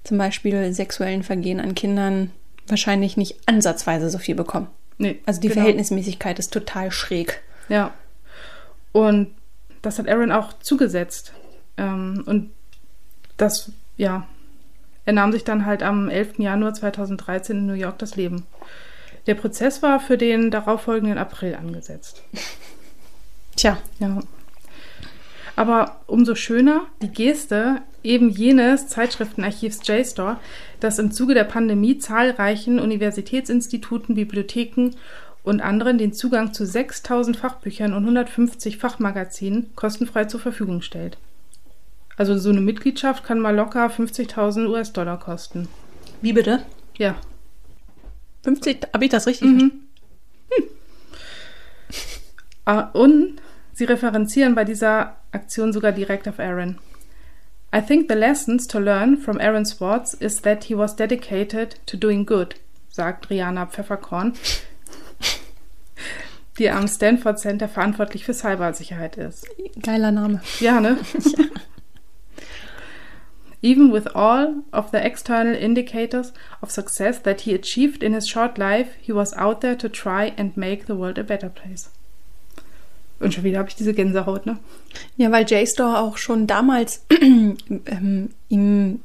zum 0.04 0.18
Beispiel 0.18 0.74
sexuellen 0.74 1.24
Vergehen 1.24 1.60
an 1.60 1.76
Kindern, 1.76 2.32
wahrscheinlich 2.68 3.18
nicht 3.18 3.38
ansatzweise 3.48 4.10
so 4.10 4.18
viel 4.18 4.36
bekommen. 4.36 4.68
Nee, 4.98 5.20
Also 5.26 5.42
die 5.42 5.50
genau. 5.50 5.62
Verhältnismäßigkeit 5.62 6.40
ist 6.40 6.54
total 6.54 6.92
schräg. 6.92 7.42
Ja. 7.70 7.94
Und 8.92 9.32
das 9.82 10.00
hat 10.00 10.08
Aaron 10.08 10.32
auch 10.32 10.54
zugesetzt. 10.60 11.34
Ähm, 11.78 12.24
und 12.26 12.52
das, 13.38 13.72
ja, 13.98 14.28
er 15.06 15.14
nahm 15.14 15.32
sich 15.32 15.44
dann 15.44 15.66
halt 15.66 15.84
am 15.84 16.10
11. 16.10 16.40
Januar 16.40 16.74
2013 16.74 17.58
in 17.58 17.66
New 17.68 17.74
York 17.74 18.00
das 18.00 18.16
Leben. 18.16 18.46
Der 19.28 19.36
Prozess 19.36 19.82
war 19.82 20.00
für 20.00 20.18
den 20.18 20.52
darauffolgenden 20.52 21.18
April 21.18 21.56
angesetzt. 21.56 22.24
Tja, 23.56 23.78
Ja. 24.00 24.20
Aber 25.56 26.02
umso 26.08 26.36
schöner 26.36 26.82
die 27.02 27.08
Geste 27.08 27.82
eben 28.04 28.30
jenes 28.30 28.88
Zeitschriftenarchivs 28.88 29.80
JSTOR, 29.88 30.38
das 30.82 31.00
im 31.00 31.12
Zuge 31.12 31.34
der 31.34 31.46
Pandemie 31.46 31.98
zahlreichen 31.98 32.80
Universitätsinstituten, 32.80 34.16
Bibliotheken 34.16 34.92
und 35.44 35.62
anderen 35.62 35.98
den 35.98 36.12
Zugang 36.12 36.54
zu 36.54 36.66
6000 36.66 37.38
Fachbüchern 37.38 37.94
und 37.94 38.04
150 38.04 38.78
Fachmagazinen 38.78 39.74
kostenfrei 39.76 40.26
zur 40.26 40.42
Verfügung 40.42 40.82
stellt. 40.82 41.18
Also 42.18 42.38
so 42.38 42.50
eine 42.50 42.62
Mitgliedschaft 42.62 43.24
kann 43.24 43.40
mal 43.40 43.56
locker 43.56 43.88
50.000 43.88 44.68
US-Dollar 44.70 45.20
kosten. 45.20 45.68
wie 46.22 46.34
bitte? 46.34 46.64
Ja. 46.98 47.16
50, 48.44 48.88
habe 48.94 49.06
ich 49.06 49.12
das 49.12 49.28
richtig? 49.28 49.50
Mhm. 49.50 49.72
Ah, 52.66 52.90
Und 52.94 53.42
sie 53.74 53.84
referenzieren 53.86 54.56
bei 54.56 54.64
dieser 54.64 55.18
Aktion 55.32 55.72
sogar 55.74 55.92
direkt 55.92 56.28
auf 56.28 56.40
Aaron. 56.40 56.78
I 57.76 57.82
think 57.82 58.08
the 58.10 58.16
lessons 58.16 58.68
to 58.68 58.80
learn 58.80 59.18
from 59.18 59.38
Aaron 59.40 59.66
Swartz 59.66 60.14
is 60.14 60.42
that 60.42 60.64
he 60.64 60.78
was 60.78 60.96
dedicated 60.96 61.76
to 61.86 61.98
doing 61.98 62.26
good, 62.26 62.56
sagt 62.90 63.30
Rihanna 63.30 63.66
Pfefferkorn, 63.68 64.34
die 66.58 66.70
am 66.70 66.88
Stanford 66.88 67.38
Center 67.40 67.68
verantwortlich 67.68 68.24
für 68.24 68.34
Cybersicherheit 68.34 69.18
ist. 69.18 69.46
Geiler 69.84 70.12
Name. 70.12 70.42
Ja, 70.62 70.80
ne? 70.80 70.98
Even 73.66 73.92
with 73.92 74.06
all 74.14 74.64
of 74.72 74.92
the 74.92 75.04
external 75.04 75.56
indicators 75.56 76.34
of 76.62 76.70
success 76.70 77.20
that 77.24 77.42
he 77.42 77.56
achieved 77.56 78.04
in 78.04 78.14
his 78.14 78.28
short 78.28 78.60
life, 78.60 78.90
he 79.02 79.12
was 79.12 79.34
out 79.34 79.62
there 79.62 79.76
to 79.76 79.90
try 79.90 80.34
and 80.38 80.56
make 80.56 80.86
the 80.86 80.96
world 80.96 81.18
a 81.18 81.24
better 81.24 81.50
place. 81.50 81.90
Und 83.20 83.34
schon 83.34 83.44
wieder 83.44 83.58
habe 83.58 83.70
ich 83.70 83.76
diese 83.76 83.96
Gänsehaut, 83.96 84.46
ne? 84.46 84.60
Ja, 85.18 85.32
weil 85.32 85.46
JSTOR 85.50 86.00
auch 86.00 86.18
schon 86.18 86.46
damals 86.46 87.06
ähm, 87.10 88.30
ihm 88.50 89.00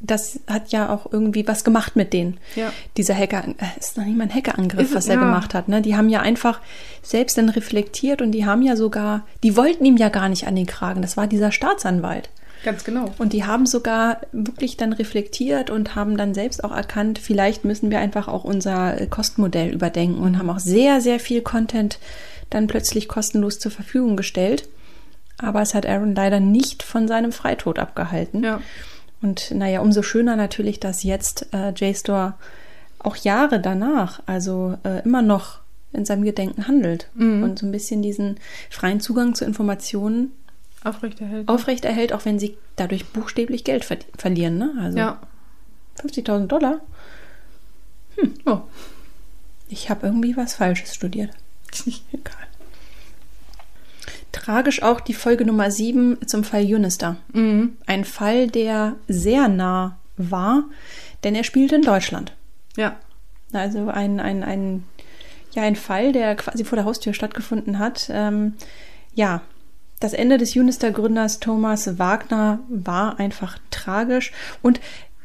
das 0.00 0.40
hat 0.46 0.72
ja 0.72 0.92
auch 0.92 1.12
irgendwie 1.12 1.46
was 1.46 1.62
gemacht 1.62 1.94
mit 1.94 2.12
denen. 2.12 2.38
Ja. 2.56 2.72
Dieser 2.96 3.14
Hacker, 3.14 3.44
äh, 3.46 3.78
ist 3.78 3.96
noch 3.96 4.04
nicht 4.04 4.16
mal 4.16 4.24
ein 4.24 4.34
Hackerangriff, 4.34 4.94
was 4.94 5.08
er 5.08 5.16
ja. 5.16 5.20
gemacht 5.20 5.54
hat. 5.54 5.68
Ne? 5.68 5.82
Die 5.82 5.94
haben 5.94 6.08
ja 6.08 6.20
einfach 6.22 6.60
selbst 7.02 7.38
dann 7.38 7.50
reflektiert 7.50 8.22
und 8.22 8.32
die 8.32 8.46
haben 8.46 8.62
ja 8.62 8.76
sogar, 8.76 9.26
die 9.42 9.56
wollten 9.56 9.84
ihm 9.84 9.98
ja 9.98 10.08
gar 10.08 10.28
nicht 10.28 10.46
an 10.46 10.56
den 10.56 10.66
Kragen. 10.66 11.02
Das 11.02 11.16
war 11.16 11.26
dieser 11.26 11.52
Staatsanwalt. 11.52 12.30
Ganz 12.64 12.84
genau. 12.84 13.12
Und 13.18 13.32
die 13.32 13.44
haben 13.44 13.66
sogar 13.66 14.20
wirklich 14.32 14.76
dann 14.76 14.92
reflektiert 14.92 15.70
und 15.70 15.94
haben 15.94 16.16
dann 16.16 16.34
selbst 16.34 16.62
auch 16.62 16.72
erkannt, 16.72 17.18
vielleicht 17.18 17.64
müssen 17.64 17.90
wir 17.90 17.98
einfach 18.00 18.28
auch 18.28 18.44
unser 18.44 19.00
äh, 19.00 19.06
Kostenmodell 19.06 19.72
überdenken 19.72 20.20
und 20.20 20.38
haben 20.38 20.50
auch 20.50 20.58
sehr, 20.58 21.00
sehr 21.00 21.20
viel 21.20 21.40
Content 21.42 21.98
dann 22.50 22.66
plötzlich 22.66 23.08
kostenlos 23.08 23.58
zur 23.58 23.70
Verfügung 23.70 24.16
gestellt. 24.16 24.68
Aber 25.38 25.62
es 25.62 25.74
hat 25.74 25.86
Aaron 25.86 26.14
leider 26.14 26.40
nicht 26.40 26.82
von 26.82 27.08
seinem 27.08 27.32
Freitod 27.32 27.78
abgehalten. 27.78 28.42
Ja. 28.44 28.60
Und 29.22 29.50
naja, 29.52 29.80
umso 29.80 30.02
schöner 30.02 30.36
natürlich, 30.36 30.80
dass 30.80 31.02
jetzt 31.02 31.46
äh, 31.52 31.72
JSTOR 31.74 32.36
auch 32.98 33.16
Jahre 33.16 33.60
danach, 33.60 34.22
also 34.26 34.76
äh, 34.84 35.02
immer 35.04 35.22
noch 35.22 35.60
in 35.92 36.04
seinem 36.04 36.22
Gedenken 36.22 36.68
handelt 36.68 37.08
Mhm. 37.14 37.42
und 37.42 37.58
so 37.58 37.66
ein 37.66 37.72
bisschen 37.72 38.02
diesen 38.02 38.36
freien 38.70 39.00
Zugang 39.00 39.34
zu 39.34 39.44
Informationen 39.44 40.32
Aufrechterhält. 40.84 41.48
aufrechterhält, 41.48 42.12
auch 42.12 42.24
wenn 42.24 42.38
sie 42.38 42.56
dadurch 42.76 43.06
buchstäblich 43.06 43.64
Geld 43.64 43.84
ver 43.84 43.98
verlieren. 44.16 44.58
Ne? 44.58 44.72
Also 44.80 44.98
Ja. 44.98 45.20
50.000 46.02 46.46
Dollar. 46.46 46.80
Oh. 48.46 48.60
Ich 49.68 49.88
habe 49.90 50.06
irgendwie 50.06 50.36
was 50.36 50.54
Falsches 50.54 50.94
studiert. 50.94 51.30
Egal. 52.12 52.34
Tragisch 54.32 54.82
auch 54.82 55.00
die 55.00 55.14
Folge 55.14 55.44
Nummer 55.44 55.70
7 55.70 56.18
zum 56.26 56.44
Fall 56.44 56.62
Unister. 56.64 57.16
Mhm. 57.32 57.76
Ein 57.86 58.04
Fall, 58.04 58.46
der 58.48 58.94
sehr 59.08 59.48
nah 59.48 59.98
war, 60.16 60.64
denn 61.24 61.34
er 61.34 61.44
spielte 61.44 61.76
in 61.76 61.82
Deutschland. 61.82 62.32
Ja. 62.76 62.96
Also 63.52 63.88
ein, 63.88 64.20
ein, 64.20 64.44
ein, 64.44 64.84
ja, 65.52 65.62
ein 65.64 65.74
Fall, 65.76 66.12
der 66.12 66.36
quasi 66.36 66.64
vor 66.64 66.76
der 66.76 66.84
Haustür 66.84 67.12
stattgefunden 67.12 67.78
hat. 67.80 68.08
Ähm, 68.12 68.54
ja, 69.14 69.42
das 70.00 70.14
Ende 70.14 70.38
des 70.38 70.56
Unister-Gründers 70.56 71.40
Thomas 71.40 71.98
Wagner 71.98 72.60
war 72.68 73.20
einfach 73.20 73.58
tragisch 73.70 74.32
und 74.62 74.80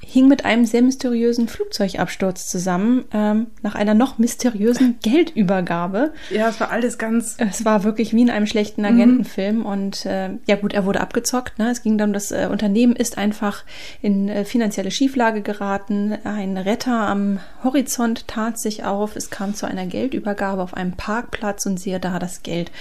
hing 0.07 0.27
mit 0.27 0.45
einem 0.45 0.65
sehr 0.65 0.81
mysteriösen 0.81 1.47
Flugzeugabsturz 1.47 2.47
zusammen, 2.47 3.05
ähm, 3.11 3.47
nach 3.63 3.75
einer 3.75 3.93
noch 3.93 4.17
mysteriösen 4.17 4.97
Geldübergabe. 5.03 6.13
Ja, 6.29 6.49
es 6.49 6.59
war 6.59 6.69
alles 6.69 6.97
ganz. 6.97 7.37
Es 7.37 7.65
war 7.65 7.83
wirklich 7.83 8.13
wie 8.13 8.21
in 8.21 8.29
einem 8.29 8.45
schlechten 8.45 8.85
Agentenfilm 8.85 9.65
und 9.65 10.05
äh, 10.05 10.29
ja 10.45 10.55
gut, 10.57 10.73
er 10.73 10.85
wurde 10.85 11.01
abgezockt. 11.01 11.57
Ne? 11.57 11.71
Es 11.71 11.81
ging 11.81 11.97
darum, 11.97 12.13
das 12.13 12.31
äh, 12.31 12.47
Unternehmen 12.51 12.95
ist 12.95 13.17
einfach 13.17 13.63
in 14.01 14.29
äh, 14.29 14.45
finanzielle 14.45 14.91
Schieflage 14.91 15.41
geraten. 15.41 16.17
Ein 16.23 16.57
Retter 16.57 17.07
am 17.07 17.39
Horizont 17.63 18.27
tat 18.27 18.59
sich 18.59 18.83
auf. 18.83 19.15
Es 19.15 19.29
kam 19.29 19.55
zu 19.55 19.65
einer 19.65 19.87
Geldübergabe 19.87 20.61
auf 20.61 20.75
einem 20.75 20.93
Parkplatz 20.93 21.65
und 21.65 21.79
siehe 21.79 21.99
da, 21.99 22.19
das 22.19 22.43
Geld 22.43 22.71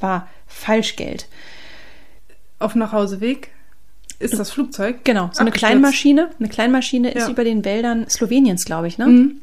war 0.00 0.28
Falschgeld. 0.54 1.26
Auf 2.58 2.74
Nachhauseweg 2.74 3.50
ist 4.18 4.38
das 4.38 4.50
Flugzeug. 4.50 5.04
Genau, 5.04 5.30
so 5.32 5.40
eine 5.40 5.48
abgestürzt. 5.48 5.58
Kleinmaschine. 5.58 6.30
Eine 6.38 6.48
Kleinmaschine 6.48 7.10
ist 7.10 7.24
Ja. 7.24 7.30
über 7.30 7.44
den 7.44 7.64
Wäldern 7.64 8.08
Sloweniens, 8.08 8.64
glaube 8.64 8.88
ich, 8.88 8.96
ne? 8.98 9.06
Mhm. 9.06 9.40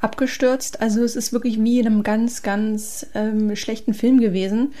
abgestürzt. 0.00 0.80
Also 0.82 1.02
es 1.02 1.16
ist 1.16 1.32
wirklich 1.32 1.62
wie 1.62 1.80
in 1.80 1.86
einem 1.86 2.02
ganz, 2.02 2.42
ganz 2.42 3.06
ähm, 3.14 3.56
schlechten 3.56 3.94
Film 3.94 4.20
gewesen. 4.20 4.74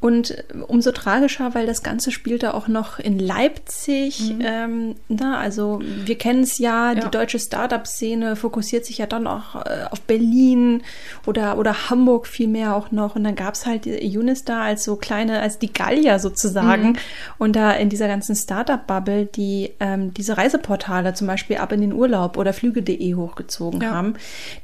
Und 0.00 0.44
umso 0.68 0.92
tragischer, 0.92 1.56
weil 1.56 1.66
das 1.66 1.82
Ganze 1.82 2.12
spielte 2.12 2.54
auch 2.54 2.68
noch 2.68 3.00
in 3.00 3.18
Leipzig. 3.18 4.32
Mhm. 4.32 4.40
Ähm, 4.44 4.94
na, 5.08 5.38
also 5.38 5.80
wir 5.82 6.16
kennen 6.16 6.44
es 6.44 6.58
ja, 6.58 6.92
ja, 6.92 6.94
die 6.94 7.10
deutsche 7.10 7.40
Startup-Szene 7.40 8.36
fokussiert 8.36 8.86
sich 8.86 8.98
ja 8.98 9.06
dann 9.06 9.26
auch 9.26 9.56
äh, 9.56 9.86
auf 9.90 10.00
Berlin 10.02 10.82
oder, 11.26 11.58
oder 11.58 11.90
Hamburg 11.90 12.28
vielmehr 12.28 12.76
auch 12.76 12.92
noch. 12.92 13.16
Und 13.16 13.24
dann 13.24 13.34
gab 13.34 13.54
es 13.54 13.66
halt 13.66 13.86
Unistar 13.86 14.62
als 14.62 14.84
so 14.84 14.94
kleine, 14.94 15.40
als 15.40 15.58
die 15.58 15.72
Gallier 15.72 16.20
sozusagen. 16.20 16.90
Mhm. 16.90 16.96
Und 17.38 17.56
da 17.56 17.72
in 17.72 17.88
dieser 17.88 18.06
ganzen 18.06 18.36
Startup-Bubble, 18.36 19.26
die 19.26 19.72
ähm, 19.80 20.14
diese 20.14 20.38
Reiseportale 20.38 21.14
zum 21.14 21.26
Beispiel 21.26 21.56
ab 21.56 21.72
in 21.72 21.80
den 21.80 21.92
Urlaub 21.92 22.36
oder 22.36 22.52
Flüge.de 22.52 23.14
hochgezogen 23.14 23.80
ja. 23.80 23.90
haben, 23.90 24.14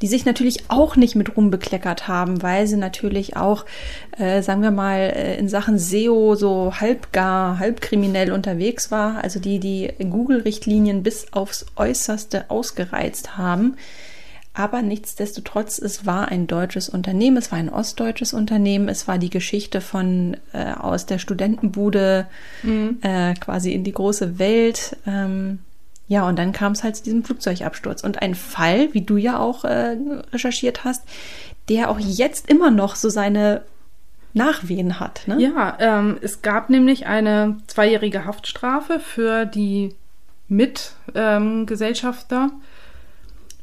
die 0.01 0.07
sich 0.07 0.25
natürlich 0.27 0.65
auch 0.69 0.95
nicht 0.95 1.17
mit 1.17 1.37
rumbekleckert 1.37 2.07
haben, 2.07 2.41
weil 2.41 2.69
sie 2.69 2.77
natürlich 2.77 3.37
auch, 3.37 3.65
äh, 4.17 4.41
sagen 4.41 4.63
wir 4.63 4.71
mal, 4.71 5.24
in 5.39 5.49
Sachen 5.49 5.79
SEO 5.79 6.35
so 6.35 6.73
halbgar, 6.81 7.59
halbkriminell 7.59 8.33
unterwegs 8.33 8.91
war, 8.91 9.23
also 9.23 9.41
die 9.41 9.59
die 9.59 9.93
Google-Richtlinien 9.99 11.03
bis 11.03 11.33
aufs 11.33 11.67
Äußerste 11.77 12.51
ausgereizt 12.51 13.37
haben. 13.37 13.77
Aber 14.57 14.83
nichtsdestotrotz, 14.83 15.81
es 15.81 16.07
war 16.07 16.29
ein 16.29 16.47
deutsches 16.47 16.89
Unternehmen, 16.89 17.37
es 17.37 17.51
war 17.51 17.59
ein 17.59 17.69
ostdeutsches 17.69 18.33
Unternehmen, 18.33 18.89
es 18.89 19.09
war 19.09 19.19
die 19.19 19.31
Geschichte 19.31 19.81
von 19.81 20.37
äh, 20.53 20.73
aus 20.73 21.07
der 21.07 21.19
Studentenbude 21.19 22.27
mhm. 22.63 22.99
äh, 23.03 23.35
quasi 23.35 23.73
in 23.73 23.83
die 23.83 23.93
große 23.93 24.39
Welt. 24.39 24.97
Ähm, 25.09 25.59
ja, 26.07 26.29
und 26.29 26.39
dann 26.39 26.53
kam 26.53 26.73
es 26.73 26.85
halt 26.85 26.95
zu 26.95 27.03
diesem 27.03 27.25
Flugzeugabsturz. 27.25 28.05
Und 28.05 28.23
ein 28.23 28.37
Fall, 28.37 28.95
wie 28.95 29.01
du 29.01 29.17
ja 29.17 29.41
auch 29.41 29.65
äh, 29.65 29.97
recherchiert 30.33 30.85
hast, 30.85 31.03
der 31.69 31.91
auch 31.91 31.99
jetzt 31.99 32.49
immer 32.49 32.71
noch 32.71 32.95
so 32.95 33.09
seine 33.09 33.63
Nachwehen 34.35 35.01
hat. 35.01 35.27
Ne? 35.27 35.41
Ja, 35.41 35.79
ähm, 35.81 36.19
es 36.21 36.43
gab 36.43 36.69
nämlich 36.69 37.07
eine 37.07 37.57
zweijährige 37.69 38.27
Haftstrafe 38.27 39.01
für 39.01 39.47
die 39.47 39.95
Mitgesellschafter. 40.49 42.51
Ähm, 42.53 42.61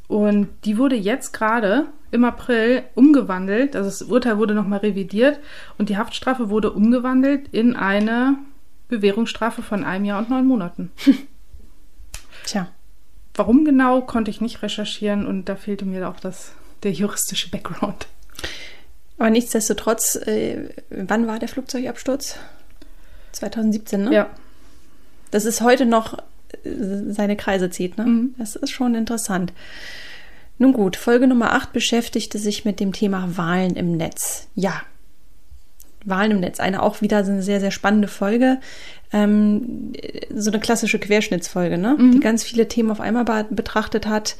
und 0.08 0.48
die 0.64 0.78
wurde 0.78 0.96
jetzt 0.96 1.32
gerade 1.32 1.86
im 2.10 2.24
April 2.24 2.82
umgewandelt. 2.94 3.76
Also 3.76 3.88
das 3.88 4.02
Urteil 4.02 4.38
wurde 4.38 4.54
nochmal 4.54 4.80
revidiert 4.80 5.38
und 5.78 5.88
die 5.88 5.96
Haftstrafe 5.96 6.50
wurde 6.50 6.72
umgewandelt 6.72 7.46
in 7.48 7.76
eine 7.76 8.36
Bewährungsstrafe 8.88 9.62
von 9.62 9.84
einem 9.84 10.04
Jahr 10.04 10.18
und 10.18 10.30
neun 10.30 10.46
Monaten. 10.46 10.90
Tja. 12.44 12.68
Warum 13.34 13.64
genau, 13.64 14.02
konnte 14.02 14.30
ich 14.30 14.42
nicht 14.42 14.62
recherchieren 14.62 15.26
und 15.26 15.48
da 15.48 15.56
fehlte 15.56 15.86
mir 15.86 16.06
auch 16.06 16.20
das, 16.20 16.52
der 16.82 16.92
juristische 16.92 17.50
Background. 17.50 18.06
Aber 19.18 19.30
nichtsdestotrotz, 19.30 20.16
äh, 20.16 20.70
wann 20.90 21.26
war 21.26 21.38
der 21.38 21.48
Flugzeugabsturz? 21.48 22.36
2017, 23.32 24.04
ne? 24.04 24.14
Ja. 24.14 24.30
Das 25.30 25.44
ist 25.44 25.60
heute 25.60 25.86
noch 25.86 26.18
äh, 26.64 26.70
seine 27.08 27.36
Kreise 27.36 27.70
zieht, 27.70 27.98
ne? 27.98 28.04
Mhm. 28.04 28.34
Das 28.38 28.56
ist 28.56 28.70
schon 28.70 28.94
interessant. 28.94 29.52
Nun 30.58 30.72
gut, 30.72 30.96
Folge 30.96 31.26
Nummer 31.26 31.54
8 31.54 31.72
beschäftigte 31.72 32.38
sich 32.38 32.64
mit 32.64 32.78
dem 32.78 32.92
Thema 32.92 33.36
Wahlen 33.36 33.74
im 33.74 33.96
Netz. 33.96 34.48
Ja, 34.54 34.82
Wahlen 36.04 36.32
im 36.32 36.40
Netz. 36.40 36.60
Eine 36.60 36.82
auch 36.82 37.00
wieder 37.00 37.18
eine 37.18 37.42
sehr, 37.42 37.60
sehr 37.60 37.70
spannende 37.70 38.08
Folge. 38.08 38.58
Ähm, 39.12 39.92
so 40.34 40.50
eine 40.50 40.60
klassische 40.60 40.98
Querschnittsfolge, 40.98 41.78
ne? 41.78 41.96
Mhm. 41.98 42.12
Die 42.12 42.20
ganz 42.20 42.42
viele 42.42 42.68
Themen 42.68 42.90
auf 42.90 43.00
einmal 43.00 43.24
betrachtet 43.50 44.06
hat. 44.06 44.36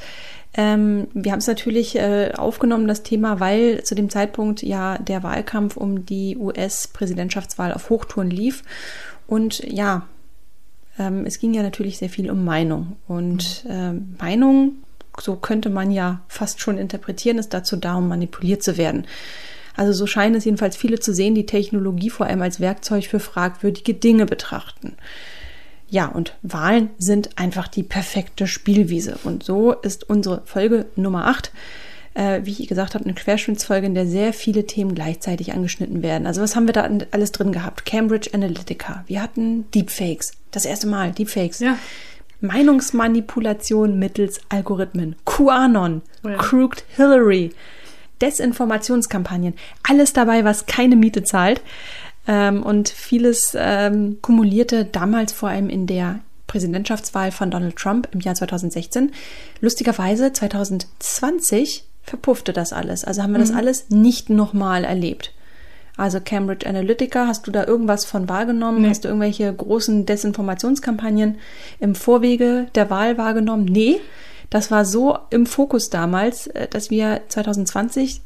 Ähm, 0.55 1.09
wir 1.15 1.33
haben 1.33 1.39
es 1.39 1.47
natürlich 1.47 1.97
äh, 1.97 2.33
aufgenommen, 2.37 2.87
das 2.87 3.03
Thema, 3.03 3.41
weil 3.41 3.83
zu 3.85 3.95
dem 3.95 4.11
Zeitpunkt 4.11 4.63
ja 4.63 4.99
der 4.99 5.23
Wahlkampf 5.23 5.77
um 5.77 6.05
die 6.05 6.37
US-Präsidentschaftswahl 6.37 7.73
auf 7.73 7.89
Hochtouren 7.91 8.31
lief. 8.31 8.63
Und 9.27 9.61
ja, 9.61 10.07
ähm, 10.99 11.25
es 11.25 11.39
ging 11.39 11.55
ja 11.55 11.63
natürlich 11.63 11.99
sehr 11.99 12.11
viel 12.11 12.31
um 12.31 12.45
Meinung. 12.45 12.97
Und 13.09 13.65
äh, 13.69 13.93
Meinung, 14.19 14.77
so 15.19 15.37
könnte 15.37 15.71
man 15.71 15.91
ja 15.91 16.21
fast 16.29 16.61
schon 16.61 16.77
interpretieren, 16.77 17.39
ist 17.39 17.55
dazu 17.55 17.77
da, 17.77 17.95
um 17.95 18.09
manipuliert 18.09 18.63
zu 18.63 18.77
werden. 18.77 19.07
Also 19.77 19.93
so 19.93 20.07
scheinen 20.07 20.35
es 20.35 20.45
jedenfalls 20.45 20.77
viele 20.77 20.99
zu 20.99 21.15
sehen, 21.15 21.35
die 21.35 21.47
Technologie 21.47 22.11
vor 22.11 22.27
allem 22.27 22.43
als 22.43 22.61
Werkzeug 22.61 23.07
für 23.07 23.21
fragwürdige 23.21 23.95
Dinge 23.95 24.27
betrachten. 24.27 24.97
Ja, 25.93 26.07
und 26.07 26.35
Wahlen 26.43 26.89
sind 26.97 27.39
einfach 27.39 27.69
die 27.69 27.83
perfekte 27.83 28.47
Spielwiese. 28.47 29.19
Und 29.25 29.43
so 29.43 29.73
ist 29.73 30.09
unsere 30.09 30.41
Folge 30.47 30.87
Nummer 30.97 31.27
8, 31.27 31.53
äh, 32.15 32.41
wie 32.45 32.51
ich 32.51 32.67
gesagt 32.67 32.95
habe, 32.95 33.05
eine 33.05 33.13
Querschnittsfolge, 33.13 33.87
in 33.87 33.95
der 33.95 34.07
sehr 34.07 34.33
viele 34.33 34.65
Themen 34.67 34.95
gleichzeitig 34.95 35.53
angeschnitten 35.53 36.03
werden. 36.03 36.27
Also 36.27 36.41
was 36.41 36.57
haben 36.57 36.67
wir 36.67 36.73
da 36.73 36.89
alles 37.11 37.33
drin 37.33 37.53
gehabt? 37.53 37.85
Cambridge 37.85 38.31
Analytica. 38.33 39.05
Wir 39.07 39.23
hatten 39.23 39.71
Deepfakes. 39.73 40.33
Das 40.51 40.65
erste 40.65 40.87
Mal 40.87 41.13
Deepfakes. 41.13 41.61
Ja. 41.61 41.77
Meinungsmanipulation 42.41 43.99
mittels 43.99 44.41
Algorithmen. 44.49 45.17
QAnon. 45.27 46.01
Ja. 46.25 46.37
Crooked 46.37 46.85
Hillary. 46.97 47.53
Desinformationskampagnen. 48.23 49.55
Alles 49.83 50.13
dabei, 50.13 50.45
was 50.45 50.67
keine 50.67 50.97
Miete 50.97 51.25
zahlt. 51.25 51.61
Ähm, 52.27 52.63
und 52.63 52.89
vieles 52.89 53.57
ähm, 53.59 54.19
kumulierte 54.23 54.85
damals 54.85 55.33
vor 55.33 55.49
allem 55.49 55.69
in 55.69 55.87
der 55.87 56.21
Präsidentschaftswahl 56.47 57.33
von 57.33 57.51
Donald 57.51 57.77
Trump 57.77 58.09
im 58.13 58.21
Jahr 58.21 58.35
2016. 58.35 59.13
Lustigerweise 59.61 60.33
2020 60.33 61.85
verpuffte 62.03 62.53
das 62.53 62.73
alles. 62.73 63.05
Also 63.05 63.23
haben 63.23 63.33
wir 63.33 63.39
mhm. 63.39 63.45
das 63.45 63.55
alles 63.55 63.91
nicht 63.91 64.31
nochmal 64.31 64.85
erlebt. 64.85 65.33
Also 65.97 66.21
Cambridge 66.21 66.67
Analytica, 66.67 67.27
hast 67.27 67.47
du 67.47 67.51
da 67.51 67.67
irgendwas 67.67 68.05
von 68.05 68.29
wahrgenommen? 68.29 68.83
Nee. 68.83 68.89
Hast 68.89 69.05
du 69.05 69.09
irgendwelche 69.09 69.53
großen 69.53 70.07
Desinformationskampagnen 70.07 71.39
im 71.81 71.95
Vorwege 71.95 72.67
der 72.75 72.89
Wahl 72.89 73.19
wahrgenommen? 73.19 73.67
Nee, 73.67 74.01
das 74.53 74.71
war 74.71 74.85
so 74.85 75.19
im 75.31 75.47
Fokus 75.47 75.89
damals, 75.89 76.47
äh, 76.49 76.69
dass 76.69 76.91
wir 76.91 77.23
2020 77.29 78.21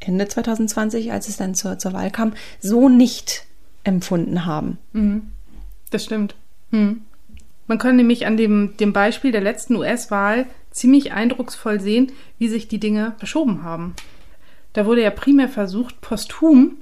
Ende 0.00 0.26
2020, 0.26 1.12
als 1.12 1.28
es 1.28 1.36
dann 1.36 1.54
zur, 1.54 1.78
zur 1.78 1.92
Wahl 1.92 2.10
kam, 2.10 2.32
so 2.60 2.88
nicht 2.88 3.44
empfunden 3.84 4.46
haben. 4.46 4.78
Mhm. 4.94 5.32
Das 5.90 6.04
stimmt. 6.04 6.34
Mhm. 6.70 7.02
Man 7.66 7.76
kann 7.76 7.96
nämlich 7.96 8.24
an 8.24 8.38
dem, 8.38 8.74
dem 8.78 8.94
Beispiel 8.94 9.32
der 9.32 9.42
letzten 9.42 9.76
US-Wahl 9.76 10.46
ziemlich 10.70 11.12
eindrucksvoll 11.12 11.78
sehen, 11.78 12.10
wie 12.38 12.48
sich 12.48 12.66
die 12.66 12.80
Dinge 12.80 13.12
verschoben 13.18 13.62
haben. 13.62 13.94
Da 14.72 14.86
wurde 14.86 15.02
ja 15.02 15.10
primär 15.10 15.50
versucht, 15.50 16.00
posthum 16.00 16.78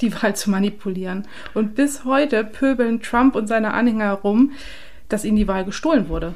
die 0.00 0.14
Wahl 0.22 0.34
zu 0.34 0.50
manipulieren. 0.50 1.28
Und 1.52 1.74
bis 1.74 2.06
heute 2.06 2.44
pöbeln 2.44 3.02
Trump 3.02 3.36
und 3.36 3.48
seine 3.48 3.74
Anhänger 3.74 4.04
herum, 4.04 4.52
dass 5.10 5.26
ihnen 5.26 5.36
die 5.36 5.48
Wahl 5.48 5.66
gestohlen 5.66 6.08
wurde. 6.08 6.34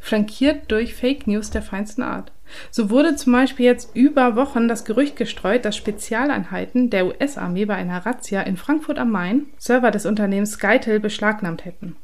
Flankiert 0.00 0.70
durch 0.70 0.94
Fake 0.94 1.26
News 1.26 1.50
der 1.50 1.62
feinsten 1.62 2.02
Art. 2.02 2.32
So 2.70 2.90
wurde 2.90 3.16
zum 3.16 3.32
Beispiel 3.32 3.66
jetzt 3.66 3.94
über 3.94 4.36
Wochen 4.36 4.68
das 4.68 4.84
Gerücht 4.84 5.16
gestreut, 5.16 5.64
dass 5.64 5.76
Spezialeinheiten 5.76 6.90
der 6.90 7.06
US-Armee 7.06 7.66
bei 7.66 7.74
einer 7.74 8.04
Razzia 8.04 8.42
in 8.42 8.56
Frankfurt 8.56 8.98
am 8.98 9.10
Main 9.10 9.46
Server 9.58 9.90
des 9.90 10.06
Unternehmens 10.06 10.52
Skytel 10.52 11.00
beschlagnahmt 11.00 11.64
hätten, 11.64 11.96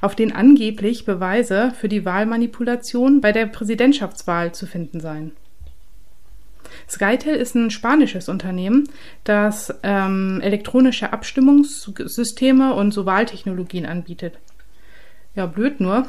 auf 0.00 0.14
denen 0.14 0.32
angeblich 0.32 1.04
Beweise 1.04 1.72
für 1.78 1.88
die 1.88 2.04
Wahlmanipulation 2.04 3.20
bei 3.20 3.32
der 3.32 3.46
Präsidentschaftswahl 3.46 4.52
zu 4.52 4.66
finden 4.66 5.00
seien. 5.00 5.32
Skytel 6.88 7.34
ist 7.34 7.54
ein 7.54 7.70
spanisches 7.70 8.28
Unternehmen, 8.28 8.88
das 9.24 9.74
ähm, 9.82 10.40
elektronische 10.42 11.12
Abstimmungssysteme 11.12 12.74
und 12.74 12.92
so 12.92 13.06
Wahltechnologien 13.06 13.86
anbietet. 13.86 14.38
Ja, 15.34 15.46
blöd 15.46 15.80
nur. 15.80 16.06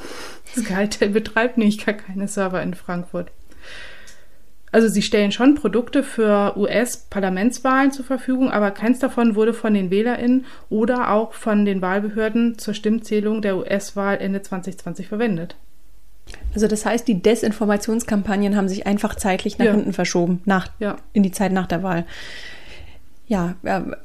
Skytel 0.56 1.10
betreibt 1.10 1.58
nämlich 1.58 1.86
gar 1.86 1.94
keine 1.94 2.28
Server 2.28 2.62
in 2.62 2.74
Frankfurt. 2.74 3.32
Also 4.72 4.88
sie 4.88 5.02
stellen 5.02 5.34
schon 5.34 5.56
Produkte 5.56 6.02
für 6.02 6.58
US-Parlamentswahlen 6.58 7.92
zur 7.92 8.06
Verfügung, 8.06 8.50
aber 8.50 8.72
keins 8.72 9.00
davon 9.00 9.36
wurde 9.36 9.54
von 9.54 9.74
den 9.74 9.92
WählerInnen 9.92 10.46
oder 10.70 11.12
auch 11.12 11.34
von 11.34 11.66
den 11.66 11.82
Wahlbehörden 11.82 12.58
zur 12.58 12.74
Stimmzählung 12.74 13.42
der 13.42 13.58
US-Wahl 13.58 14.20
Ende 14.20 14.42
2020 14.42 15.10
verwendet. 15.10 15.58
Also 16.54 16.68
das 16.68 16.86
heißt, 16.86 17.06
die 17.08 17.22
Desinformationskampagnen 17.22 18.56
haben 18.56 18.70
sich 18.70 18.88
einfach 18.88 19.16
zeitlich 19.16 19.58
nach 19.58 19.66
ja. 19.66 19.72
hinten 19.74 19.92
verschoben, 19.92 20.42
nach, 20.46 20.70
ja. 20.80 20.96
in 21.12 21.24
die 21.24 21.32
Zeit 21.32 21.52
nach 21.52 21.68
der 21.68 21.84
Wahl. 21.84 22.06
Ja, 23.28 23.56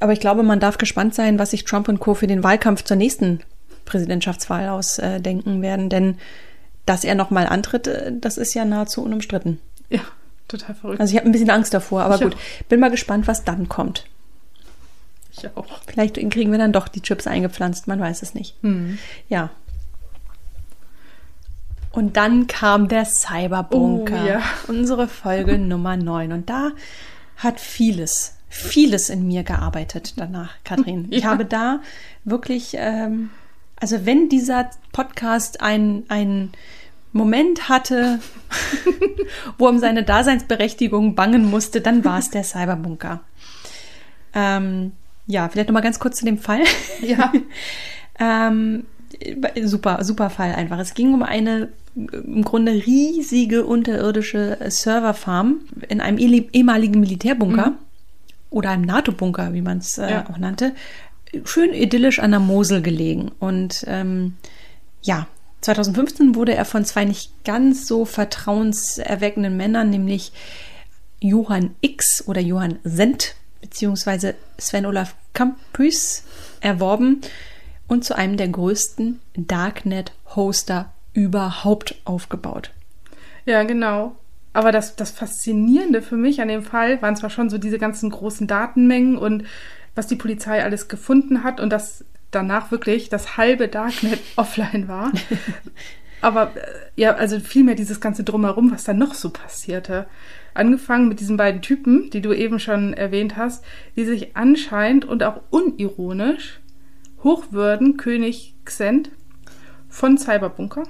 aber 0.01 0.13
ich 0.13 0.21
glaube, 0.21 0.43
man 0.43 0.61
darf 0.61 0.79
gespannt 0.79 1.15
sein, 1.15 1.39
was 1.39 1.51
sich 1.51 1.65
Trump 1.65 1.89
und 1.89 2.01
Co. 2.01 2.15
für 2.15 2.27
den 2.27 2.43
Wahlkampf 2.43 2.83
zur 2.83 2.97
nächsten 2.97 3.41
Präsidentschaftswahl 3.87 4.69
ausdenken 4.69 5.63
werden, 5.63 5.89
denn 5.89 6.19
dass 6.85 7.03
er 7.05 7.15
nochmal 7.15 7.47
antritt, 7.47 7.87
äh, 7.87 8.13
das 8.21 8.37
ist 8.37 8.53
ja 8.55 8.65
nahezu 8.65 9.03
unumstritten. 9.03 9.59
Ja, 9.89 10.01
total 10.49 10.75
verrückt. 10.75 11.01
Also 11.01 11.13
ich 11.13 11.17
habe 11.19 11.29
ein 11.29 11.33
bisschen 11.33 11.51
Angst 11.51 11.73
davor, 11.73 12.03
aber 12.03 12.17
ich 12.17 12.21
gut. 12.21 12.35
Auch. 12.35 12.65
Bin 12.69 12.81
mal 12.81 12.91
gespannt, 12.91 13.27
was 13.27 13.45
dann 13.45 13.69
kommt. 13.69 14.07
Ich 15.33 15.49
auch. 15.57 15.67
Vielleicht 15.87 16.15
kriegen 16.31 16.51
wir 16.53 16.59
dann 16.59 16.73
doch 16.73 16.89
die 16.89 17.03
Chips 17.03 17.27
eingepflanzt, 17.27 17.87
man 17.89 18.01
weiß 18.01 18.23
es 18.23 18.35
nicht. 18.35 18.55
Hm. 18.63 18.99
Ja. 19.29 19.51
Und 21.91 22.17
dann 22.17 22.47
kam 22.47 22.89
der 22.89 23.05
Cyberbunker. 23.07 24.23
Oh, 24.23 24.27
ja. 24.29 24.43
Unsere 24.69 25.09
Folge 25.09 25.59
Nummer 25.59 25.97
9. 25.97 26.33
Und 26.33 26.51
da 26.51 26.71
hat 27.37 27.59
vieles 27.61 28.35
vieles 28.49 29.11
in 29.11 29.27
mir 29.27 29.43
gearbeitet 29.43 30.15
danach, 30.17 30.55
Kathrin. 30.65 31.09
Ich 31.11 31.25
Ja. 31.25 31.31
habe 31.31 31.45
da 31.45 31.81
wirklich, 32.25 32.75
ähm, 32.79 33.31
also 33.81 34.07
wenn 34.07 34.29
dieser 34.29 34.71
Podcast 34.93 35.61
ein, 35.61 36.05
ein 36.09 36.51
Moment 37.13 37.69
hatte, 37.69 38.21
wo 39.59 39.69
um 39.69 39.79
seine 39.79 40.03
Daseinsberechtigung 40.03 41.15
bangen 41.15 41.49
musste, 41.51 41.81
dann 41.81 42.05
war 42.05 42.19
es 42.19 42.31
der 42.31 42.45
Cyberbunker. 42.45 43.21
Ähm, 44.35 44.93
ja, 45.27 45.49
vielleicht 45.49 45.69
noch 45.69 45.75
mal 45.75 45.81
ganz 45.81 45.99
kurz 45.99 46.19
zu 46.19 46.25
dem 46.25 46.39
Fall. 46.39 46.63
Ja. 47.01 47.33
Ähm, 48.19 48.87
super, 49.63 50.03
super 50.03 50.31
Fall 50.31 50.55
einfach. 50.55 50.79
Es 50.79 50.95
ging 50.95 51.13
um 51.13 51.23
eine 51.23 51.69
im 51.95 52.43
Grunde 52.45 52.73
riesige 52.73 53.67
unterirdische 53.67 54.57
Serverfarm 54.69 55.57
in 55.91 56.01
einem 56.01 56.17
ehemaligen 56.17 57.01
Militärbunker 57.01 57.73
oder 58.49 58.71
einem 58.71 58.85
NATO-Bunker, 58.87 59.53
wie 59.53 59.61
man 59.61 59.79
es 59.79 59.99
äh, 59.99 60.11
Ja. 60.11 60.25
auch 60.31 60.39
nannte. 60.39 60.73
Schön 61.45 61.73
idyllisch 61.73 62.19
an 62.19 62.31
der 62.31 62.41
Mosel 62.41 62.83
gelegen. 62.83 63.31
Und 63.39 63.85
ähm, 63.87 64.35
ja, 65.03 65.27
2015 65.61 66.35
wurde 66.35 66.55
er 66.55 66.65
von 66.65 66.85
zwei 66.85 67.05
nicht 67.05 67.45
ganz 67.45 67.87
so 67.87 68.05
vertrauenserweckenden 68.05 69.57
Männern, 69.57 69.91
nämlich 69.91 70.33
Johann 71.21 71.75
X 71.81 72.25
oder 72.27 72.41
Johann 72.41 72.79
Sent 72.85 73.35
beziehungsweise 73.61 74.35
Sven 74.59 74.87
Olaf 74.87 75.15
Campus 75.33 76.23
erworben 76.61 77.21
und 77.89 78.05
zu 78.05 78.17
einem 78.17 78.37
der 78.37 78.49
größten 78.49 79.21
Darknet-Hoster 79.37 80.93
überhaupt 81.13 81.97
aufgebaut. 82.05 82.71
Ja, 83.45 83.63
genau. 83.63 84.17
Aber 84.53 84.73
das, 84.73 84.97
das 84.97 85.11
Faszinierende 85.11 86.01
für 86.01 86.17
mich 86.17 86.41
an 86.41 86.49
dem 86.49 86.63
Fall 86.63 87.01
waren 87.03 87.17
zwar 87.17 87.31
schon 87.31 87.51
so 87.51 87.59
diese 87.59 87.79
ganzen 87.79 88.11
großen 88.11 88.47
Datenmengen 88.47 89.19
und 89.19 89.45
was 89.97 90.07
die 90.07 90.17
Polizei 90.17 90.63
alles 90.63 90.87
gefunden 90.87 91.43
hat 91.43 91.59
und 91.59 91.71
dass 91.71 92.05
danach 92.31 92.71
wirklich 92.71 93.09
das 93.09 93.37
halbe 93.37 93.67
Darknet 93.67 94.21
offline 94.37 94.87
war. 94.87 95.11
Aber 96.21 96.53
äh, 96.57 96.61
ja, 96.97 97.15
also 97.15 97.41
vielmehr 97.41 97.75
dieses 97.75 98.01
ganze 98.01 98.25
Drumherum, 98.25 98.71
was 98.71 98.85
da 98.85 98.93
noch 98.93 99.15
so 99.15 99.31
passierte. 99.31 100.07
Angefangen 100.55 101.09
mit 101.09 101.21
diesen 101.21 101.37
beiden 101.37 101.63
Typen, 101.63 102.11
die 102.11 102.23
du 102.23 102.33
eben 102.33 102.59
schon 102.59 102.95
erwähnt 102.95 103.37
hast, 103.37 103.65
die 103.97 104.05
sich 104.05 104.37
anscheinend 104.37 105.05
und 105.05 105.23
auch 105.23 105.43
unironisch 105.51 106.61
hochwürden 107.23 107.97
König 107.97 108.55
Xent 108.65 109.11
von 109.89 110.19
Cyberbunker 110.19 110.83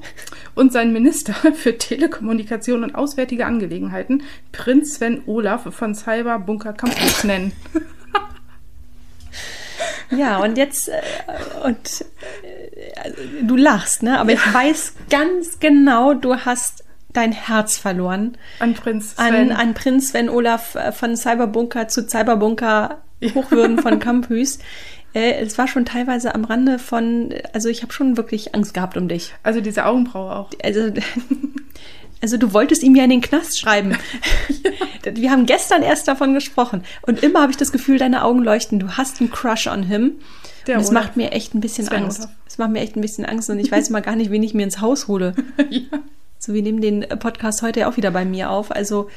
und 0.55 0.73
seinen 0.73 0.93
Minister 0.93 1.35
für 1.55 1.79
Telekommunikation 1.79 2.83
und 2.83 2.95
auswärtige 2.95 3.47
Angelegenheiten, 3.47 4.23
Prinz 4.53 4.97
Sven 4.97 5.23
Olaf 5.27 5.73
von 5.75 5.95
Cyberbunker 5.95 6.73
Campus 6.73 7.25
nennen. 7.25 7.53
Ja, 10.11 10.39
und 10.39 10.57
jetzt, 10.57 10.89
äh, 10.89 11.01
und 11.65 12.05
äh, 12.43 13.01
also, 13.03 13.17
du 13.43 13.57
lachst, 13.57 14.03
ne? 14.03 14.19
Aber 14.19 14.33
ich 14.33 14.55
weiß 14.55 14.95
ganz 15.11 15.59
genau, 15.59 16.15
du 16.15 16.37
hast 16.37 16.85
dein 17.13 17.33
Herz 17.33 17.79
verloren 17.79 18.37
An 18.59 18.75
Prinz 18.75 19.15
an, 19.17 19.29
Sven. 19.29 19.53
an 19.53 19.75
Prinz 19.75 20.09
Sven 20.11 20.29
Olaf 20.29 20.75
äh, 20.75 20.93
von 20.93 21.17
Cyberbunker 21.17 21.89
zu 21.89 22.07
Cyberbunker 22.07 23.03
Hochwürden 23.35 23.79
von 23.79 23.99
Campus. 24.01 24.59
Äh, 25.15 25.41
es 25.41 25.57
war 25.57 25.67
schon 25.67 25.87
teilweise 25.87 26.35
am 26.35 26.45
Rande 26.45 26.79
von, 26.79 27.35
also 27.55 27.69
ich 27.71 27.83
habe 27.83 27.93
schon 27.93 28.17
wirklich 28.19 28.55
Angst 28.55 28.75
gehabt 28.75 28.97
um 28.99 29.09
dich. 29.09 29.35
also 29.43 29.61
diese 29.63 29.87
Augenbraue 29.87 30.37
auch. 30.37 30.51
Also, 30.63 30.93
also 32.23 32.37
du 32.37 32.53
wolltest 32.53 32.83
ihm 32.83 32.97
ja 32.97 33.05
in 33.05 33.11
den 33.11 33.21
Knast 33.21 33.59
schreiben. 33.59 33.97
Wir 35.15 35.31
haben 35.31 35.47
gestern 35.47 35.83
erst 35.83 36.09
davon 36.09 36.35
gesprochen. 36.35 36.85
Und 37.03 37.23
immer 37.23 37.43
habe 37.43 37.53
ich 37.53 37.59
das 37.59 37.73
Gefühl, 37.73 37.99
deine 37.99 38.25
Augen 38.25 38.43
leuchten. 38.43 38.79
Du 38.79 38.97
hast 38.97 39.21
einen 39.21 39.31
Crush 39.31 39.67
on 39.67 39.83
him. 39.83 40.13
Der 40.67 40.77
und 40.77 40.83
es 40.83 40.91
macht 40.91 41.17
mir 41.17 41.33
echt 41.33 41.55
ein 41.55 41.61
bisschen 41.61 41.87
Sven 41.87 42.05
Angst. 42.05 42.29
Es 42.47 42.59
macht 42.59 42.71
mir 42.71 42.81
echt 42.81 42.97
ein 42.97 43.01
bisschen 43.01 43.25
Angst 43.25 43.49
und 43.51 43.59
ich 43.59 43.71
weiß 43.71 43.91
mal 43.91 44.03
gar 44.03 44.17
nicht, 44.17 44.31
wen 44.31 44.43
ich 44.43 44.55
mir 44.55 44.65
ins 44.65 44.81
Haus 44.81 45.07
hole. 45.07 45.35
ja. 45.71 45.99
So, 46.39 46.55
wir 46.55 46.63
nehmen 46.63 46.81
den 46.81 47.07
Podcast 47.19 47.63
heute 47.63 47.81
ja 47.81 47.89
auch 47.89 47.97
wieder 47.97 48.11
bei 48.11 48.25
mir 48.25 48.51
auf. 48.51 48.71
Also, 48.71 49.09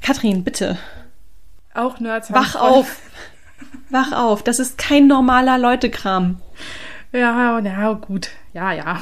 Katrin, 0.00 0.44
bitte, 0.44 0.78
Auch 1.74 1.98
Nerds. 2.00 2.32
wach 2.32 2.54
auf. 2.54 3.00
Wach 3.90 4.12
auf. 4.12 4.42
Das 4.42 4.58
ist 4.58 4.78
kein 4.78 5.06
normaler 5.06 5.58
Leutekram. 5.58 6.40
Ja, 7.12 7.58
ja, 7.60 7.92
gut. 7.92 8.30
Ja, 8.54 8.72
ja. 8.72 9.00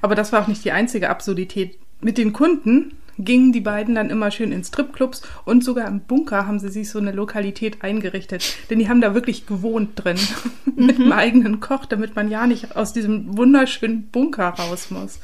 Aber 0.00 0.14
das 0.14 0.32
war 0.32 0.42
auch 0.42 0.48
nicht 0.48 0.64
die 0.64 0.72
einzige 0.72 1.10
Absurdität. 1.10 1.78
Mit 2.00 2.18
den 2.18 2.32
Kunden 2.32 2.94
gingen 3.18 3.52
die 3.52 3.60
beiden 3.60 3.96
dann 3.96 4.10
immer 4.10 4.30
schön 4.30 4.52
in 4.52 4.62
Stripclubs 4.62 5.22
und 5.44 5.64
sogar 5.64 5.88
im 5.88 6.00
Bunker 6.00 6.46
haben 6.46 6.60
sie 6.60 6.68
sich 6.68 6.88
so 6.88 6.98
eine 6.98 7.10
Lokalität 7.10 7.82
eingerichtet. 7.82 8.56
Denn 8.70 8.78
die 8.78 8.88
haben 8.88 9.00
da 9.00 9.14
wirklich 9.14 9.46
gewohnt 9.46 9.90
drin. 9.96 10.18
Mit 10.76 10.96
einem 10.96 11.12
eigenen 11.12 11.60
Koch, 11.60 11.84
damit 11.84 12.14
man 12.14 12.30
ja 12.30 12.46
nicht 12.46 12.76
aus 12.76 12.92
diesem 12.92 13.36
wunderschönen 13.36 14.08
Bunker 14.08 14.50
raus 14.50 14.90
muss. 14.90 15.18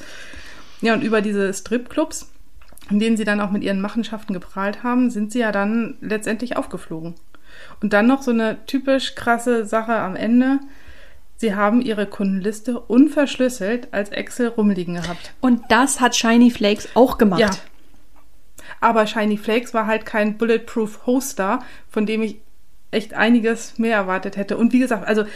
Ja, 0.81 0.95
und 0.95 1.03
über 1.03 1.20
diese 1.20 1.55
Stripclubs, 1.55 2.31
in 2.91 2.99
denen 2.99 3.16
sie 3.16 3.25
dann 3.25 3.41
auch 3.41 3.51
mit 3.51 3.62
ihren 3.62 3.81
Machenschaften 3.81 4.35
geprahlt 4.35 4.83
haben, 4.83 5.11
sind 5.11 5.33
sie 5.33 5.39
ja 5.39 5.53
dann 5.53 5.95
letztendlich 6.01 6.57
aufgeflogen. 6.57 7.14
Und 7.81 7.93
dann 7.93 8.07
noch 8.07 8.22
so 8.22 8.33
eine 8.33 8.66
typisch 8.66 9.14
krasse 9.14 9.64
Sache 9.64 9.95
am 9.95 10.16
Ende. 10.16 10.59
Sie 11.45 11.55
haben 11.55 11.82
ihre 11.82 12.07
Kundenliste 12.07 12.80
unverschlüsselt 12.80 13.92
als 13.92 14.09
Excel 14.09 14.49
rumliegen 14.49 14.95
gehabt. 14.95 15.34
Und 15.42 15.61
das 15.68 16.01
hat 16.01 16.16
Shiny 16.16 16.51
Flakes 16.51 16.88
auch 16.95 17.18
gemacht. 17.18 17.38
Ja. 17.38 17.51
Aber 18.80 19.07
Shiny 19.07 19.36
Flakes 19.36 19.74
war 19.74 19.86
halt 19.86 20.07
kein 20.07 20.38
Bulletproof 20.38 21.05
Hoster, 21.05 21.62
von 21.90 22.07
dem 22.07 22.22
ich 22.22 22.38
echt 22.92 23.12
einiges 23.12 23.78
mehr 23.78 23.95
erwartet 23.95 24.38
hätte. 24.38 24.57
Und 24.57 24.72
wie 24.72 24.78
gesagt, 24.78 25.07
also, 25.07 25.26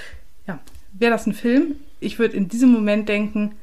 ja, 0.46 0.58
wäre 0.94 1.12
das 1.12 1.26
ein 1.26 1.34
Film, 1.34 1.76
ich 2.00 2.18
würde 2.18 2.38
in 2.38 2.48
diesem 2.48 2.70
Moment 2.70 3.06
denken, 3.10 3.56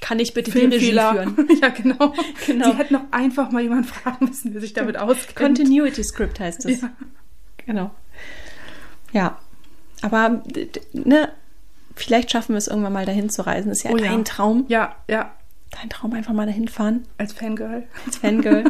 Kann 0.00 0.20
ich 0.20 0.34
bitte 0.34 0.52
die 0.52 0.66
Regie 0.66 0.92
führen? 0.92 1.48
ja, 1.60 1.70
genau. 1.70 2.14
Genau. 2.46 2.70
Sie 2.70 2.78
hätten 2.78 2.94
noch 2.94 3.10
einfach 3.10 3.50
mal 3.50 3.62
jemanden 3.62 3.88
fragen 3.88 4.26
müssen, 4.26 4.52
der 4.52 4.60
sich 4.60 4.72
damit 4.72 4.96
auskennt. 4.96 5.34
Continuity 5.34 6.04
Script 6.04 6.38
heißt 6.38 6.64
es. 6.66 6.80
Ja. 6.80 6.90
Genau. 7.66 7.90
Ja. 9.10 9.40
Aber 10.00 10.44
ne, 10.92 11.32
vielleicht 11.98 12.30
schaffen 12.30 12.52
wir 12.54 12.58
es 12.58 12.68
irgendwann 12.68 12.92
mal 12.92 13.06
dahin 13.06 13.28
zu 13.30 13.46
reisen. 13.46 13.70
ist 13.70 13.82
ja 13.84 13.90
Oh 13.90 13.96
ja. 13.96 14.04
dein 14.10 14.24
Traum. 14.24 14.64
Ja, 14.68 14.94
ja, 15.08 15.32
Dein 15.70 15.90
Traum 15.90 16.14
einfach 16.14 16.32
mal 16.32 16.46
dahin 16.46 16.66
fahren. 16.68 17.04
als 17.18 17.34
Fangirl. 17.34 17.84
Als 18.06 18.16
Fangirl. 18.16 18.64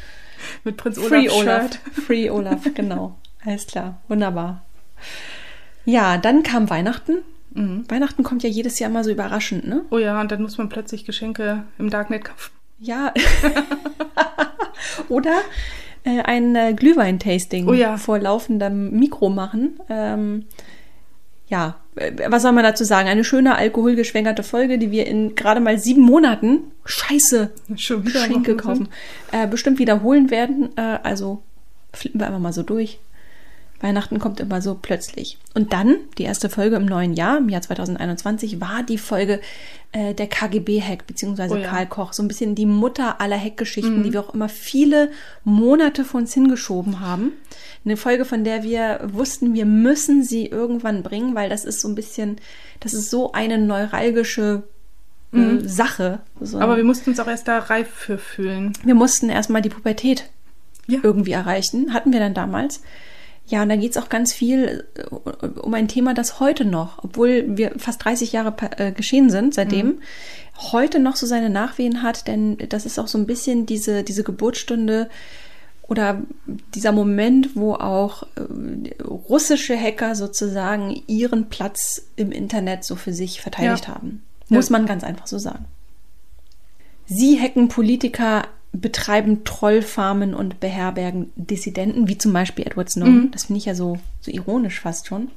Mit 0.64 0.76
Prinz 0.76 0.98
Olaf 0.98 1.08
Free 1.08 1.28
Olaf. 1.30 1.62
Shirt. 1.62 1.80
Free 2.06 2.30
Olaf, 2.30 2.60
genau. 2.74 3.16
Alles 3.44 3.66
klar. 3.66 4.00
Wunderbar. 4.08 4.62
Ja, 5.86 6.18
dann 6.18 6.42
kam 6.42 6.68
Weihnachten. 6.68 7.18
Mhm. 7.54 7.84
Weihnachten 7.88 8.22
kommt 8.24 8.42
ja 8.42 8.48
jedes 8.50 8.78
Jahr 8.78 8.90
mal 8.90 9.04
so 9.04 9.10
überraschend, 9.10 9.66
ne? 9.66 9.84
Oh 9.90 9.96
ja, 9.98 10.20
und 10.20 10.30
dann 10.32 10.42
muss 10.42 10.58
man 10.58 10.68
plötzlich 10.68 11.04
Geschenke 11.06 11.64
im 11.78 11.88
Darknet 11.88 12.24
kaufen. 12.26 12.52
Ja. 12.78 13.14
Oder 15.08 15.40
äh, 16.04 16.20
ein 16.22 16.54
äh, 16.56 16.74
Glühwein-Tasting 16.74 17.68
Oh 17.68 17.72
ja. 17.72 17.96
vor 17.96 18.18
laufendem 18.18 18.90
Mikro 18.90 19.30
machen. 19.30 19.78
Ähm, 19.88 20.46
ja, 21.46 21.76
was 21.94 22.42
soll 22.42 22.52
man 22.52 22.64
dazu 22.64 22.84
sagen? 22.84 23.08
Eine 23.08 23.24
schöne 23.24 23.56
alkoholgeschwängerte 23.56 24.42
Folge, 24.42 24.78
die 24.78 24.90
wir 24.90 25.06
in 25.06 25.34
gerade 25.34 25.60
mal 25.60 25.78
sieben 25.78 26.02
Monaten, 26.02 26.72
scheiße, 26.84 27.50
Schon 27.76 28.06
wieder 28.06 28.26
machen 28.28 28.56
kaufen, 28.56 28.88
äh, 29.32 29.46
bestimmt 29.46 29.78
wiederholen 29.78 30.30
werden. 30.30 30.70
Äh, 30.76 30.98
also 31.02 31.42
flippen 31.92 32.20
wir 32.20 32.26
einfach 32.26 32.40
mal 32.40 32.52
so 32.52 32.62
durch. 32.62 32.98
Weihnachten 33.84 34.18
kommt 34.18 34.40
immer 34.40 34.60
so 34.60 34.76
plötzlich. 34.80 35.38
Und 35.54 35.72
dann, 35.72 35.96
die 36.18 36.24
erste 36.24 36.48
Folge 36.48 36.74
im 36.76 36.86
neuen 36.86 37.12
Jahr, 37.12 37.38
im 37.38 37.48
Jahr 37.48 37.62
2021, 37.62 38.60
war 38.60 38.82
die 38.82 38.98
Folge 38.98 39.40
äh, 39.92 40.14
der 40.14 40.26
KGB-Hack, 40.26 41.06
beziehungsweise 41.06 41.54
Oh 41.54 41.58
ja. 41.58 41.66
Mhm. 41.66 41.70
Karl 41.70 41.86
Koch. 41.86 42.12
So 42.12 42.22
ein 42.22 42.28
bisschen 42.28 42.54
die 42.56 42.66
Mutter 42.66 43.20
aller 43.20 43.38
Hackgeschichten, 43.38 44.02
die 44.02 44.12
wir 44.12 44.20
auch 44.20 44.34
immer 44.34 44.48
viele 44.48 45.10
Monate 45.44 46.04
vor 46.04 46.20
uns 46.20 46.34
hingeschoben 46.34 46.98
haben. 47.00 47.32
Eine 47.84 47.96
Folge, 47.96 48.24
von 48.24 48.42
der 48.42 48.64
wir 48.64 49.00
wussten, 49.12 49.54
wir 49.54 49.66
müssen 49.66 50.24
sie 50.24 50.46
irgendwann 50.46 51.02
bringen, 51.02 51.34
weil 51.34 51.48
das 51.48 51.64
ist 51.64 51.80
so 51.80 51.88
ein 51.88 51.94
bisschen, 51.94 52.38
das 52.80 52.94
ist 52.94 53.10
so 53.10 53.32
eine 53.32 53.58
neuralgische 53.58 54.64
äh, 55.32 55.58
Sache. 55.60 56.20
So. 56.40 56.56
Mhm. 56.56 56.62
Aber 56.62 56.76
wir 56.76 56.84
mussten 56.84 57.10
uns 57.10 57.20
auch 57.20 57.28
erst 57.28 57.46
da 57.46 57.58
reif 57.58 57.88
für 57.88 58.18
fühlen. 58.18 58.72
Wir 58.82 58.94
mussten 58.94 59.28
erstmal 59.28 59.62
die 59.62 59.68
Pubertät 59.68 60.24
Ja. 60.86 61.00
irgendwie 61.02 61.32
erreichen. 61.32 61.92
Hatten 61.92 62.12
wir 62.12 62.20
dann 62.20 62.34
damals. 62.34 62.80
Ja, 63.46 63.62
und 63.62 63.68
da 63.68 63.76
geht's 63.76 63.96
auch 63.98 64.08
ganz 64.08 64.32
viel 64.32 64.86
äh, 64.94 65.46
um 65.60 65.74
ein 65.74 65.88
Thema, 65.88 66.14
das 66.14 66.40
heute 66.40 66.64
noch, 66.64 67.04
obwohl 67.04 67.44
wir 67.58 67.72
fast 67.78 68.04
30 68.04 68.32
Jahre 68.32 68.54
äh, 68.78 68.92
geschehen 68.92 69.28
sind 69.30 69.54
seitdem, 69.54 70.00
heute 70.72 70.98
noch 70.98 71.16
so 71.16 71.26
seine 71.26 71.50
Nachwehen 71.50 72.02
hat, 72.02 72.26
denn 72.26 72.56
das 72.68 72.86
ist 72.86 72.98
auch 72.98 73.08
so 73.08 73.18
ein 73.18 73.26
bisschen 73.26 73.66
diese, 73.66 74.02
diese 74.02 74.24
Geburtsstunde 74.24 75.10
oder 75.82 76.22
dieser 76.74 76.92
Moment, 76.92 77.54
wo 77.56 77.74
auch 77.74 78.22
äh, 78.36 79.02
russische 79.04 79.78
Hacker 79.78 80.14
sozusagen 80.14 81.02
ihren 81.06 81.50
Platz 81.50 82.06
im 82.16 82.32
Internet 82.32 82.84
so 82.84 82.96
für 82.96 83.12
sich 83.12 83.42
verteidigt 83.42 83.88
Ja. 83.88 83.94
haben. 83.96 84.22
Ja. 84.48 84.56
Muss 84.56 84.70
man 84.70 84.86
ganz 84.86 85.04
einfach 85.04 85.26
so 85.26 85.38
sagen. 85.38 85.66
Sie 87.06 87.38
hacken 87.38 87.68
Politiker 87.68 88.46
betreiben 88.74 89.44
Trollfarmen 89.44 90.34
und 90.34 90.60
beherbergen 90.60 91.32
Dissidenten, 91.36 92.08
wie 92.08 92.18
zum 92.18 92.32
Beispiel 92.32 92.66
Edward 92.66 92.90
Snowden. 92.90 93.24
Mhm. 93.24 93.30
Das 93.30 93.44
finde 93.44 93.58
ich 93.58 93.64
ja 93.64 93.74
so, 93.74 93.98
so 94.20 94.30
ironisch 94.30 94.80
fast 94.80 95.06
schon. 95.06 95.30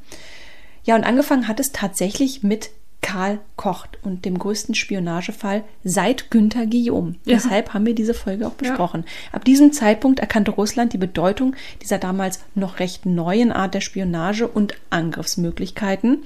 Ja, 0.84 0.96
und 0.96 1.04
angefangen 1.04 1.48
hat 1.48 1.60
es 1.60 1.72
tatsächlich 1.72 2.44
mit 2.44 2.72
Karl 3.02 3.40
Kocht 3.56 4.00
und 4.04 4.26
dem 4.26 4.40
größten 4.40 4.74
Spionagefall 4.74 5.64
seit 5.84 6.32
Günther 6.32 6.66
Guillaume. 6.66 7.16
Ja. 7.26 7.36
Deshalb 7.36 7.74
haben 7.74 7.86
wir 7.86 7.94
diese 7.94 8.14
Folge 8.14 8.48
auch 8.48 8.54
besprochen. 8.54 9.06
Ab 9.32 9.46
diesem 9.46 9.72
Zeitpunkt 9.72 10.20
erkannte 10.20 10.52
Russland 10.52 10.94
die 10.94 10.98
Bedeutung 10.98 11.56
dieser 11.82 12.00
damals 12.00 12.40
noch 12.56 12.80
recht 12.80 13.06
neuen 13.06 13.52
Art 13.52 13.76
der 13.76 13.82
Spionage 13.82 14.48
und 14.48 14.74
Angriffsmöglichkeiten. 14.90 16.24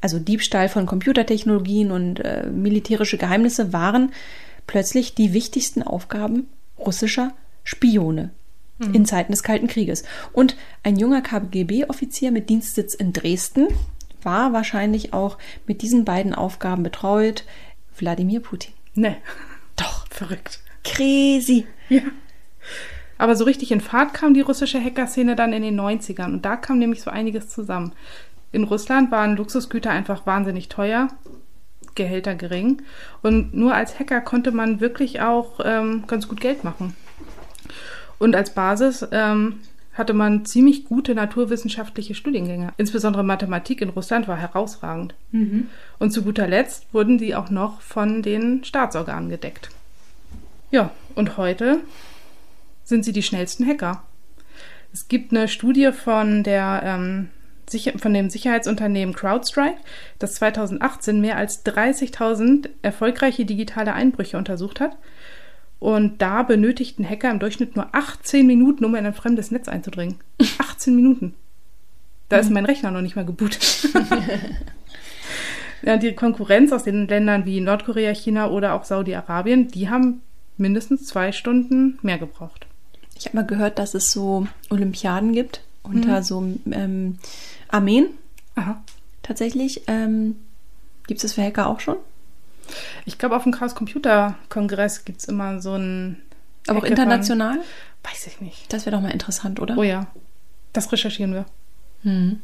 Also 0.00 0.18
Diebstahl 0.18 0.68
von 0.68 0.86
Computertechnologien 0.86 1.90
und 1.90 2.20
äh, 2.20 2.46
militärische 2.46 3.16
Geheimnisse 3.16 3.72
waren 3.72 4.12
plötzlich 4.68 5.16
die 5.16 5.32
wichtigsten 5.32 5.82
Aufgaben 5.82 6.46
russischer 6.78 7.32
Spione 7.64 8.30
in 8.92 9.06
Zeiten 9.06 9.32
des 9.32 9.42
Kalten 9.42 9.66
Krieges. 9.66 10.04
Und 10.32 10.56
ein 10.84 10.96
junger 10.96 11.20
KGB-Offizier 11.20 12.30
mit 12.30 12.48
Dienstsitz 12.48 12.94
in 12.94 13.12
Dresden 13.12 13.66
war 14.22 14.52
wahrscheinlich 14.52 15.12
auch 15.12 15.38
mit 15.66 15.82
diesen 15.82 16.04
beiden 16.04 16.32
Aufgaben 16.34 16.84
betreut. 16.84 17.44
Wladimir 17.96 18.40
Putin. 18.40 18.72
Ne, 18.94 19.16
Doch. 19.74 20.06
verrückt. 20.08 20.60
Crazy. 20.84 21.66
Ja. 21.88 22.02
Aber 23.16 23.34
so 23.34 23.44
richtig 23.44 23.72
in 23.72 23.80
Fahrt 23.80 24.14
kam 24.14 24.32
die 24.32 24.42
russische 24.42 24.82
Hackerszene 24.82 25.34
dann 25.34 25.52
in 25.52 25.62
den 25.62 25.78
90ern. 25.78 26.32
Und 26.32 26.44
da 26.44 26.56
kam 26.56 26.78
nämlich 26.78 27.02
so 27.02 27.10
einiges 27.10 27.48
zusammen. 27.48 27.92
In 28.52 28.64
Russland 28.64 29.10
waren 29.10 29.36
Luxusgüter 29.36 29.90
einfach 29.90 30.24
wahnsinnig 30.24 30.68
teuer, 30.68 31.08
Gehälter 31.98 32.34
gering. 32.34 32.80
Und 33.20 33.52
nur 33.52 33.74
als 33.74 33.98
Hacker 33.98 34.22
konnte 34.22 34.52
man 34.52 34.80
wirklich 34.80 35.20
auch 35.20 35.60
ähm, 35.62 36.04
ganz 36.06 36.26
gut 36.26 36.40
Geld 36.40 36.64
machen. 36.64 36.96
Und 38.18 38.34
als 38.34 38.54
Basis 38.54 39.06
ähm, 39.12 39.60
hatte 39.92 40.14
man 40.14 40.46
ziemlich 40.46 40.84
gute 40.84 41.14
naturwissenschaftliche 41.14 42.14
Studiengänge. 42.14 42.72
Insbesondere 42.78 43.24
Mathematik 43.24 43.82
in 43.82 43.90
Russland 43.90 44.28
war 44.28 44.36
herausragend. 44.36 45.14
Und 45.98 46.12
zu 46.12 46.22
guter 46.22 46.46
Letzt 46.46 46.86
wurden 46.94 47.18
die 47.18 47.34
auch 47.34 47.50
noch 47.50 47.80
von 47.80 48.22
den 48.22 48.64
Staatsorganen 48.64 49.28
gedeckt. 49.28 49.70
Ja, 50.70 50.92
und 51.16 51.36
heute 51.36 51.80
sind 52.84 53.04
sie 53.04 53.12
die 53.12 53.24
schnellsten 53.24 53.66
Hacker. 53.66 54.02
Es 54.92 55.08
gibt 55.08 55.32
eine 55.32 55.48
Studie 55.48 55.90
von 55.92 56.44
der 56.44 56.80
ähm, 56.84 57.28
von 57.96 58.14
dem 58.14 58.30
Sicherheitsunternehmen 58.30 59.14
CrowdStrike, 59.14 59.78
das 60.18 60.34
2018 60.34 61.20
mehr 61.20 61.36
als 61.36 61.64
30.000 61.64 62.68
erfolgreiche 62.82 63.44
digitale 63.44 63.92
Einbrüche 63.92 64.38
untersucht 64.38 64.80
hat. 64.80 64.96
Und 65.78 66.20
da 66.20 66.42
benötigten 66.42 67.08
Hacker 67.08 67.30
im 67.30 67.38
Durchschnitt 67.38 67.76
nur 67.76 67.88
18 67.92 68.46
Minuten, 68.46 68.84
um 68.84 68.94
in 68.94 69.06
ein 69.06 69.14
fremdes 69.14 69.50
Netz 69.50 69.68
einzudringen. 69.68 70.16
18 70.58 70.94
Minuten. 70.96 71.34
Da 72.28 72.38
ist 72.38 72.50
mein 72.50 72.66
Rechner 72.66 72.90
noch 72.90 73.00
nicht 73.00 73.16
mal 73.16 73.24
gebootet. 73.24 73.88
ja, 75.82 75.96
die 75.96 76.14
Konkurrenz 76.14 76.72
aus 76.72 76.82
den 76.82 77.08
Ländern 77.08 77.46
wie 77.46 77.60
Nordkorea, 77.60 78.12
China 78.12 78.50
oder 78.50 78.74
auch 78.74 78.84
Saudi-Arabien, 78.84 79.68
die 79.68 79.88
haben 79.88 80.20
mindestens 80.58 81.06
zwei 81.06 81.32
Stunden 81.32 81.98
mehr 82.02 82.18
gebraucht. 82.18 82.66
Ich 83.16 83.26
habe 83.26 83.36
mal 83.36 83.46
gehört, 83.46 83.78
dass 83.78 83.94
es 83.94 84.10
so 84.10 84.46
Olympiaden 84.68 85.32
gibt 85.32 85.62
unter 85.82 86.22
so 86.22 86.42
ähm, 86.70 87.18
Armeen 87.68 88.08
Aha. 88.54 88.82
tatsächlich. 89.22 89.82
Ähm, 89.86 90.36
gibt 91.06 91.18
es 91.18 91.22
das 91.22 91.32
für 91.34 91.42
Hacker 91.42 91.66
auch 91.68 91.80
schon? 91.80 91.96
Ich 93.06 93.18
glaube, 93.18 93.36
auf 93.36 93.44
dem 93.44 93.52
Chaos 93.52 93.74
Computer 93.74 94.36
Kongress 94.48 95.04
gibt 95.04 95.20
es 95.20 95.28
immer 95.28 95.60
so 95.60 95.74
ein. 95.74 96.22
Aber 96.66 96.80
auch 96.80 96.84
international? 96.84 97.58
Weiß 98.02 98.26
ich 98.26 98.40
nicht. 98.40 98.72
Das 98.72 98.84
wäre 98.86 98.96
doch 98.96 99.02
mal 99.02 99.10
interessant, 99.10 99.60
oder? 99.60 99.76
Oh 99.78 99.82
ja. 99.82 100.06
Das 100.72 100.92
recherchieren 100.92 101.32
wir. 101.32 101.46
Hm. 102.02 102.40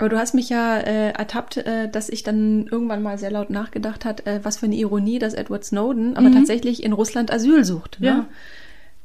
Aber 0.00 0.08
du 0.08 0.18
hast 0.18 0.34
mich 0.34 0.48
ja 0.48 0.78
äh, 0.78 1.10
ertappt, 1.10 1.58
äh, 1.58 1.88
dass 1.90 2.08
ich 2.08 2.22
dann 2.22 2.66
irgendwann 2.66 3.02
mal 3.02 3.18
sehr 3.18 3.30
laut 3.30 3.50
nachgedacht 3.50 4.06
hat, 4.06 4.26
äh, 4.26 4.40
was 4.42 4.58
für 4.58 4.66
eine 4.66 4.76
Ironie, 4.76 5.18
dass 5.18 5.34
Edward 5.34 5.64
Snowden 5.64 6.16
aber 6.16 6.32
tatsächlich 6.32 6.82
in 6.82 6.92
Russland 6.92 7.30
Asyl 7.30 7.64
sucht. 7.64 8.00
Ne? 8.00 8.06
Ja. 8.06 8.26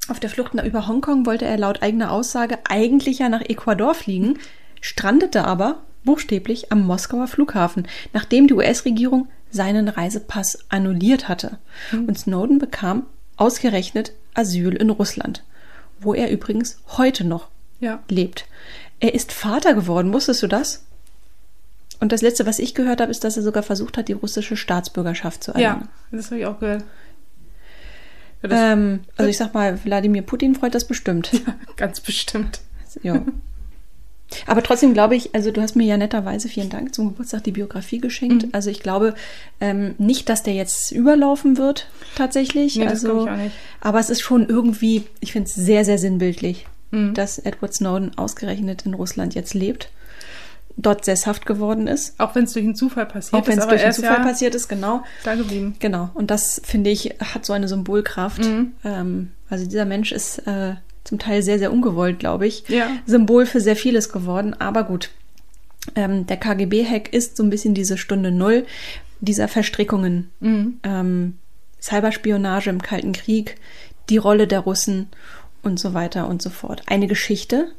Auf 0.08 0.20
der 0.20 0.30
Flucht 0.30 0.54
über 0.54 0.88
Hongkong 0.88 1.26
wollte 1.26 1.46
er 1.46 1.58
laut 1.58 1.82
eigener 1.82 2.12
Aussage 2.12 2.60
eigentlich 2.70 3.20
ja 3.20 3.30
nach 3.30 3.42
Ecuador 3.42 3.96
fliegen, 3.96 4.38
strandete 4.82 5.46
aber 5.46 5.82
buchstäblich 6.04 6.72
am 6.72 6.86
Moskauer 6.86 7.28
Flughafen, 7.28 7.88
nachdem 8.14 8.48
die 8.48 8.54
US-Regierung 8.54 9.28
seinen 9.50 9.88
Reisepass 9.88 10.60
annulliert 10.70 11.28
hatte. 11.28 11.58
Und 11.92 12.20
Snowden 12.20 12.60
bekam 12.60 13.08
ausgerechnet 13.38 14.12
Asyl 14.36 14.76
in 14.76 14.90
Russland, 14.92 15.44
wo 16.00 16.14
er 16.14 16.30
übrigens 16.30 16.78
heute 16.98 17.24
noch 17.26 17.48
Ja. 17.80 18.00
lebt. 18.10 18.46
Er 19.00 19.16
ist 19.16 19.32
Vater 19.32 19.74
geworden, 19.74 20.14
wusstest 20.14 20.44
du 20.44 20.48
das? 20.48 20.84
Und 22.00 22.12
das 22.12 22.22
letzte, 22.22 22.46
was 22.46 22.60
ich 22.60 22.76
gehört 22.76 23.02
habe, 23.02 23.10
ist, 23.12 23.24
dass 23.24 23.38
er 23.38 23.44
sogar 23.44 23.64
versucht 23.64 23.98
hat, 23.98 24.08
die 24.10 24.14
russische 24.14 24.58
Staatsbürgerschaft 24.58 25.44
zu 25.44 25.52
Ja, 25.54 25.58
erlangen. 25.58 25.90
das 26.12 26.26
habe 26.28 26.40
ich 26.40 26.46
auch 26.46 26.60
gehört. 26.60 26.84
Ja, 28.44 28.74
Ähm, 28.74 29.02
also 29.18 29.30
ich 29.30 29.38
sag 29.38 29.54
mal, 29.54 29.80
Wladimir 29.84 30.22
Putin 30.22 30.56
freut 30.56 30.76
das 30.76 30.86
bestimmt. 30.86 31.32
ganz 31.78 32.00
bestimmt. 32.02 32.62
ja. 33.04 33.22
Aber 34.48 34.64
trotzdem 34.64 34.94
glaube 34.94 35.16
ich, 35.16 35.36
also 35.36 35.52
du 35.52 35.62
hast 35.62 35.76
mir 35.76 35.86
ja 35.86 35.98
netterweise, 35.98 36.50
vielen 36.50 36.70
Dank, 36.70 36.96
zum 36.96 37.10
Geburtstag 37.10 37.44
die 37.44 37.52
Biografie 37.52 38.00
geschenkt. 38.00 38.44
Mhm. 38.44 38.50
Also 38.54 38.70
ich 38.72 38.80
glaube 38.82 39.14
ähm, 39.62 39.94
nicht, 40.00 40.30
dass 40.30 40.42
der 40.44 40.54
jetzt 40.56 40.92
überlaufen 40.92 41.58
wird, 41.58 41.88
tatsächlich. 42.16 42.76
Nee, 42.76 42.86
das 42.86 43.06
also, 43.06 43.08
glaube 43.08 43.24
ich 43.26 43.32
auch 43.38 43.44
nicht. 43.44 43.56
Aber 43.82 44.00
es 44.00 44.10
ist 44.10 44.22
schon 44.22 44.48
irgendwie, 44.50 45.04
ich 45.20 45.32
finde 45.32 45.48
es 45.48 45.56
sehr, 45.56 45.86
sehr 45.86 45.98
sinnbildlich, 46.00 46.66
Mhm. 46.92 47.14
dass 47.14 47.40
Edward 47.40 47.74
Snowden 47.74 48.18
ausgerechnet 48.18 48.86
in 48.86 48.94
Russland 48.96 49.36
jetzt 49.36 49.54
lebt, 49.54 49.90
dort 50.78 51.06
sesshaft 51.06 51.46
geworden 51.46 51.88
ist. 51.88 52.20
Auch 52.20 52.36
wenn 52.36 52.44
es 52.46 52.54
durch 52.54 52.66
einen 52.66 52.76
Zufall 52.76 53.06
passiert 53.06 53.42
Auch 53.42 53.48
wenn 53.48 53.58
ist, 53.58 53.64
es 53.64 53.70
durch 53.70 53.82
einen 53.82 53.90
ist 53.92 53.96
Zufall 53.96 54.18
ja 54.18 54.24
passiert 54.24 54.56
ist, 54.56 54.68
genau. 54.68 55.04
da 55.24 55.36
geblieben. 55.36 55.76
Genau. 55.80 56.10
Und 56.14 56.32
das, 56.32 56.62
finde 56.64 56.90
ich, 56.90 57.16
hat 57.20 57.46
so 57.46 57.54
eine 57.54 57.68
Symbolkraft. 57.68 58.44
Mhm. 58.44 58.74
Ähm, 58.84 59.32
also 59.50 59.66
dieser 59.66 59.86
Mensch 59.86 60.12
ist 60.12 60.40
äh, 60.40 60.76
zum 61.04 61.20
Teil 61.20 61.44
sehr, 61.44 61.60
sehr 61.60 61.72
ungewollt, 61.72 62.20
glaube 62.20 62.48
ich. 62.48 62.68
Ja. 62.68 62.90
Symbol 63.06 63.46
für 63.46 63.62
sehr 63.62 63.76
vieles 63.76 64.12
geworden. 64.12 64.54
Aber 64.60 64.84
gut. 64.84 65.12
Ähm, 65.96 66.26
der 66.26 66.38
KGB-Hack 66.38 67.14
ist 67.14 67.38
so 67.38 67.44
ein 67.44 67.50
bisschen 67.50 67.74
diese 67.74 67.98
Stunde 67.98 68.32
Null 68.32 68.66
dieser 69.22 69.48
Verstrickungen. 69.48 70.32
Mhm. 70.40 70.80
Ähm, 70.84 71.38
Cyberspionage 71.82 72.70
im 72.70 72.82
Kalten 72.82 73.14
Krieg, 73.14 73.58
die 74.10 74.18
Rolle 74.18 74.48
der 74.48 74.62
Russen 74.62 75.08
und 75.62 75.80
so 75.80 75.94
weiter 75.94 76.28
und 76.28 76.42
so 76.42 76.50
fort. 76.50 76.82
Eine 76.88 77.08
Geschichte, 77.08 77.72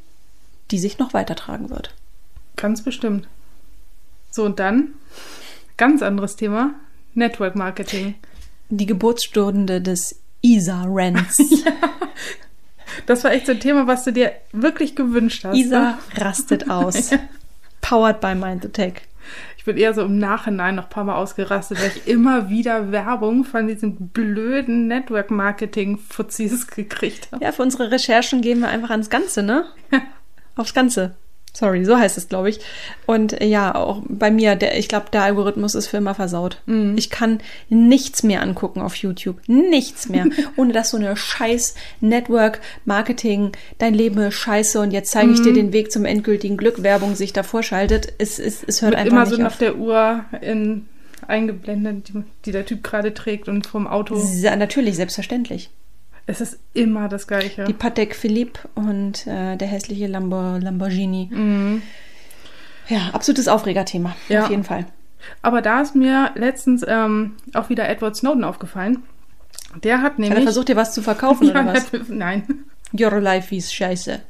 die 0.71 0.79
sich 0.79 0.99
noch 0.99 1.13
weitertragen 1.13 1.71
wird. 1.71 1.93
Ganz 2.57 2.83
bestimmt. 2.83 3.29
So, 4.31 4.45
und 4.45 4.59
dann, 4.59 4.95
ganz 5.77 6.03
anderes 6.03 6.37
Thema, 6.37 6.75
Network 7.15 7.55
Marketing. 7.55 8.15
Die 8.69 8.87
Geburtsstunde 8.87 9.81
des 9.81 10.21
ISA-Rents. 10.43 11.39
Das 13.05 13.25
war 13.25 13.33
echt 13.33 13.47
so 13.47 13.53
ein 13.53 13.61
Thema, 13.61 13.87
was 13.87 14.05
du 14.05 14.13
dir 14.13 14.33
wirklich 14.53 14.97
gewünscht 14.97 15.45
hast. 15.45 15.57
Isa 15.57 15.81
ne? 15.81 15.99
rastet 16.17 16.71
aus. 16.71 17.11
Powered 17.83 18.21
by 18.21 18.35
Mind 18.35 18.63
the 18.63 18.69
Tech. 18.69 18.95
Ich 19.59 19.65
bin 19.65 19.77
eher 19.77 19.95
so 19.95 20.05
im 20.05 20.19
Nachhinein 20.19 20.77
noch 20.77 20.85
ein 20.85 20.91
paar 20.91 21.05
Mal 21.05 21.17
ausgerastet, 21.17 21.81
weil 21.81 21.93
ich 21.95 22.07
immer 22.07 22.49
wieder 22.49 22.93
Werbung 22.93 23.45
von 23.45 23.67
diesen 23.67 24.09
blöden 24.09 24.87
Network 24.87 25.31
Marketing 25.31 25.99
Fuzis 25.99 26.69
gekriegt 26.69 27.29
habe. 27.33 27.45
Ja, 27.45 27.53
für 27.53 27.63
unsere 27.63 27.91
Recherchen 27.91 28.43
gehen 28.43 28.61
wir 28.61 28.69
einfach 28.69 28.91
ans 28.91 29.11
Ganze, 29.11 29.43
ne? 29.43 29.67
Aufs 30.55 30.73
Ganze. 30.73 31.17
Sorry, 31.57 31.85
so 31.87 31.97
heißt 31.97 32.19
es, 32.19 32.29
glaube 32.29 32.51
ich. 32.51 32.61
Und 33.07 33.41
äh, 33.41 33.47
ja, 33.47 33.75
auch 33.75 34.03
bei 34.09 34.31
mir, 34.31 34.57
der, 34.57 34.77
ich 34.79 34.89
glaube, 34.89 35.07
der 35.11 35.23
Algorithmus 35.23 35.75
ist 35.75 35.87
für 35.87 35.97
immer 35.97 36.15
versaut. 36.15 36.61
Ich 36.97 37.09
kann 37.09 37.41
nichts 37.71 38.23
mehr 38.23 38.43
angucken 38.43 38.81
auf 38.83 38.95
YouTube. 38.97 39.41
Nichts 39.47 40.09
mehr. 40.11 40.27
ohne 40.57 40.73
dass 40.75 40.91
so 40.91 40.99
eine 40.99 41.17
scheiß 41.17 41.75
Network 42.01 42.61
Marketing, 42.85 43.53
dein 43.79 43.95
Leben 43.95 44.19
ist 44.21 44.35
scheiße 44.35 44.79
und 44.81 44.91
jetzt 44.91 45.11
zeige 45.13 45.33
ich 45.33 45.41
dir 45.41 45.55
den 45.55 45.73
Weg 45.73 45.91
zum 45.91 46.05
endgültigen 46.05 46.57
Glück, 46.59 46.83
Werbung 46.83 47.15
sich 47.15 47.33
davor 47.33 47.63
schaltet. 47.63 48.13
Es, 48.19 48.39
es, 48.39 48.63
es 48.63 48.83
hört 48.83 48.91
Mit 48.93 49.01
einfach 49.01 49.13
immer 49.13 49.25
nicht 49.25 49.37
so 49.37 49.43
auf. 49.43 49.53
auf 49.53 49.59
der 49.59 49.77
Uhr 49.79 50.25
in, 50.43 50.87
eingeblendet, 51.27 52.09
die, 52.09 52.23
die 52.45 52.53
der 52.53 52.67
Typ 52.67 52.83
gerade 52.85 53.15
trägt 53.15 53.49
und 53.49 53.67
vom 53.67 53.87
Auto. 53.87 54.17
Se- 54.17 54.55
Natürlich, 54.57 54.97
selbstverständlich. 54.97 55.71
Es 56.27 56.41
ist 56.41 56.59
immer 56.75 57.09
das 57.09 57.27
Gleiche. 57.29 57.65
Die 57.65 57.73
Patek 57.73 58.15
Philippe 58.17 58.61
und 58.75 59.27
äh, 59.27 59.57
der 59.57 59.69
hässliche 59.69 60.07
Lambo, 60.09 60.57
Lamborghini. 60.59 61.31
Mhm. 61.33 61.83
Ja, 62.89 63.11
absolutes 63.13 63.47
Aufregerthema. 63.49 64.15
Ja. 64.29 64.45
Auf 64.45 64.51
jeden 64.51 64.65
Fall. 64.65 64.87
Aber 65.43 65.63
da 65.63 65.81
ist 65.81 65.95
mir 65.95 66.31
letztens 66.35 66.85
ähm, 66.87 67.35
auch 67.55 67.69
wieder 67.69 67.89
Edward 67.89 68.17
Snowden 68.17 68.43
aufgefallen. 68.45 69.03
Der 69.85 69.99
hat 70.03 70.13
Hat 70.15 70.19
er 70.19 70.23
nämlich. 70.23 70.43
versucht, 70.45 70.69
dir 70.69 70.77
was 70.77 70.95
zu 70.95 71.03
verkaufen 71.03 71.47
Ja, 71.49 71.53
oder 71.53 71.67
was? 71.75 71.91
der- 71.91 72.01
nein. 72.09 72.45
Your 72.99 73.21
life 73.21 73.55
is 73.55 73.73
scheiße. 73.73 74.21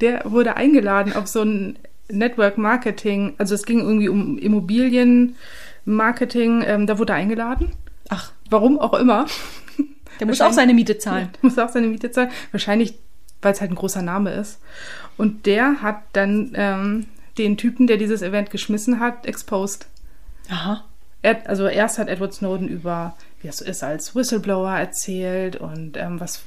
Der 0.00 0.22
wurde 0.30 0.56
eingeladen 0.56 1.12
auf 1.14 1.26
so 1.26 1.42
ein 1.42 1.76
Network 2.08 2.56
Marketing. 2.58 3.34
Also 3.38 3.54
es 3.54 3.64
ging 3.66 3.80
irgendwie 3.80 4.08
um 4.08 4.38
Immobilienmarketing. 4.38 6.62
Ähm, 6.66 6.86
da 6.86 6.98
wurde 6.98 7.12
er 7.12 7.16
eingeladen. 7.16 7.72
Ach, 8.08 8.32
Warum 8.50 8.78
auch 8.78 8.94
immer. 8.94 9.26
Der 10.26 10.28
muss 10.28 10.40
auch 10.40 10.52
seine 10.52 10.74
Miete 10.74 10.98
zahlen. 10.98 11.30
Der 11.34 11.40
muss 11.42 11.58
auch 11.58 11.68
seine 11.68 11.86
Miete 11.86 12.10
zahlen. 12.10 12.30
Wahrscheinlich, 12.50 12.94
weil 13.40 13.52
es 13.52 13.60
halt 13.60 13.70
ein 13.70 13.76
großer 13.76 14.02
Name 14.02 14.32
ist. 14.32 14.60
Und 15.16 15.46
der 15.46 15.82
hat 15.82 16.02
dann 16.12 16.52
ähm, 16.54 17.06
den 17.38 17.56
Typen, 17.56 17.86
der 17.86 17.96
dieses 17.96 18.22
Event 18.22 18.50
geschmissen 18.50 19.00
hat, 19.00 19.26
exposed. 19.26 19.86
Aha. 20.48 20.84
Er, 21.22 21.48
also 21.48 21.66
erst 21.66 21.98
hat 21.98 22.08
Edward 22.08 22.34
Snowden 22.34 22.68
über, 22.68 23.14
wie 23.40 23.48
es 23.48 23.58
so 23.58 23.64
ist, 23.64 23.82
als 23.82 24.14
Whistleblower 24.14 24.72
erzählt 24.72 25.56
und 25.56 25.96
ähm, 25.96 26.18
was, 26.20 26.42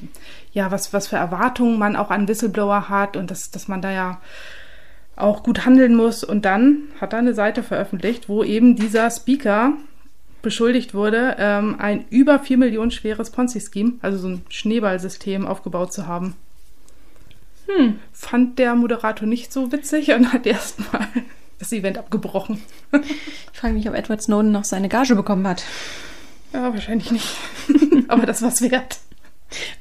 ja, 0.52 0.72
was, 0.72 0.92
was 0.92 1.08
für 1.08 1.16
Erwartungen 1.16 1.80
man 1.80 1.96
auch 1.96 2.12
an 2.12 2.28
Whistleblower 2.28 2.90
hat 2.90 3.16
und 3.16 3.32
dass, 3.32 3.52
dass 3.52 3.68
man 3.68 3.82
da 3.82 3.92
ja 3.92 4.22
auch 5.16 5.44
gut 5.44 5.66
handeln 5.66 5.96
muss. 5.96 6.24
Und 6.24 6.44
dann 6.44 6.84
hat 7.00 7.14
er 7.14 7.20
eine 7.20 7.34
Seite 7.34 7.64
veröffentlicht, 7.64 8.28
wo 8.28 8.44
eben 8.44 8.76
dieser 8.76 9.10
Speaker 9.10 9.74
beschuldigt 10.46 10.94
wurde, 10.94 11.36
ähm, 11.40 11.76
ein 11.80 12.06
über 12.10 12.40
4 12.40 12.58
Millionen 12.58 12.92
schweres 12.92 13.32
Ponzi-Scheme, 13.32 13.94
also 14.02 14.18
so 14.20 14.28
ein 14.30 14.44
Schneeballsystem 14.48 15.46
aufgebaut 15.46 15.92
zu 15.92 16.08
haben. 16.08 16.36
Hm. 17.66 18.00
Fand 18.14 18.60
der 18.60 18.76
Moderator 18.76 19.28
nicht 19.28 19.52
so 19.52 19.72
witzig 19.72 20.12
und 20.12 20.32
hat 20.32 20.46
erstmal 20.46 21.08
das 21.60 21.74
Event 21.74 21.98
abgebrochen. 21.98 22.62
Ich 23.54 23.62
frage 23.62 23.74
mich, 23.74 23.88
ob 23.88 23.96
Edward 23.96 24.22
Snowden 24.22 24.52
noch 24.52 24.66
seine 24.66 24.90
Gage 24.90 25.16
bekommen 25.16 25.48
hat. 25.48 25.64
Ja, 26.52 26.74
wahrscheinlich 26.74 27.10
nicht. 27.10 27.38
Aber 28.10 28.26
das 28.26 28.42
war's 28.42 28.62
wert. 28.62 29.00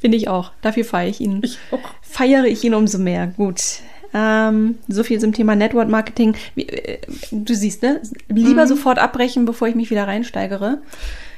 Finde 0.01 0.17
ich 0.17 0.29
auch. 0.29 0.53
Dafür 0.63 0.85
feiere 0.85 1.11
ich 1.11 1.21
ihn. 1.21 1.41
Ich 1.43 1.59
auch. 1.73 1.81
Feiere 2.01 2.47
ich 2.47 2.63
ihn 2.63 2.73
umso 2.73 2.99
mehr. 2.99 3.27
Gut. 3.27 3.81
Ähm, 4.17 4.79
so 4.87 5.03
viel 5.03 5.19
zum 5.19 5.33
Thema 5.33 5.57
Network 5.57 5.89
Marketing. 5.89 6.37
Wie, 6.55 6.69
äh, 6.69 6.99
du 7.33 7.53
siehst, 7.55 7.83
ne? 7.83 8.01
Lieber 8.29 8.67
sofort 8.69 8.99
abbrechen, 8.99 9.45
bevor 9.45 9.67
ich 9.67 9.75
mich 9.75 9.91
wieder 9.91 10.07
reinsteigere. 10.07 10.79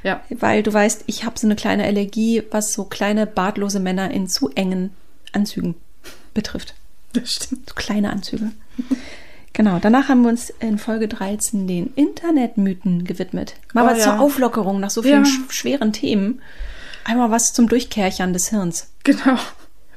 Ja. 0.03 0.21
Weil 0.29 0.63
du 0.63 0.73
weißt, 0.73 1.05
ich 1.07 1.25
habe 1.25 1.39
so 1.39 1.47
eine 1.47 1.57
kleine 1.57 1.85
Allergie, 1.85 2.43
was 2.51 2.73
so 2.75 2.85
kleine 2.85 3.27
bartlose 3.27 3.81
Männer 3.81 4.11
in 4.11 4.29
zu 4.29 4.51
engen 4.55 4.91
Anzügen 5.33 5.75
betrifft. 6.35 6.75
Das 7.15 7.33
stimmt. 7.33 7.69
So 7.71 7.75
kleine 7.75 8.11
Anzüge. 8.11 8.51
Genau, 9.55 9.79
danach 9.81 10.11
haben 10.11 10.21
wir 10.21 10.29
uns 10.29 10.51
in 10.61 10.77
Folge 10.77 11.09
13 11.09 11.67
den 11.67 11.91
Internetmythen 11.95 13.05
gewidmet. 13.05 13.55
Mal 13.73 13.85
Oh 13.85 13.87
was 13.91 13.99
ja. 13.99 14.05
zur 14.05 14.21
Auflockerung 14.21 14.81
nach 14.81 14.91
so 14.91 15.03
vielen 15.03 15.25
Ja. 15.25 15.31
sch 15.31 15.41
schweren 15.49 15.95
Themen. 15.95 16.43
Einmal 17.05 17.31
was 17.31 17.55
zum 17.55 17.69
Durchkärchern 17.69 18.35
des 18.35 18.49
Hirns. 18.51 18.91
Genau. 19.05 19.39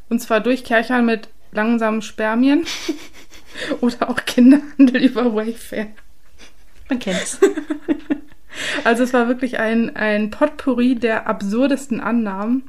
Und 0.10 0.22
zwar 0.22 0.40
durch 0.40 0.64
Kerchern 0.64 1.06
mit 1.06 1.28
langsamen 1.52 2.02
Spermien 2.02 2.66
oder 3.82 4.10
auch 4.10 4.26
Kinderhandel 4.26 5.04
über 5.04 5.34
Wayfair. 5.36 5.88
Man 6.90 7.00
kennt's. 7.00 7.40
Also 8.84 9.04
es 9.04 9.14
war 9.14 9.28
wirklich 9.28 9.60
ein, 9.60 9.96
ein 9.96 10.32
Potpourri 10.32 10.96
der 10.96 11.28
absurdesten 11.28 12.02
Annahmen. 12.02 12.64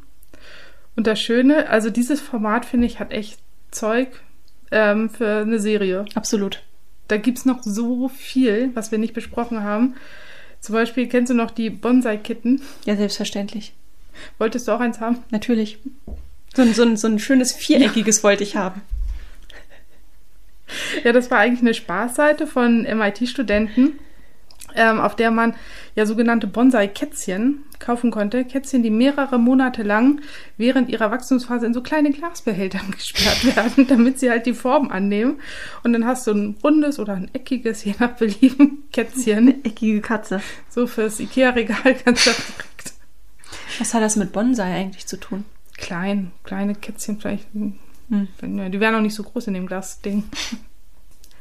Und 0.97 1.07
das 1.07 1.21
Schöne, 1.21 1.69
also 1.69 1.91
dieses 1.91 2.21
Format, 2.21 2.65
finde 2.65 2.87
ich, 2.87 3.01
hat 3.01 3.13
echt 3.13 3.39
Zeug 3.71 4.09
ähm, 4.71 5.09
für 5.11 5.41
eine 5.41 5.59
Serie. 5.59 6.05
Absolut. 6.15 6.63
Da 7.09 7.17
gibt's 7.17 7.45
noch 7.45 7.63
so 7.63 8.09
viel, 8.09 8.71
was 8.75 8.93
wir 8.93 8.99
nicht 8.99 9.15
besprochen 9.15 9.63
haben. 9.63 9.97
Zum 10.61 10.75
Beispiel, 10.75 11.09
kennst 11.09 11.31
du 11.31 11.35
noch 11.35 11.51
die 11.51 11.71
Bonsai-Kitten? 11.71 12.61
Ja, 12.85 12.97
selbstverständlich. 12.97 13.73
Wolltest 14.39 14.69
du 14.69 14.73
auch 14.73 14.81
eins 14.81 15.01
haben? 15.01 15.19
Natürlich. 15.31 15.79
So 16.55 16.63
ein, 16.63 16.75
so 16.75 16.83
ein, 16.83 16.97
so 16.97 17.07
ein 17.07 17.19
schönes 17.19 17.53
viereckiges 17.53 18.25
wollte 18.25 18.43
ich 18.43 18.57
haben. 18.57 18.83
Ja, 21.05 21.13
das 21.13 21.31
war 21.31 21.39
eigentlich 21.39 21.61
eine 21.61 21.75
Spaßseite 21.75 22.47
von 22.47 22.83
MIT-Studenten, 22.83 23.99
ähm, 24.75 25.01
auf 25.01 25.17
der 25.17 25.31
man 25.31 25.55
ja 25.95 26.07
sogenannte 26.07 26.47
Bonsai-Kätzchen 26.47 27.65
kaufen 27.79 28.11
konnte. 28.11 28.45
Kätzchen, 28.45 28.83
die 28.83 28.91
mehrere 28.91 29.39
Monate 29.39 29.83
lang 29.83 30.21
während 30.57 30.91
ihrer 30.91 31.11
Wachstumsphase 31.11 31.67
in 31.67 31.75
so 31.75 31.83
kleine 31.83 32.11
Glasbehältern 32.11 32.91
gesperrt 32.97 33.57
werden, 33.57 33.87
damit 33.89 34.19
sie 34.19 34.31
halt 34.31 34.47
die 34.47 34.55
Form 34.55 34.91
annehmen. 34.91 35.41
Und 35.83 35.93
dann 35.93 36.07
hast 36.07 36.27
du 36.27 36.33
ein 36.33 36.57
rundes 36.63 36.99
oder 36.99 37.15
ein 37.15 37.31
eckiges, 37.33 37.85
je 37.85 37.95
nach 37.99 38.13
Belieben, 38.13 38.85
Kätzchen. 38.93 39.65
Eckige 39.65 40.01
Katze. 40.01 40.41
So 40.69 40.87
fürs 40.87 41.21
Ikea-Regal 41.21 41.95
ganz 42.05 42.25
direkt. 42.25 42.95
Was 43.79 43.95
hat 43.95 44.03
das 44.03 44.17
mit 44.17 44.33
Bonsai 44.33 44.75
eigentlich 44.75 45.07
zu 45.07 45.19
tun? 45.19 45.45
Klein, 45.81 46.31
kleine 46.45 46.75
Kätzchen 46.75 47.19
vielleicht. 47.21 47.47
Hm. 47.55 47.79
Die 48.41 48.81
wären 48.81 48.95
auch 48.95 49.01
nicht 49.01 49.15
so 49.15 49.23
groß 49.23 49.47
in 49.49 49.55
dem 49.55 49.67
Glasding. 49.67 50.25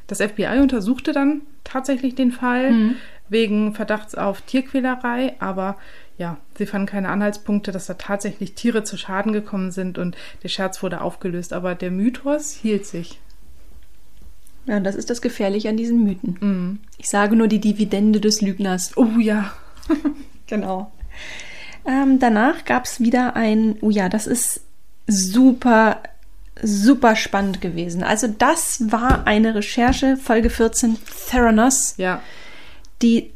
Das 0.08 0.20
FBI 0.22 0.60
untersuchte 0.62 1.12
dann 1.14 1.42
tatsächlich 1.64 2.16
den 2.16 2.32
Fall 2.32 2.72
Mhm. 2.72 2.96
wegen 3.28 3.74
Verdachts 3.76 4.16
auf 4.16 4.42
Tierquälerei, 4.42 5.36
aber 5.40 5.78
ja, 6.18 6.38
sie 6.58 6.66
fanden 6.66 6.88
keine 6.88 7.10
Anhaltspunkte, 7.10 7.72
dass 7.72 7.86
da 7.86 7.94
tatsächlich 7.96 8.54
Tiere 8.54 8.84
zu 8.84 8.98
Schaden 8.98 9.34
gekommen 9.34 9.72
sind 9.72 9.98
und 9.98 10.16
der 10.44 10.50
Scherz 10.50 10.82
wurde 10.84 11.02
aufgelöst. 11.02 11.54
Aber 11.54 11.76
der 11.76 11.92
Mythos 11.92 12.52
hielt 12.54 12.86
sich. 12.86 13.20
Ja, 14.66 14.78
und 14.78 14.84
das 14.84 14.96
ist 14.96 15.10
das 15.10 15.22
Gefährliche 15.22 15.70
an 15.70 15.78
diesen 15.78 16.04
Mythen. 16.04 16.38
Mhm. 16.40 16.80
Ich 16.98 17.10
sage 17.10 17.36
nur 17.36 17.48
die 17.48 17.60
Dividende 17.62 18.20
des 18.20 18.42
Lügners. 18.42 18.96
Oh 18.98 19.08
ja. 19.20 19.52
Genau. 20.48 20.92
Ähm, 21.86 22.20
danach 22.20 22.66
gab 22.66 22.86
es 22.86 23.00
wieder 23.00 23.36
ein, 23.36 23.78
oh 23.82 23.90
ja, 23.90 24.10
das 24.10 24.28
ist 24.28 24.62
super, 25.08 26.02
super 26.62 27.16
spannend 27.16 27.62
gewesen. 27.62 28.04
Also 28.04 28.28
das 28.28 28.92
war 28.92 29.26
eine 29.26 29.56
Recherche, 29.56 30.18
Folge 30.18 30.50
14, 30.50 30.98
Theranos, 31.30 31.96
Ja. 31.98 32.22
die, 33.02 33.32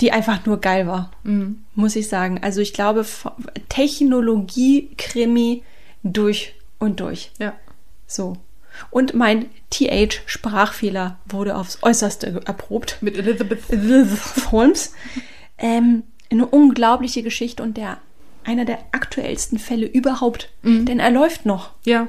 die 0.00 0.12
einfach 0.12 0.46
nur 0.46 0.60
geil 0.60 0.86
war, 0.86 1.10
Mhm. 1.24 1.64
muss 1.74 1.96
ich 1.96 2.08
sagen. 2.08 2.38
Also 2.42 2.60
ich 2.60 2.72
glaube, 2.72 3.04
Technologie-Krimi 3.68 5.62
durch 6.02 6.54
und 6.78 7.00
durch. 7.00 7.32
Ja. 7.38 7.54
So. 8.06 8.36
Und 8.90 9.14
mein 9.14 9.46
TH-Sprachfehler 9.70 11.18
wurde 11.26 11.56
aufs 11.56 11.78
Äußerste 11.82 12.40
erprobt. 12.46 12.98
Mit 13.00 13.16
Elizabeth. 13.18 13.68
Elizabeth 13.70 14.52
Holmes. 14.52 14.92
Ähm, 15.62 16.04
eine 16.30 16.46
unglaubliche 16.46 17.22
Geschichte 17.22 17.62
und 17.62 17.76
der 17.76 17.98
einer 18.44 18.64
der 18.64 18.78
aktuellsten 18.92 19.58
Fälle 19.58 19.86
überhaupt. 19.86 20.50
Denn 20.62 20.98
er 20.98 21.10
läuft 21.10 21.44
noch. 21.44 21.70
Ja. 21.84 22.08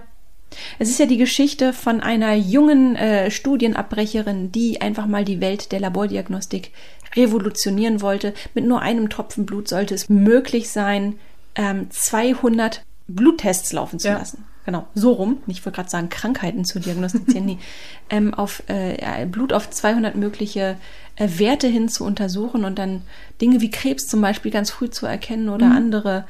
Es 0.80 0.90
ist 0.90 1.00
ja 1.00 1.06
die 1.06 1.18
Geschichte 1.18 1.74
von 1.74 2.02
einer 2.02 2.34
jungen 2.36 2.96
äh, 2.96 3.30
Studienabbrecherin, 3.32 4.52
die 4.52 4.82
einfach 4.82 5.08
mal 5.08 5.26
die 5.26 5.42
Welt 5.42 5.72
der 5.72 5.80
Labordiagnostik 5.80 6.72
revolutionieren 7.16 8.02
wollte. 8.02 8.34
Mit 8.54 8.66
nur 8.66 8.82
einem 8.82 9.10
Tropfen 9.10 9.46
Blut 9.46 9.68
sollte 9.68 9.94
es 9.96 10.10
möglich 10.10 10.70
sein, 10.70 11.18
ähm, 11.56 11.88
200 11.90 12.84
Bluttests 13.08 13.74
laufen 13.74 14.00
zu 14.00 14.08
Ja. 14.10 14.18
lassen. 14.18 14.46
Genau, 14.66 14.86
so 14.94 15.12
rum. 15.14 15.40
Ich 15.48 15.66
wollte 15.66 15.78
gerade 15.78 15.90
sagen, 15.90 16.10
Krankheiten 16.10 16.66
zu 16.66 16.80
diagnostizieren. 16.80 17.46
nee. 17.46 17.58
ähm, 18.10 18.34
auf 18.34 18.62
äh, 18.68 19.26
Blut 19.26 19.54
auf 19.54 19.70
200 19.70 20.16
mögliche 20.16 20.78
Werte 21.28 21.68
hin 21.68 21.90
zu 21.90 22.04
untersuchen 22.06 22.66
und 22.66 22.80
dann 22.80 23.02
Dinge 23.42 23.62
wie 23.62 23.72
Krebs 23.72 24.08
zum 24.08 24.22
Beispiel 24.22 24.52
ganz 24.52 24.72
früh 24.72 24.90
zu 24.90 25.06
erkennen 25.06 25.50
oder 25.50 25.72
andere 25.72 26.26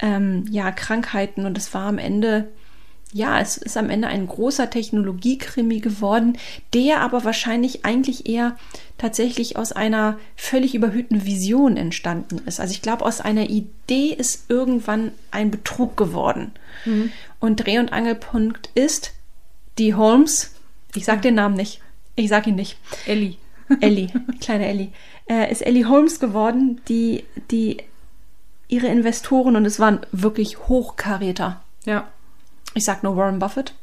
ähm, 0.00 0.46
ja, 0.50 0.70
Krankheiten. 0.72 1.46
Und 1.46 1.56
es 1.56 1.72
war 1.74 1.86
am 1.86 1.98
Ende 1.98 2.48
ja, 3.14 3.38
es 3.38 3.56
ist 3.56 3.76
am 3.76 3.90
Ende 3.90 4.08
ein 4.08 4.26
großer 4.26 4.70
Technologiekrimi 4.70 5.78
geworden, 5.78 6.36
der 6.74 7.00
aber 7.00 7.24
wahrscheinlich 7.24 7.84
eigentlich 7.84 8.28
eher 8.28 8.56
tatsächlich 8.98 9.56
aus 9.56 9.70
einer 9.70 10.18
völlig 10.34 10.74
überhöhten 10.74 11.24
Vision 11.24 11.76
entstanden 11.76 12.42
ist. 12.44 12.58
Also 12.58 12.72
ich 12.72 12.82
glaube, 12.82 13.04
aus 13.06 13.20
einer 13.20 13.48
Idee 13.48 14.08
ist 14.08 14.50
irgendwann 14.50 15.12
ein 15.30 15.52
Betrug 15.52 15.96
geworden. 15.96 16.50
Und 17.38 17.64
Dreh- 17.64 17.78
und 17.78 17.92
Angelpunkt 17.92 18.70
ist 18.74 19.12
die 19.78 19.94
Holmes, 19.94 20.50
ich 20.96 21.04
sag 21.04 21.22
den 21.22 21.36
Namen 21.36 21.54
nicht, 21.54 21.82
ich 22.16 22.28
sag 22.28 22.48
ihn 22.48 22.56
nicht, 22.56 22.78
Ellie. 23.06 23.36
Ellie, 23.80 24.08
kleine 24.40 24.66
Ellie, 24.66 24.90
äh, 25.28 25.50
ist 25.50 25.62
Ellie 25.62 25.88
Holmes 25.88 26.20
geworden, 26.20 26.80
die, 26.88 27.24
die 27.50 27.78
ihre 28.68 28.86
Investoren, 28.88 29.56
und 29.56 29.64
es 29.64 29.78
waren 29.78 30.00
wirklich 30.12 30.68
Hochkaräter, 30.68 31.60
Ja. 31.84 32.08
ich 32.74 32.84
sag 32.84 33.02
nur 33.02 33.16
Warren 33.16 33.38
Buffett 33.38 33.74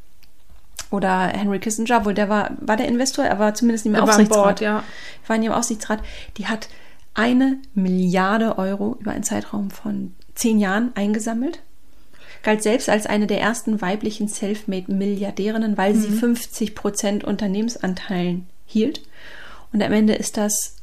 oder 0.89 1.27
Henry 1.27 1.59
Kissinger, 1.59 2.05
wohl 2.05 2.13
der 2.13 2.29
war, 2.29 2.51
war 2.59 2.77
der 2.77 2.87
Investor, 2.87 3.23
er 3.25 3.39
war 3.39 3.53
zumindest 3.53 3.85
im 3.85 3.95
Er 3.95 4.01
war 4.01 4.09
Aufsichtsrat. 4.09 4.43
Bord, 4.43 4.61
ja. 4.61 4.83
War 5.27 5.35
in 5.35 5.43
ihrem 5.43 5.53
Aufsichtsrat. 5.55 5.99
Die 6.37 6.47
hat 6.47 6.67
eine 7.13 7.57
Milliarde 7.73 8.57
Euro 8.57 8.97
über 8.99 9.11
einen 9.11 9.23
Zeitraum 9.23 9.71
von 9.71 10.13
zehn 10.35 10.59
Jahren 10.59 10.91
eingesammelt. 10.95 11.59
Galt 12.43 12.63
selbst 12.63 12.89
als 12.89 13.05
eine 13.05 13.27
der 13.27 13.39
ersten 13.39 13.81
weiblichen 13.81 14.27
Selfmade-Milliardärinnen, 14.27 15.77
weil 15.77 15.93
sie 15.95 16.09
50 16.09 16.73
Prozent 16.75 17.23
Unternehmensanteilen 17.23 18.47
hielt. 18.65 19.01
Und 19.73 19.81
am 19.81 19.93
Ende 19.93 20.13
ist 20.13 20.37
das 20.37 20.75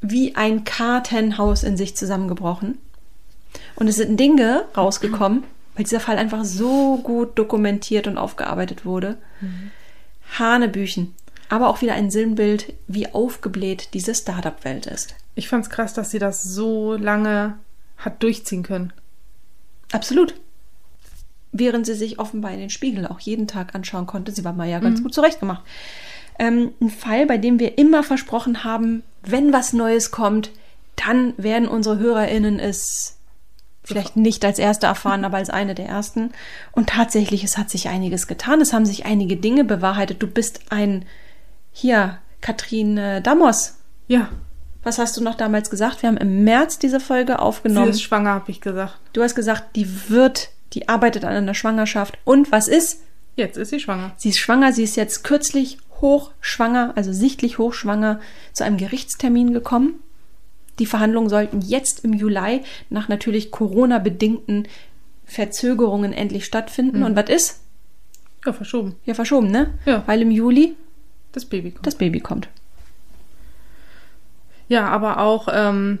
wie 0.00 0.36
ein 0.36 0.64
Kartenhaus 0.64 1.62
in 1.62 1.76
sich 1.76 1.96
zusammengebrochen. 1.96 2.78
Und 3.76 3.88
es 3.88 3.96
sind 3.96 4.18
Dinge 4.18 4.64
rausgekommen, 4.76 5.44
weil 5.74 5.84
dieser 5.84 6.00
Fall 6.00 6.18
einfach 6.18 6.44
so 6.44 6.98
gut 6.98 7.38
dokumentiert 7.38 8.06
und 8.06 8.18
aufgearbeitet 8.18 8.84
wurde. 8.84 9.16
Hanebüchen. 10.38 11.14
Aber 11.48 11.68
auch 11.68 11.80
wieder 11.80 11.94
ein 11.94 12.10
Sinnbild, 12.10 12.72
wie 12.88 13.12
aufgebläht 13.12 13.94
diese 13.94 14.14
Startup-Welt 14.14 14.86
ist. 14.86 15.14
Ich 15.34 15.48
fand's 15.48 15.70
krass, 15.70 15.94
dass 15.94 16.10
sie 16.10 16.18
das 16.18 16.42
so 16.42 16.94
lange 16.96 17.58
hat 17.98 18.22
durchziehen 18.22 18.62
können. 18.62 18.92
Absolut. 19.92 20.34
Während 21.52 21.86
sie 21.86 21.94
sich 21.94 22.18
offenbar 22.18 22.52
in 22.52 22.58
den 22.58 22.70
Spiegel 22.70 23.06
auch 23.06 23.20
jeden 23.20 23.46
Tag 23.46 23.74
anschauen 23.74 24.06
konnte. 24.06 24.32
Sie 24.32 24.44
war 24.44 24.52
mal 24.52 24.68
ja 24.68 24.80
ganz 24.80 25.02
gut 25.02 25.14
zurechtgemacht. 25.14 25.62
Ähm, 26.38 26.72
ein 26.80 26.90
Fall, 26.90 27.26
bei 27.26 27.38
dem 27.38 27.58
wir 27.58 27.78
immer 27.78 28.02
versprochen 28.02 28.64
haben, 28.64 29.02
wenn 29.22 29.52
was 29.52 29.72
Neues 29.72 30.10
kommt, 30.10 30.50
dann 30.96 31.34
werden 31.36 31.68
unsere 31.68 31.98
HörerInnen 31.98 32.58
es 32.58 33.16
vielleicht 33.84 34.16
nicht 34.16 34.44
als 34.44 34.58
erste 34.58 34.86
erfahren, 34.86 35.24
aber 35.24 35.36
als 35.36 35.48
eine 35.48 35.74
der 35.74 35.86
ersten. 35.86 36.32
Und 36.72 36.88
tatsächlich, 36.88 37.44
es 37.44 37.56
hat 37.56 37.70
sich 37.70 37.88
einiges 37.88 38.26
getan. 38.26 38.60
Es 38.60 38.72
haben 38.72 38.84
sich 38.84 39.06
einige 39.06 39.36
Dinge 39.36 39.64
bewahrheitet. 39.64 40.22
Du 40.22 40.26
bist 40.26 40.60
ein, 40.70 41.04
hier, 41.72 42.18
Katrin 42.40 42.98
äh, 42.98 43.22
Damos. 43.22 43.76
Ja, 44.08 44.28
Was 44.82 44.98
hast 44.98 45.16
du 45.16 45.22
noch 45.22 45.34
damals 45.36 45.70
gesagt? 45.70 46.02
Wir 46.02 46.08
haben 46.08 46.16
im 46.16 46.44
März 46.44 46.78
diese 46.78 47.00
Folge 47.00 47.38
aufgenommen. 47.38 47.92
sie 47.92 47.98
ist 47.98 48.02
schwanger, 48.02 48.30
habe 48.30 48.50
ich 48.50 48.60
gesagt. 48.60 48.98
Du 49.12 49.22
hast 49.22 49.34
gesagt, 49.34 49.76
die 49.76 50.08
wird, 50.08 50.50
die 50.72 50.88
arbeitet 50.88 51.24
an 51.24 51.34
einer 51.34 51.54
Schwangerschaft. 51.54 52.18
Und 52.24 52.50
was 52.50 52.68
ist? 52.68 53.00
Jetzt 53.36 53.56
ist 53.56 53.70
sie 53.70 53.80
schwanger. 53.80 54.12
Sie 54.16 54.30
ist 54.30 54.38
schwanger, 54.38 54.72
sie 54.72 54.82
ist 54.84 54.96
jetzt 54.96 55.22
kürzlich 55.22 55.78
hochschwanger, 56.00 56.92
also 56.96 57.12
sichtlich 57.12 57.58
hochschwanger, 57.58 58.20
zu 58.52 58.64
einem 58.64 58.76
Gerichtstermin 58.76 59.52
gekommen. 59.52 59.94
Die 60.78 60.86
Verhandlungen 60.86 61.28
sollten 61.28 61.60
jetzt 61.62 62.04
im 62.04 62.12
Juli 62.12 62.62
nach 62.90 63.08
natürlich 63.08 63.50
Corona-bedingten 63.50 64.68
Verzögerungen 65.24 66.12
endlich 66.12 66.44
stattfinden. 66.44 67.02
Und 67.02 67.16
was 67.16 67.28
ist? 67.30 67.60
Ja, 68.44 68.52
verschoben. 68.52 68.94
Ja, 69.04 69.14
verschoben, 69.14 69.50
ne? 69.50 69.70
Ja. 69.86 70.02
Weil 70.06 70.22
im 70.22 70.30
Juli 70.30 70.76
Das 71.32 71.46
Baby 71.46 71.72
kommt. 71.72 71.86
das 71.86 71.94
Baby 71.96 72.20
kommt. 72.20 72.48
ja, 74.68 74.86
aber 74.88 75.20
auch 75.20 75.48
ähm, 75.50 75.98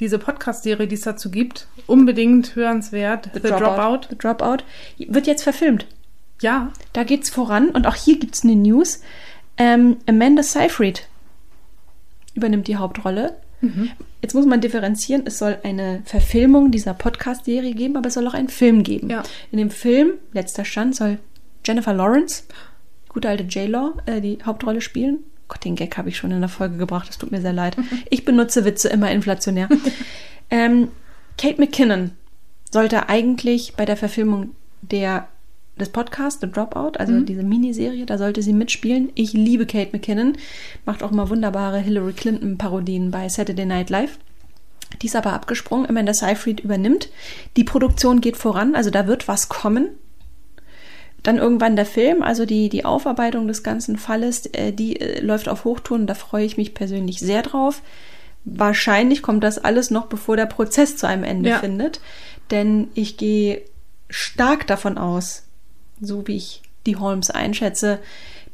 diese 0.00 0.18
Podcast-Serie, 0.18 0.86
die 0.86 0.94
es 0.94 1.00
dazu 1.02 1.30
gibt, 1.30 1.66
unbedingt 1.86 2.54
hörenswert. 2.54 3.30
The, 3.34 3.40
Dropout. 3.40 4.08
The 4.10 4.18
Dropout. 4.18 4.58
Wird 4.98 5.26
jetzt 5.26 5.42
verfilmt. 5.42 5.86
Ja, 6.40 6.72
Da 6.92 7.02
geht's 7.02 7.30
voran. 7.30 7.70
Und 7.70 7.86
auch 7.86 7.96
hier 7.96 8.18
gibt's 8.18 8.44
eine 8.44 8.54
News. 8.54 9.00
Ähm, 9.58 9.98
Amanda 10.06 10.42
Seyfried 10.42 11.06
übernimmt 12.34 12.68
die 12.68 12.76
Hauptrolle. 12.76 13.36
Jetzt 14.22 14.34
muss 14.34 14.46
man 14.46 14.60
differenzieren. 14.60 15.22
Es 15.26 15.38
soll 15.38 15.58
eine 15.64 16.02
Verfilmung 16.04 16.70
dieser 16.70 16.94
Podcast-Serie 16.94 17.74
geben, 17.74 17.96
aber 17.96 18.06
es 18.06 18.14
soll 18.14 18.26
auch 18.28 18.34
einen 18.34 18.48
Film 18.48 18.84
geben. 18.84 19.10
Ja. 19.10 19.24
In 19.50 19.58
dem 19.58 19.70
Film, 19.70 20.12
letzter 20.32 20.64
Stand, 20.64 20.94
soll 20.94 21.18
Jennifer 21.64 21.92
Lawrence, 21.92 22.44
gute 23.08 23.28
alte 23.28 23.44
J-Law, 23.44 23.94
äh, 24.06 24.20
die 24.20 24.38
Hauptrolle 24.44 24.80
spielen. 24.80 25.18
Gott, 25.48 25.64
den 25.64 25.74
Gag 25.74 25.96
habe 25.96 26.08
ich 26.08 26.16
schon 26.16 26.30
in 26.30 26.40
der 26.40 26.48
Folge 26.48 26.76
gebracht. 26.76 27.08
Das 27.08 27.18
tut 27.18 27.32
mir 27.32 27.40
sehr 27.40 27.52
leid. 27.52 27.76
Ich 28.10 28.24
benutze 28.24 28.64
Witze 28.64 28.88
immer 28.88 29.10
inflationär. 29.10 29.68
ähm, 30.50 30.88
Kate 31.36 31.60
McKinnon 31.60 32.12
sollte 32.70 33.08
eigentlich 33.08 33.74
bei 33.76 33.84
der 33.84 33.96
Verfilmung 33.96 34.54
der, 34.82 35.28
des 35.78 35.88
Podcasts, 35.90 36.40
The 36.40 36.50
Dropout, 36.50 36.92
also 36.98 37.20
diese 37.20 37.42
Miniserie, 37.42 38.06
da 38.06 38.18
sollte 38.18 38.42
sie 38.42 38.52
mitspielen. 38.52 39.10
Ich 39.14 39.32
liebe 39.32 39.66
Kate 39.66 39.90
McKinnon, 39.92 40.36
macht 40.84 41.02
auch 41.02 41.10
mal 41.10 41.28
wunderbare 41.30 41.78
Hillary 41.78 42.12
Clinton-Parodien 42.12 43.10
bei 43.10 43.28
Saturday 43.28 43.64
Night 43.66 43.90
Live. 43.90 44.18
Die 45.02 45.06
ist 45.06 45.16
aber 45.16 45.32
abgesprungen. 45.32 45.88
Amanda 45.88 46.14
Seyfried 46.14 46.60
übernimmt. 46.60 47.10
Die 47.56 47.64
Produktion 47.64 48.20
geht 48.20 48.36
voran, 48.36 48.74
also 48.74 48.90
da 48.90 49.06
wird 49.06 49.28
was 49.28 49.48
kommen. 49.48 49.88
Dann 51.22 51.36
irgendwann 51.38 51.76
der 51.76 51.84
Film, 51.86 52.22
also 52.22 52.46
die, 52.46 52.68
die 52.68 52.84
Aufarbeitung 52.84 53.48
des 53.48 53.62
ganzen 53.62 53.96
Falles, 53.98 54.46
äh, 54.46 54.72
die 54.72 55.00
äh, 55.00 55.20
läuft 55.20 55.48
auf 55.48 55.64
Hochtouren. 55.64 56.06
Da 56.06 56.14
freue 56.14 56.44
ich 56.44 56.56
mich 56.56 56.74
persönlich 56.74 57.18
sehr 57.18 57.42
drauf. 57.42 57.82
Wahrscheinlich 58.44 59.20
kommt 59.20 59.42
das 59.44 59.58
alles 59.58 59.90
noch, 59.90 60.06
bevor 60.06 60.36
der 60.36 60.46
Prozess 60.46 60.96
zu 60.96 61.06
einem 61.06 61.24
Ende 61.24 61.50
Ja. 61.50 61.58
findet. 61.58 62.00
Denn 62.50 62.88
ich 62.94 63.16
gehe 63.16 63.62
stark 64.08 64.66
davon 64.68 64.96
aus, 64.96 65.42
so 66.00 66.26
wie 66.26 66.36
ich 66.36 66.62
die 66.86 66.96
Holmes 66.96 67.30
einschätze, 67.30 67.98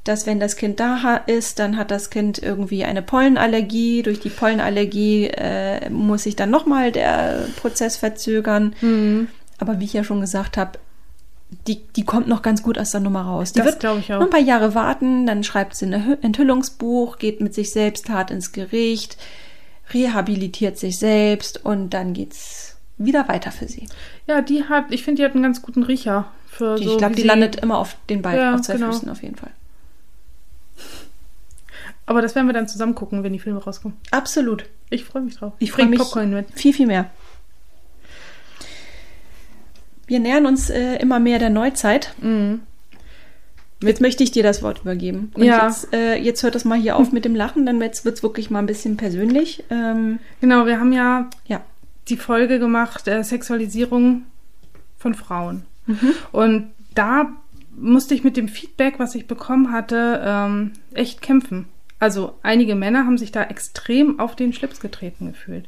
dass 0.02 0.26
wenn 0.26 0.38
das 0.40 0.56
Kind 0.56 0.80
da 0.80 1.16
ist, 1.26 1.58
dann 1.58 1.76
hat 1.78 1.90
das 1.90 2.10
Kind 2.10 2.38
irgendwie 2.38 2.84
eine 2.84 3.00
Pollenallergie. 3.00 4.02
Durch 4.02 4.20
die 4.20 4.28
Pollenallergie 4.28 5.28
äh, 5.28 5.88
muss 5.88 6.24
sich 6.24 6.36
dann 6.36 6.50
nochmal 6.50 6.92
der 6.92 7.46
Prozess 7.56 7.96
verzögern. 7.96 8.74
Mhm. 8.82 9.28
Aber 9.58 9.80
wie 9.80 9.84
ich 9.84 9.92
ja 9.94 10.04
schon 10.04 10.20
gesagt 10.20 10.56
habe, 10.58 10.78
die, 11.68 11.80
die 11.96 12.04
kommt 12.04 12.26
noch 12.28 12.42
ganz 12.42 12.62
gut 12.62 12.76
aus 12.78 12.90
der 12.90 13.00
Nummer 13.00 13.22
raus. 13.22 13.52
Die 13.52 13.60
Das 13.60 13.66
wird 13.80 13.84
ich 14.00 14.12
auch. 14.12 14.18
noch 14.18 14.24
ein 14.26 14.30
paar 14.30 14.40
Jahre 14.40 14.74
warten, 14.74 15.24
dann 15.26 15.44
schreibt 15.44 15.76
sie 15.76 15.86
ein 15.86 15.94
Hü- 15.94 16.18
Enthüllungsbuch, 16.22 17.16
geht 17.18 17.40
mit 17.40 17.54
sich 17.54 17.70
selbst 17.70 18.08
hart 18.10 18.30
ins 18.30 18.52
Gericht, 18.52 19.16
rehabilitiert 19.92 20.78
sich 20.78 20.98
selbst 20.98 21.64
und 21.64 21.90
dann 21.90 22.12
geht's 22.12 22.76
wieder 22.98 23.28
weiter 23.28 23.50
für 23.52 23.68
sie. 23.68 23.86
ja, 24.26 24.40
die 24.40 24.64
hat, 24.64 24.86
ich 24.90 25.02
finde, 25.02 25.22
die 25.22 25.24
hat 25.26 25.34
einen 25.34 25.42
ganz 25.42 25.62
guten 25.62 25.82
Riecher 25.82 26.26
für 26.56 26.76
Die, 26.76 26.84
so. 26.84 26.92
ich 26.92 26.98
glaube, 26.98 27.14
die 27.14 27.22
landet 27.22 27.56
immer 27.56 27.78
auf 27.78 27.96
den 28.08 28.22
beiden, 28.22 28.40
Ja, 28.40 28.54
auf 28.54 28.62
zwei 28.62 28.74
genau. 28.74 28.92
Füßen 28.92 29.08
auf 29.08 29.22
jeden 29.22 29.36
Fall. 29.36 29.50
Aber 32.06 32.20
das 32.22 32.34
werden 32.34 32.46
wir 32.46 32.52
dann 32.52 32.68
zusammen 32.68 32.94
gucken, 32.94 33.22
wenn 33.22 33.32
die 33.32 33.38
Filme 33.38 33.62
rauskommen. 33.62 33.96
Absolut. 34.10 34.66
Ich 34.90 35.04
freue 35.04 35.22
mich 35.22 35.36
drauf. 35.36 35.54
Ich 35.58 35.72
bring 35.72 35.86
freue 35.86 35.90
mich 35.90 35.98
Popcorn 36.00 36.30
mit. 36.30 36.46
viel, 36.52 36.72
viel 36.74 36.86
mehr. 36.86 37.10
Wir 40.06 40.20
nähern 40.20 40.44
uns 40.46 40.68
äh, 40.70 40.96
immer 40.96 41.18
mehr 41.18 41.38
der 41.38 41.50
Neuzeit. 41.50 42.14
Mhm. 42.20 42.60
Jetzt 43.80 44.00
möchte 44.00 44.22
ich 44.22 44.30
dir 44.30 44.42
das 44.42 44.62
Wort 44.62 44.80
übergeben. 44.82 45.30
Und 45.34 45.44
Ja. 45.44 45.66
jetzt, 45.66 45.92
äh, 45.94 46.16
jetzt 46.16 46.42
hört 46.42 46.54
das 46.54 46.64
mal 46.64 46.78
hier 46.78 46.96
auf 46.96 47.10
mit 47.12 47.24
dem 47.24 47.34
Lachen, 47.34 47.66
dann 47.66 47.80
wird 47.80 47.94
es 47.94 48.22
wirklich 48.22 48.50
mal 48.50 48.58
ein 48.60 48.66
bisschen 48.66 48.96
persönlich. 48.96 49.64
Ähm, 49.70 50.18
Genau, 50.40 50.66
wir 50.66 50.78
haben 50.78 50.92
ja 50.92 51.28
ja. 51.46 51.62
die 52.08 52.16
Folge 52.16 52.58
gemacht, 52.58 53.08
äh, 53.08 53.22
Sexualisierung 53.24 54.22
von 54.98 55.14
Frauen. 55.14 55.64
Und 56.32 56.72
da 56.94 57.32
musste 57.76 58.14
ich 58.14 58.24
mit 58.24 58.36
dem 58.36 58.48
Feedback, 58.48 58.98
was 58.98 59.14
ich 59.14 59.26
bekommen 59.26 59.72
hatte, 59.72 60.22
ähm, 60.24 60.72
echt 60.92 61.22
kämpfen. 61.22 61.66
Also 61.98 62.34
einige 62.42 62.74
Männer 62.74 63.06
haben 63.06 63.18
sich 63.18 63.32
da 63.32 63.42
extrem 63.44 64.20
auf 64.20 64.36
den 64.36 64.52
Schlips 64.52 64.80
getreten 64.80 65.26
gefühlt. 65.28 65.66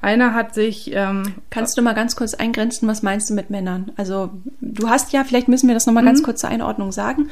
Einer 0.00 0.34
hat 0.34 0.54
sich, 0.54 0.92
ähm, 0.94 1.34
Kannst 1.50 1.76
du 1.76 1.82
mal 1.82 1.94
ganz 1.94 2.16
kurz 2.16 2.34
eingrenzen, 2.34 2.88
was 2.88 3.02
meinst 3.02 3.30
du 3.30 3.34
mit 3.34 3.50
Männern? 3.50 3.92
Also 3.96 4.30
du 4.60 4.88
hast 4.88 5.12
ja, 5.12 5.24
vielleicht 5.24 5.48
müssen 5.48 5.68
wir 5.68 5.74
das 5.74 5.86
nochmal 5.86 6.04
ganz 6.04 6.22
kurz 6.22 6.40
zur 6.40 6.50
Einordnung 6.50 6.92
sagen. 6.92 7.28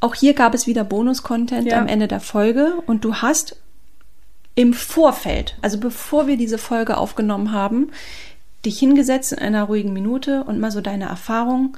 Auch 0.00 0.14
hier 0.14 0.34
gab 0.34 0.54
es 0.54 0.66
wieder 0.66 0.84
Bonus-Content 0.84 1.66
Ja. 1.68 1.78
am 1.78 1.86
Ende 1.86 2.08
der 2.08 2.20
Folge 2.20 2.74
und 2.86 3.04
du 3.04 3.16
hast 3.16 3.56
im 4.54 4.74
Vorfeld, 4.74 5.56
also 5.62 5.78
bevor 5.78 6.26
wir 6.26 6.36
diese 6.36 6.58
Folge 6.58 6.96
aufgenommen 6.98 7.52
haben, 7.52 7.90
dich 8.64 8.78
hingesetzt 8.78 9.32
in 9.32 9.38
einer 9.40 9.64
ruhigen 9.64 9.92
Minute 9.92 10.44
und 10.44 10.60
mal 10.60 10.70
so 10.70 10.80
deine 10.80 11.04
Erfahrung 11.06 11.76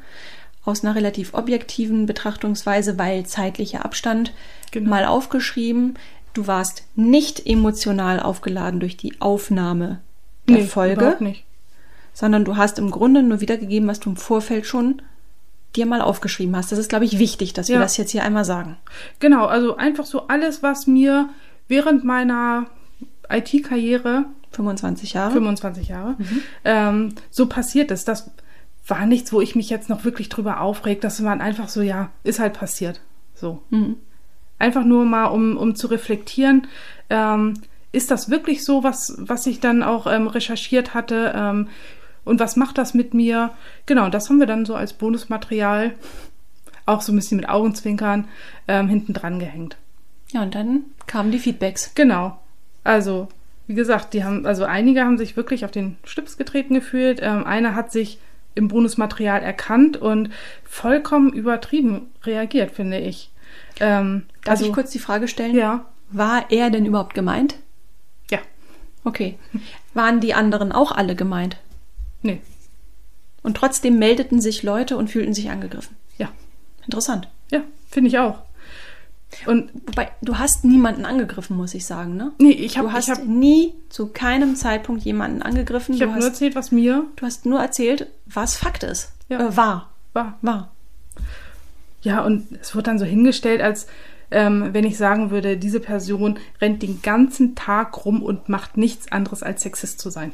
aus 0.64 0.84
einer 0.84 0.94
relativ 0.94 1.34
objektiven 1.34 2.06
Betrachtungsweise, 2.06 2.98
weil 2.98 3.26
zeitlicher 3.26 3.84
Abstand, 3.84 4.32
Genau. 4.70 4.90
mal 4.90 5.04
aufgeschrieben. 5.04 5.94
Du 6.32 6.46
warst 6.46 6.84
nicht 6.96 7.46
emotional 7.46 8.18
aufgeladen 8.20 8.80
durch 8.80 8.96
die 8.96 9.20
Aufnahme 9.20 10.00
der 10.48 10.56
nee, 10.58 10.64
Folge 10.64 11.16
sondern 12.12 12.44
du 12.44 12.56
hast 12.56 12.78
im 12.78 12.90
Grunde 12.90 13.22
nur 13.22 13.40
wiedergegeben, 13.40 13.88
was 13.88 13.98
du 14.00 14.10
im 14.10 14.16
Vorfeld 14.16 14.66
schon 14.66 15.02
dir 15.74 15.84
mal 15.86 16.00
aufgeschrieben 16.00 16.54
hast. 16.56 16.70
Das 16.70 16.78
ist, 16.78 16.88
glaube 16.88 17.04
ich, 17.04 17.18
wichtig, 17.18 17.52
dass 17.52 17.68
wir 17.68 17.76
Ja. 17.76 17.80
das 17.82 17.96
jetzt 17.96 18.12
hier 18.12 18.22
einmal 18.22 18.44
sagen. 18.44 18.76
Genau, 19.18 19.46
also 19.46 19.76
einfach 19.76 20.04
so 20.06 20.28
alles, 20.28 20.62
was 20.62 20.86
mir 20.86 21.28
während 21.66 22.04
meiner 22.04 22.66
IT-Karriere 23.28 24.26
25 24.54 25.12
Jahre. 25.12 25.32
25 25.32 25.88
Jahre, 25.88 26.16
ähm, 26.64 27.14
so 27.30 27.46
passiert 27.46 27.90
ist. 27.90 28.08
Das 28.08 28.30
war 28.86 29.06
nichts, 29.06 29.32
wo 29.32 29.40
ich 29.40 29.54
mich 29.56 29.70
jetzt 29.70 29.88
noch 29.88 30.04
wirklich 30.04 30.28
drüber 30.28 30.60
aufreg. 30.60 31.00
Das 31.00 31.22
war 31.24 31.38
einfach 31.40 31.68
so, 31.68 31.80
ja, 31.80 32.10
ist 32.22 32.38
halt 32.38 32.54
passiert. 32.54 33.00
So. 33.34 33.62
Mhm. 33.70 33.96
Einfach 34.58 34.84
nur 34.84 35.04
mal, 35.04 35.26
um, 35.26 35.56
um 35.56 35.74
zu 35.74 35.88
reflektieren, 35.88 36.66
ähm, 37.10 37.54
ist 37.92 38.10
das 38.10 38.30
wirklich 38.30 38.64
so, 38.64 38.82
was, 38.82 39.14
was 39.18 39.46
ich 39.46 39.60
dann 39.60 39.82
auch 39.82 40.06
ähm, 40.06 40.26
recherchiert 40.26 40.94
hatte? 40.94 41.32
Ähm, 41.34 41.68
und 42.24 42.40
was 42.40 42.56
macht 42.56 42.78
das 42.78 42.94
mit 42.94 43.14
mir? 43.14 43.50
Genau, 43.86 44.08
das 44.08 44.28
haben 44.28 44.38
wir 44.38 44.46
dann 44.46 44.64
so 44.64 44.74
als 44.74 44.94
Bonusmaterial, 44.94 45.94
auch 46.86 47.00
so 47.00 47.12
ein 47.12 47.16
bisschen 47.16 47.36
mit 47.36 47.48
Augenzwinkern, 47.48 48.28
ähm, 48.66 48.88
hinten 48.88 49.12
dran 49.12 49.38
gehängt. 49.38 49.76
Ja, 50.32 50.42
und 50.42 50.54
dann 50.54 50.84
kamen 51.06 51.30
die 51.30 51.38
Feedbacks. 51.38 51.92
Genau. 51.94 52.38
Also, 52.82 53.28
wie 53.66 53.74
gesagt, 53.74 54.14
die 54.14 54.24
haben, 54.24 54.46
also 54.46 54.64
einige 54.64 55.02
haben 55.02 55.18
sich 55.18 55.36
wirklich 55.36 55.64
auf 55.64 55.70
den 55.70 55.96
Schlips 56.04 56.36
getreten 56.36 56.74
gefühlt. 56.74 57.20
Ähm, 57.22 57.44
einer 57.44 57.74
hat 57.74 57.92
sich 57.92 58.18
im 58.54 58.68
Bonusmaterial 58.68 59.42
erkannt 59.42 59.96
und 59.96 60.30
vollkommen 60.64 61.32
übertrieben 61.32 62.10
reagiert, 62.24 62.70
finde 62.70 62.98
ich. 62.98 63.30
Ähm, 63.80 64.24
Darf 64.44 64.52
also, 64.52 64.66
ich 64.66 64.72
kurz 64.72 64.90
die 64.90 64.98
Frage 64.98 65.28
stellen? 65.28 65.56
Ja. 65.56 65.86
War 66.10 66.50
er 66.50 66.70
denn 66.70 66.86
überhaupt 66.86 67.14
gemeint? 67.14 67.56
Ja. 68.30 68.38
Okay. 69.02 69.38
Waren 69.94 70.20
die 70.20 70.34
anderen 70.34 70.70
auch 70.70 70.92
alle 70.92 71.16
gemeint? 71.16 71.56
Nee. 72.22 72.40
Und 73.42 73.56
trotzdem 73.56 73.98
meldeten 73.98 74.40
sich 74.40 74.62
Leute 74.62 74.96
und 74.96 75.10
fühlten 75.10 75.34
sich 75.34 75.50
angegriffen. 75.50 75.96
Ja. 76.18 76.30
Interessant. 76.84 77.28
Ja, 77.50 77.62
finde 77.90 78.08
ich 78.08 78.18
auch. 78.18 78.42
Und 79.46 79.70
Wobei, 79.86 80.10
du 80.22 80.38
hast 80.38 80.64
niemanden 80.64 81.04
angegriffen, 81.04 81.56
muss 81.56 81.74
ich 81.74 81.86
sagen, 81.86 82.16
ne? 82.16 82.32
nee, 82.38 82.50
ich 82.50 82.78
habe 82.78 82.88
du 82.88 82.94
hast 82.94 83.08
hab, 83.08 83.24
nie 83.24 83.74
zu 83.88 84.08
keinem 84.08 84.56
Zeitpunkt 84.56 85.02
jemanden 85.02 85.42
angegriffen. 85.42 85.94
ich 85.94 86.00
du, 86.00 86.10
hab 86.10 86.16
nur 86.16 86.28
erzählt, 86.28 86.54
was 86.54 86.72
mir 86.72 87.04
du 87.16 87.26
hast 87.26 87.46
nur 87.46 87.60
erzählt, 87.60 88.08
was 88.26 88.56
Fakt 88.56 88.82
ist. 88.82 89.12
Ja. 89.28 89.48
Äh, 89.48 89.56
war. 89.56 89.90
war. 90.12 90.38
War. 90.42 90.70
Ja, 92.02 92.22
und 92.22 92.46
es 92.60 92.74
wird 92.74 92.86
dann 92.86 92.98
so 92.98 93.04
hingestellt, 93.04 93.62
als 93.62 93.86
ähm, 94.30 94.70
wenn 94.72 94.84
ich 94.84 94.96
sagen 94.96 95.30
würde, 95.30 95.56
diese 95.56 95.80
Person 95.80 96.38
rennt 96.60 96.82
den 96.82 97.02
ganzen 97.02 97.54
Tag 97.54 98.04
rum 98.04 98.22
und 98.22 98.48
macht 98.48 98.76
nichts 98.76 99.10
anderes 99.12 99.42
als 99.42 99.62
Sexist 99.62 100.00
zu 100.00 100.10
sein. 100.10 100.32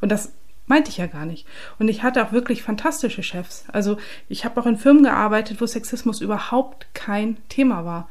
Und 0.00 0.10
das 0.10 0.32
meinte 0.66 0.90
ich 0.90 0.96
ja 0.96 1.06
gar 1.06 1.26
nicht. 1.26 1.46
Und 1.78 1.88
ich 1.88 2.02
hatte 2.02 2.24
auch 2.24 2.32
wirklich 2.32 2.62
fantastische 2.62 3.22
Chefs. 3.22 3.64
Also 3.72 3.96
ich 4.28 4.44
habe 4.44 4.60
auch 4.60 4.66
in 4.66 4.76
Firmen 4.76 5.02
gearbeitet, 5.02 5.60
wo 5.60 5.66
Sexismus 5.66 6.20
überhaupt 6.20 6.86
kein 6.94 7.36
Thema 7.48 7.84
war. 7.84 8.08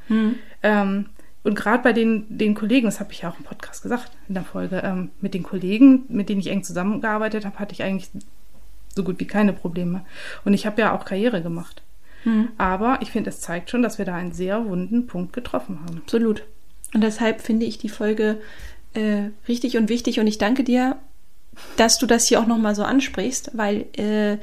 Ähm, 0.61 1.07
und 1.43 1.55
gerade 1.55 1.83
bei 1.83 1.93
den, 1.93 2.25
den 2.29 2.55
Kollegen, 2.55 2.85
das 2.85 2.99
habe 2.99 3.11
ich 3.11 3.21
ja 3.21 3.29
auch 3.29 3.37
im 3.37 3.43
Podcast 3.43 3.83
gesagt 3.83 4.11
in 4.27 4.35
der 4.35 4.43
Folge, 4.43 4.81
ähm, 4.83 5.09
mit 5.19 5.33
den 5.33 5.43
Kollegen, 5.43 6.03
mit 6.07 6.29
denen 6.29 6.39
ich 6.39 6.47
eng 6.47 6.63
zusammengearbeitet 6.63 7.45
habe, 7.45 7.59
hatte 7.59 7.73
ich 7.73 7.83
eigentlich 7.83 8.09
so 8.95 9.03
gut 9.03 9.19
wie 9.19 9.27
keine 9.27 9.53
Probleme. 9.53 10.05
Und 10.45 10.53
ich 10.53 10.65
habe 10.65 10.79
ja 10.81 10.95
auch 10.95 11.05
Karriere 11.05 11.41
gemacht. 11.41 11.81
Aber 12.57 12.99
ich 13.01 13.11
finde, 13.11 13.29
es 13.29 13.41
zeigt 13.41 13.69
schon, 13.69 13.81
dass 13.81 13.97
wir 13.97 14.05
da 14.05 14.15
einen 14.15 14.31
sehr 14.31 14.65
wunden 14.65 15.07
Punkt 15.07 15.33
getroffen 15.33 15.81
haben. 15.81 15.97
Absolut. 15.97 16.43
Und 16.93 17.01
deshalb 17.01 17.41
finde 17.41 17.65
ich 17.65 17.77
die 17.77 17.89
Folge 17.89 18.39
äh, 18.93 19.29
richtig 19.47 19.77
und 19.77 19.89
wichtig 19.89 20.19
und 20.19 20.27
ich 20.27 20.37
danke 20.37 20.63
dir, 20.63 20.97
dass 21.77 21.97
du 21.97 22.05
das 22.05 22.27
hier 22.27 22.39
auch 22.39 22.47
nochmal 22.47 22.75
so 22.75 22.83
ansprichst, 22.83 23.51
weil 23.53 23.85
äh, 23.97 24.37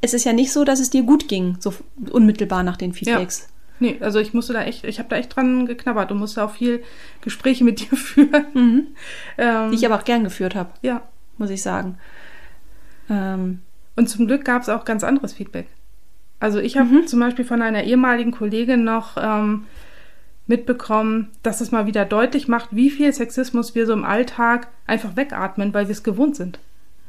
es 0.00 0.14
ist 0.14 0.24
ja 0.24 0.32
nicht 0.32 0.52
so, 0.52 0.64
dass 0.64 0.80
es 0.80 0.90
dir 0.90 1.02
gut 1.02 1.28
ging, 1.28 1.56
so 1.60 1.74
unmittelbar 2.10 2.62
nach 2.62 2.76
den 2.76 2.92
Feedbacks. 2.92 3.48
Nee, 3.78 3.96
also 4.00 4.18
ich 4.20 4.32
musste 4.32 4.52
da 4.54 4.62
echt, 4.62 4.84
ich 4.84 4.98
habe 4.98 5.08
da 5.08 5.16
echt 5.16 5.36
dran 5.36 5.66
geknabbert 5.66 6.10
und 6.10 6.18
musste 6.18 6.42
auch 6.42 6.52
viel 6.52 6.82
Gespräche 7.20 7.62
mit 7.64 7.80
dir 7.80 7.96
führen. 7.96 8.94
Ähm, 9.36 9.70
Die 9.70 9.76
ich 9.76 9.84
aber 9.86 9.96
auch 9.96 10.04
gern 10.04 10.24
geführt 10.24 10.54
habe, 10.54 10.70
ja. 10.82 11.02
muss 11.36 11.50
ich 11.50 11.62
sagen. 11.62 11.98
Ähm, 13.10 13.60
Und 13.96 14.08
zum 14.08 14.26
Glück 14.26 14.44
gab 14.44 14.62
es 14.62 14.68
auch 14.68 14.84
ganz 14.84 15.04
anderes 15.04 15.34
Feedback. 15.34 15.66
Also 16.40 16.58
ich 16.58 16.76
habe 16.76 17.04
zum 17.06 17.20
Beispiel 17.20 17.44
von 17.44 17.62
einer 17.62 17.84
ehemaligen 17.84 18.30
Kollegin 18.30 18.84
noch 18.84 19.16
ähm, 19.18 19.66
mitbekommen, 20.46 21.30
dass 21.42 21.60
es 21.60 21.72
mal 21.72 21.86
wieder 21.86 22.04
deutlich 22.04 22.48
macht, 22.48 22.68
wie 22.70 22.90
viel 22.90 23.12
Sexismus 23.12 23.74
wir 23.74 23.86
so 23.86 23.92
im 23.92 24.04
Alltag 24.04 24.68
einfach 24.86 25.16
wegatmen, 25.16 25.74
weil 25.74 25.88
wir 25.88 25.92
es 25.92 26.04
gewohnt 26.04 26.36
sind. 26.36 26.58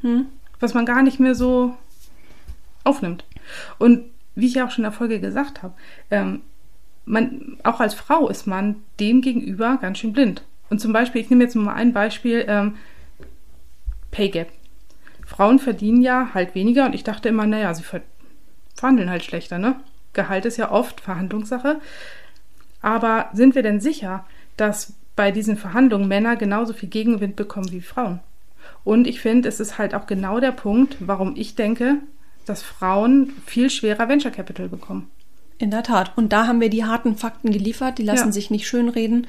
hm? 0.02 0.26
was 0.60 0.74
man 0.74 0.86
gar 0.86 1.02
nicht 1.02 1.20
mehr 1.20 1.34
so 1.34 1.76
aufnimmt. 2.84 3.24
Und 3.78 4.04
wie 4.34 4.46
ich 4.46 4.54
ja 4.54 4.66
auch 4.66 4.70
schon 4.70 4.84
in 4.84 4.90
der 4.90 4.98
Folge 4.98 5.20
gesagt 5.20 5.62
habe, 5.62 5.74
ähm, 6.10 6.40
man, 7.04 7.56
auch 7.64 7.80
als 7.80 7.94
Frau 7.94 8.28
ist 8.28 8.46
man 8.46 8.76
dem 9.00 9.20
gegenüber 9.20 9.78
ganz 9.80 9.98
schön 9.98 10.12
blind. 10.12 10.42
Und 10.68 10.80
zum 10.80 10.92
Beispiel, 10.92 11.20
ich 11.20 11.30
nehme 11.30 11.44
jetzt 11.44 11.54
mal 11.54 11.74
ein 11.74 11.92
Beispiel, 11.92 12.44
ähm, 12.46 12.76
Pay 14.10 14.28
Gap. 14.30 14.48
Frauen 15.26 15.58
verdienen 15.58 16.02
ja 16.02 16.30
halt 16.34 16.54
weniger 16.54 16.86
und 16.86 16.94
ich 16.94 17.04
dachte 17.04 17.28
immer, 17.28 17.46
naja, 17.46 17.74
sie 17.74 17.82
ver 17.82 18.00
verhandeln 18.74 19.10
halt 19.10 19.24
schlechter, 19.24 19.58
ne? 19.58 19.74
Gehalt 20.12 20.44
ist 20.44 20.56
ja 20.56 20.70
oft 20.70 21.00
Verhandlungssache. 21.00 21.80
Aber 22.88 23.28
sind 23.34 23.54
wir 23.54 23.62
denn 23.62 23.80
sicher, 23.80 24.24
dass 24.56 24.94
bei 25.14 25.30
diesen 25.30 25.58
Verhandlungen 25.58 26.08
Männer 26.08 26.36
genauso 26.36 26.72
viel 26.72 26.88
Gegenwind 26.88 27.36
bekommen 27.36 27.70
wie 27.70 27.82
Frauen? 27.82 28.20
Und 28.82 29.06
ich 29.06 29.20
finde, 29.20 29.46
es 29.46 29.60
ist 29.60 29.76
halt 29.76 29.94
auch 29.94 30.06
genau 30.06 30.40
der 30.40 30.52
Punkt, 30.52 30.96
warum 31.00 31.34
ich 31.36 31.54
denke, 31.54 31.96
dass 32.46 32.62
Frauen 32.62 33.34
viel 33.44 33.68
schwerer 33.68 34.08
Venture 34.08 34.30
Capital 34.30 34.70
bekommen. 34.70 35.10
In 35.58 35.70
der 35.70 35.82
Tat. 35.82 36.16
Und 36.16 36.32
da 36.32 36.46
haben 36.46 36.62
wir 36.62 36.70
die 36.70 36.86
harten 36.86 37.16
Fakten 37.16 37.50
geliefert, 37.52 37.98
die 37.98 38.04
lassen 38.04 38.28
Ja. 38.28 38.32
sich 38.32 38.50
nicht 38.50 38.66
schönreden. 38.66 39.26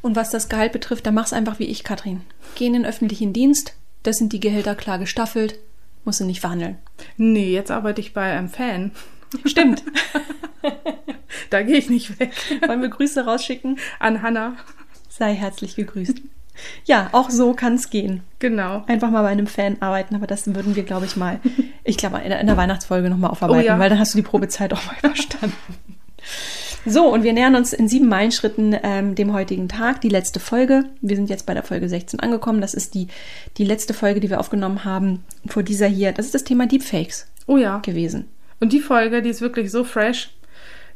Und 0.00 0.16
was 0.16 0.30
das 0.30 0.48
Gehalt 0.48 0.72
betrifft, 0.72 1.06
da 1.06 1.12
mach's 1.12 1.32
einfach 1.32 1.60
wie 1.60 1.66
ich, 1.66 1.84
Katrin. 1.84 2.22
Geh 2.56 2.66
in 2.66 2.72
den 2.72 2.84
öffentlichen 2.86 3.32
Dienst, 3.32 3.76
das 4.02 4.16
sind 4.16 4.32
die 4.32 4.40
Gehälter 4.40 4.74
klar 4.74 4.98
gestaffelt, 4.98 5.60
musst 6.04 6.18
du 6.18 6.24
nicht 6.24 6.40
verhandeln. 6.40 6.78
Nee, 7.16 7.52
jetzt 7.52 7.70
arbeite 7.70 8.00
ich 8.00 8.12
bei 8.12 8.32
einem 8.32 8.48
Fan. 8.48 8.90
Stimmt. 9.44 9.82
Da 11.50 11.62
gehe 11.62 11.76
ich 11.76 11.90
nicht 11.90 12.18
weg. 12.20 12.30
Wollen 12.66 12.80
wir 12.82 12.88
Grüße 12.88 13.24
rausschicken? 13.24 13.78
An 13.98 14.22
Hannah. 14.22 14.54
Sei 15.08 15.34
herzlich 15.34 15.76
gegrüßt. 15.76 16.20
Ja, 16.84 17.08
auch 17.12 17.30
so 17.30 17.52
kann's 17.54 17.90
gehen. 17.90 18.22
Genau. 18.38 18.84
Einfach 18.86 19.10
mal 19.10 19.22
bei 19.22 19.28
einem 19.28 19.46
Fan 19.46 19.76
arbeiten, 19.80 20.14
aber 20.14 20.26
das 20.26 20.46
würden 20.54 20.76
wir, 20.76 20.82
glaube 20.82 21.04
ich, 21.06 21.16
mal, 21.16 21.40
ich 21.84 21.96
glaube, 21.98 22.18
in 22.18 22.30
der, 22.30 22.40
in 22.40 22.46
der 22.46 22.56
Weihnachtsfolge 22.56 23.10
nochmal 23.10 23.30
aufarbeiten, 23.30 23.60
Oh 23.62 23.66
ja. 23.66 23.78
weil 23.78 23.88
dann 23.90 23.98
hast 23.98 24.14
du 24.14 24.18
die 24.18 24.22
Probezeit 24.22 24.72
auch 24.72 24.84
mal 24.86 24.94
überstanden. 25.02 25.56
So, 26.86 27.12
und 27.12 27.22
wir 27.22 27.32
nähern 27.32 27.54
uns 27.54 27.72
in 27.72 27.88
sieben 27.88 28.08
Meilenschritten 28.08 28.76
ähm, 28.82 29.14
dem 29.14 29.32
heutigen 29.32 29.68
Tag, 29.68 30.00
die 30.00 30.08
letzte 30.08 30.40
Folge. 30.40 30.84
Wir 31.00 31.16
sind 31.16 31.28
jetzt 31.30 31.46
bei 31.46 31.54
der 31.54 31.62
Folge 31.62 31.88
16 31.88 32.20
angekommen. 32.20 32.60
Das 32.60 32.74
ist 32.74 32.94
die, 32.94 33.08
die 33.58 33.64
letzte 33.64 33.94
Folge, 33.94 34.20
die 34.20 34.30
wir 34.30 34.40
aufgenommen 34.40 34.84
haben 34.84 35.24
vor 35.46 35.62
dieser 35.62 35.86
hier. 35.86 36.12
Das 36.12 36.26
ist 36.26 36.34
das 36.34 36.44
Thema 36.44 36.66
Deepfakes 36.66 37.26
Oh 37.46 37.56
ja. 37.56 37.78
gewesen. 37.78 38.28
Und 38.62 38.72
die 38.72 38.78
Folge, 38.78 39.22
die 39.22 39.30
ist 39.30 39.40
wirklich 39.40 39.72
so 39.72 39.82
fresh. 39.82 40.30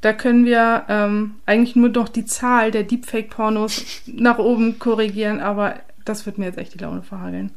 Da 0.00 0.12
können 0.12 0.44
wir 0.44 0.84
ähm, 0.88 1.34
eigentlich 1.46 1.74
nur 1.74 1.88
noch 1.88 2.08
die 2.08 2.24
Zahl 2.24 2.70
der 2.70 2.84
Deepfake-Pornos 2.84 4.02
nach 4.06 4.38
oben 4.38 4.78
korrigieren, 4.78 5.40
aber 5.40 5.80
das 6.04 6.26
wird 6.26 6.38
mir 6.38 6.44
jetzt 6.44 6.58
echt 6.58 6.74
die 6.74 6.78
Laune 6.78 7.02
verhageln. 7.02 7.50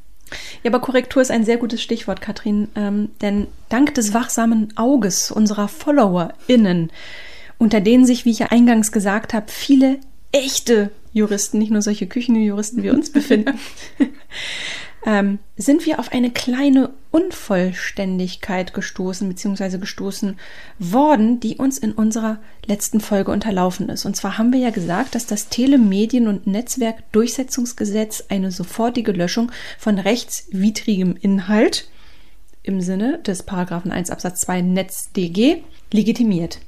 Ja, 0.64 0.72
aber 0.72 0.80
Korrektur 0.80 1.22
ist 1.22 1.30
ein 1.30 1.46
sehr 1.46 1.58
gutes 1.58 1.84
Stichwort, 1.84 2.22
Katrin, 2.22 2.70
ähm, 2.76 3.10
denn 3.22 3.46
dank 3.70 3.94
des 3.94 4.16
wachsamen 4.16 4.76
Auges 4.78 5.30
unserer 5.30 5.68
FollowerInnen, 5.68 6.90
unter 7.60 7.80
denen 7.80 8.06
sich, 8.06 8.26
wie 8.26 8.32
ich 8.32 8.40
ja 8.40 8.48
eingangs 8.48 8.92
gesagt 8.92 9.36
habe, 9.36 9.46
viele 9.50 10.00
echte 10.32 10.90
Juristen, 11.14 11.60
nicht 11.60 11.72
nur 11.72 11.84
solche 11.84 12.08
Küchenjuristen 12.08 12.82
wie 12.82 12.90
uns 12.90 13.12
befinden, 13.14 13.60
ähm, 15.06 15.40
sind 15.56 15.86
wir 15.86 16.00
auf 16.00 16.12
eine 16.12 16.30
kleine 16.30 16.92
Unvollständigkeit 17.12 18.74
gestoßen, 18.74 19.28
beziehungsweise 19.28 19.80
gestoßen 19.80 20.38
worden, 20.78 21.40
die 21.40 21.58
uns 21.58 21.78
in 21.78 21.94
unserer 21.94 22.40
letzten 22.66 23.00
Folge 23.00 23.32
unterlaufen 23.32 23.90
ist. 23.90 24.06
Und 24.06 24.16
zwar 24.16 24.38
haben 24.38 24.54
wir 24.54 24.60
ja 24.60 24.70
gesagt, 24.70 25.16
dass 25.16 25.26
das 25.26 25.50
Telemedien- 25.50 26.28
und 26.28 26.48
Netzwerkdurchsetzungsgesetz 26.48 28.26
eine 28.30 28.52
sofortige 28.52 29.12
Löschung 29.12 29.52
von 29.78 29.98
rechtswidrigem 29.98 31.16
Inhalt 31.20 31.90
im 32.64 32.82
Sinne 32.82 33.20
des 33.20 33.44
Paragraphen 33.44 33.92
1 33.92 34.12
Absatz 34.12 34.42
2 34.42 34.62
NetzDG 34.62 35.64
legitimiert. 35.92 36.60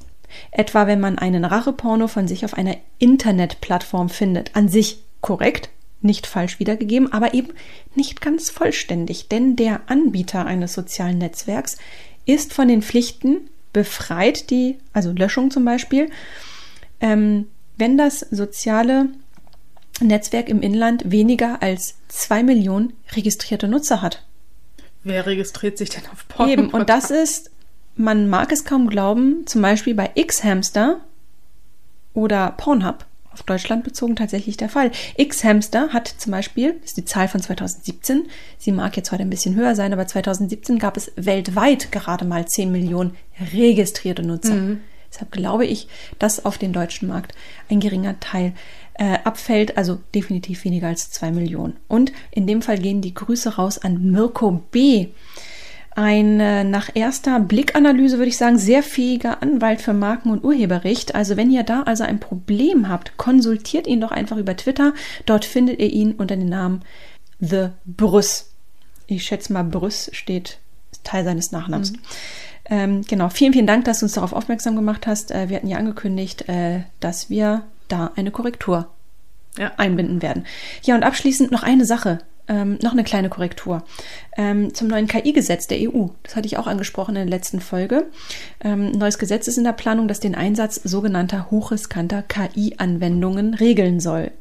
Etwa 0.52 0.88
wenn 0.88 1.02
man 1.02 1.18
einen 1.18 1.46
Racheporno 1.46 2.08
von 2.08 2.28
sich 2.28 2.46
auf 2.46 2.54
einer 2.54 2.78
Internetplattform 3.00 4.10
findet. 4.10 4.56
An 4.56 4.70
sich 4.70 5.04
korrekt, 5.20 5.70
nicht 6.02 6.28
falsch 6.28 6.60
wiedergegeben, 6.60 7.12
aber 7.12 7.34
eben 7.34 7.49
nicht 7.95 8.22
ganz 8.22 8.49
vollständig, 8.49 9.28
denn 9.28 9.56
der 9.56 9.82
Anbieter 9.88 10.45
eines 10.45 10.74
sozialen 10.74 11.20
Netzwerks 11.20 11.78
ist 12.26 12.54
von 12.54 12.68
den 12.68 12.82
Pflichten 12.82 13.49
befreit, 13.74 14.49
die, 14.49 14.78
also 14.93 15.12
Löschung 15.12 15.52
zum 15.52 15.66
Beispiel, 15.66 16.10
ähm, 16.99 17.47
wenn 17.78 17.97
das 17.97 18.20
soziale 18.20 19.10
Netzwerk 20.02 20.49
im 20.49 20.62
Inland 20.62 21.12
weniger 21.12 21.62
als 21.62 21.95
zwei 22.08 22.43
Millionen 22.43 22.93
registrierte 23.14 23.68
Nutzer 23.68 24.02
hat. 24.02 24.24
Wer 25.04 25.26
registriert 25.26 25.78
sich 25.78 25.89
denn 25.89 26.04
auf 26.12 26.28
Porno? 26.28 26.52
Eben, 26.52 26.70
und 26.70 26.89
das 26.89 27.12
ist, 27.12 27.49
man 27.95 28.30
mag 28.30 28.52
es 28.52 28.66
kaum 28.66 28.88
glauben, 28.88 29.45
zum 29.47 29.62
Beispiel 29.62 29.95
bei 29.95 30.12
X-Hamster 30.16 31.02
oder 32.14 32.52
Pornhub, 32.52 33.06
auf 33.34 33.44
Deutschland 33.44 33.84
bezogen 33.84 34.16
tatsächlich 34.16 34.58
der 34.58 34.70
Fall. 34.70 34.92
X-Hamster 35.16 35.90
hat 35.90 36.08
zum 36.08 36.32
Beispiel, 36.32 36.74
das 36.82 36.92
ist 36.92 36.98
die 36.98 37.06
Zahl 37.06 37.28
von 37.28 37.42
2017, 37.42 38.28
sie 38.58 38.72
mag 38.72 38.98
jetzt 38.98 39.12
heute 39.12 39.24
ein 39.24 39.30
bisschen 39.30 39.56
höher 39.56 39.76
sein, 39.76 39.94
aber 39.94 40.06
2017 40.08 40.80
gab 40.80 40.98
es 40.98 41.12
weltweit 41.16 41.92
gerade 41.92 42.26
mal 42.26 42.46
10 42.46 42.72
Millionen 42.72 43.16
registrierte 43.54 44.24
Nutzer. 44.24 44.54
Deshalb 45.12 45.32
glaube 45.32 45.66
ich, 45.66 45.88
dass 46.20 46.46
auf 46.46 46.58
den 46.58 46.74
deutschen 46.74 47.08
Markt 47.10 47.36
ein 47.70 47.80
geringer 47.82 48.20
Teil 48.20 48.54
äh, 48.94 49.18
abfällt, 49.24 49.78
also 49.78 50.00
definitiv 50.16 50.64
weniger 50.64 50.88
als 50.88 51.12
2 51.12 51.32
Millionen. 51.32 51.78
Und 51.88 52.14
in 52.32 52.48
dem 52.48 52.62
Fall 52.62 52.78
gehen 52.78 53.02
die 53.02 53.14
Grüße 53.14 53.56
raus 53.56 53.78
an 53.78 54.12
Mirko 54.12 54.64
B., 54.72 55.08
ein 55.94 56.39
äh, 56.39 56.64
nach 56.64 56.89
erster 56.94 57.39
Blickanalyse 57.39 58.18
würde 58.18 58.30
ich 58.30 58.38
sagen 58.38 58.58
sehr 58.58 58.82
fähiger 58.82 59.42
Anwalt 59.42 59.82
für 59.82 59.94
Marken- 59.94 60.32
und 60.32 60.44
Urheberrecht. 60.44 61.16
Also 61.16 61.36
wenn 61.38 61.52
ihr 61.52 61.64
da 61.64 61.84
also 61.84 62.04
ein 62.04 62.20
Problem 62.20 62.88
habt, 62.88 63.18
konsultiert 63.18 63.88
ihn 63.88 64.00
doch 64.02 64.12
einfach 64.12 64.38
über 64.38 64.56
Twitter. 64.56 64.94
Dort 65.26 65.44
findet 65.46 65.80
ihr 65.80 65.89
ihn 65.92 66.14
unter 66.14 66.38
dem 66.38 66.48
Namen 66.50 66.82
The 67.39 67.70
Brüss. 67.86 68.52
Ich 69.08 69.26
schätze 69.26 69.52
mal, 69.52 69.64
Brüss 69.64 70.10
steht 70.14 70.60
Teil 71.04 71.26
seines 71.26 71.52
Nachnamens. 71.52 71.94
Ähm, 72.66 73.02
genau, 73.08 73.30
vielen, 73.30 73.52
vielen 73.54 73.68
Dank, 73.68 73.84
dass 73.86 74.00
du 74.00 74.06
uns 74.06 74.14
darauf 74.14 74.32
aufmerksam 74.34 74.76
gemacht 74.76 75.08
hast. 75.08 75.32
Äh, 75.32 75.50
wir 75.50 75.58
hatten 75.58 75.68
ja 75.68 75.78
angekündigt, 75.78 76.48
äh, 76.48 76.82
dass 77.02 77.30
wir 77.30 77.64
da 77.89 78.12
eine 78.16 78.32
Korrektur 78.32 78.88
Ja. 79.58 79.72
einbinden 79.78 80.22
werden. 80.22 80.46
Ja, 80.84 80.96
und 80.96 81.04
abschließend 81.04 81.52
noch 81.52 81.64
eine 81.64 81.84
Sache. 81.86 82.20
Ähm, 82.48 82.78
noch 82.82 82.92
eine 82.92 83.04
kleine 83.04 83.30
Korrektur 83.30 83.84
ähm, 84.38 84.74
zum 84.74 84.88
neuen 84.88 85.08
KI-Gesetz 85.08 85.68
der 85.68 85.80
EU. 85.80 86.08
Das 86.24 86.36
hatte 86.36 86.48
ich 86.48 86.58
auch 86.58 86.68
angesprochen 86.68 87.16
in 87.16 87.28
der 87.28 87.38
letzten 87.38 87.60
Folge. 87.62 88.08
Ähm, 88.64 88.92
neues 88.92 89.18
Gesetz 89.18 89.48
ist 89.48 89.58
in 89.58 89.64
der 89.64 89.74
Planung, 89.74 90.08
das 90.08 90.20
den 90.20 90.36
Einsatz 90.36 90.76
sogenannter 90.76 91.52
hochriskanter 91.52 92.24
KI-Anwendungen 92.24 93.54
regeln 93.54 94.00
soll. 94.00 94.32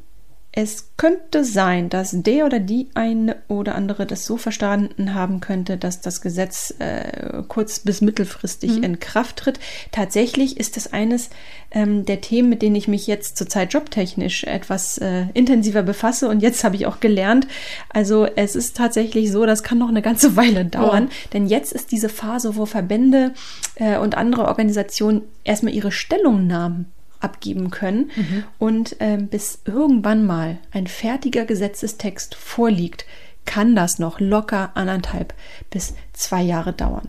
Es 0.53 0.97
könnte 0.97 1.45
sein, 1.45 1.91
dass 1.91 2.11
der 2.11 2.45
oder 2.45 2.59
die 2.59 2.89
eine 2.95 3.37
oder 3.47 3.77
andere 3.77 4.05
das 4.05 4.27
so 4.27 4.37
verstanden 4.37 5.15
haben 5.15 5.39
könnte, 5.39 5.77
dass 5.77 6.01
das 6.01 6.21
Gesetz 6.21 6.75
äh, 6.81 7.45
kurz 7.47 7.79
bis 7.79 8.01
mittelfristig 8.01 8.79
mhm. 8.79 8.83
in 8.83 9.01
Kraft 9.01 9.37
tritt. 9.37 9.61
Tatsächlich 9.93 10.59
ist 10.59 10.77
das 10.77 10.93
eines 10.93 11.31
ähm, 11.71 12.05
der 12.05 12.21
Themen, 12.21 12.49
mit 12.49 12.63
denen 12.63 12.75
ich 12.75 12.89
mich 12.89 13.07
jetzt 13.07 13.37
zurzeit 13.37 13.73
jobtechnisch 13.73 14.43
etwas 14.43 14.99
äh, 14.99 15.27
intensiver 15.35 15.85
befasse. 15.85 16.29
Und 16.29 16.41
jetzt 16.41 16.65
habe 16.65 16.75
ich 16.75 16.87
auch 16.87 16.99
gelernt, 16.99 17.47
also 17.89 18.27
es 18.27 18.57
ist 18.57 18.77
tatsächlich 18.77 19.31
so, 19.31 19.47
das 19.47 19.63
kann 19.63 19.79
noch 19.79 19.89
eine 19.89 20.03
ganze 20.03 20.35
Weile 20.37 20.65
dauern. 20.65 21.11
Oh. 21.11 21.29
Denn 21.33 21.47
jetzt 21.47 21.73
ist 21.73 21.93
diese 21.93 22.09
Phase, 22.09 22.57
wo 22.57 22.67
Verbände 22.67 23.35
äh, 23.77 23.99
und 23.99 24.17
andere 24.17 24.47
Organisationen 24.47 25.23
erstmal 25.45 25.75
ihre 25.75 25.93
Stellungnahmen 25.93 26.87
abgeben 27.21 27.71
können. 27.71 28.11
Mhm. 28.17 28.45
Und 28.59 28.97
ähm, 29.01 29.29
bis 29.29 29.61
irgendwann 29.65 30.27
mal 30.27 30.59
ein 30.73 30.87
fertiger 30.87 31.45
Gesetzestext 31.45 32.35
vorliegt, 32.35 33.05
kann 33.45 33.75
das 33.75 33.99
noch 33.99 34.21
locker 34.21 34.71
anderthalb 34.75 35.35
bis 35.71 35.95
zwei 36.13 36.43
Jahre 36.43 36.73
dauern. 36.73 37.09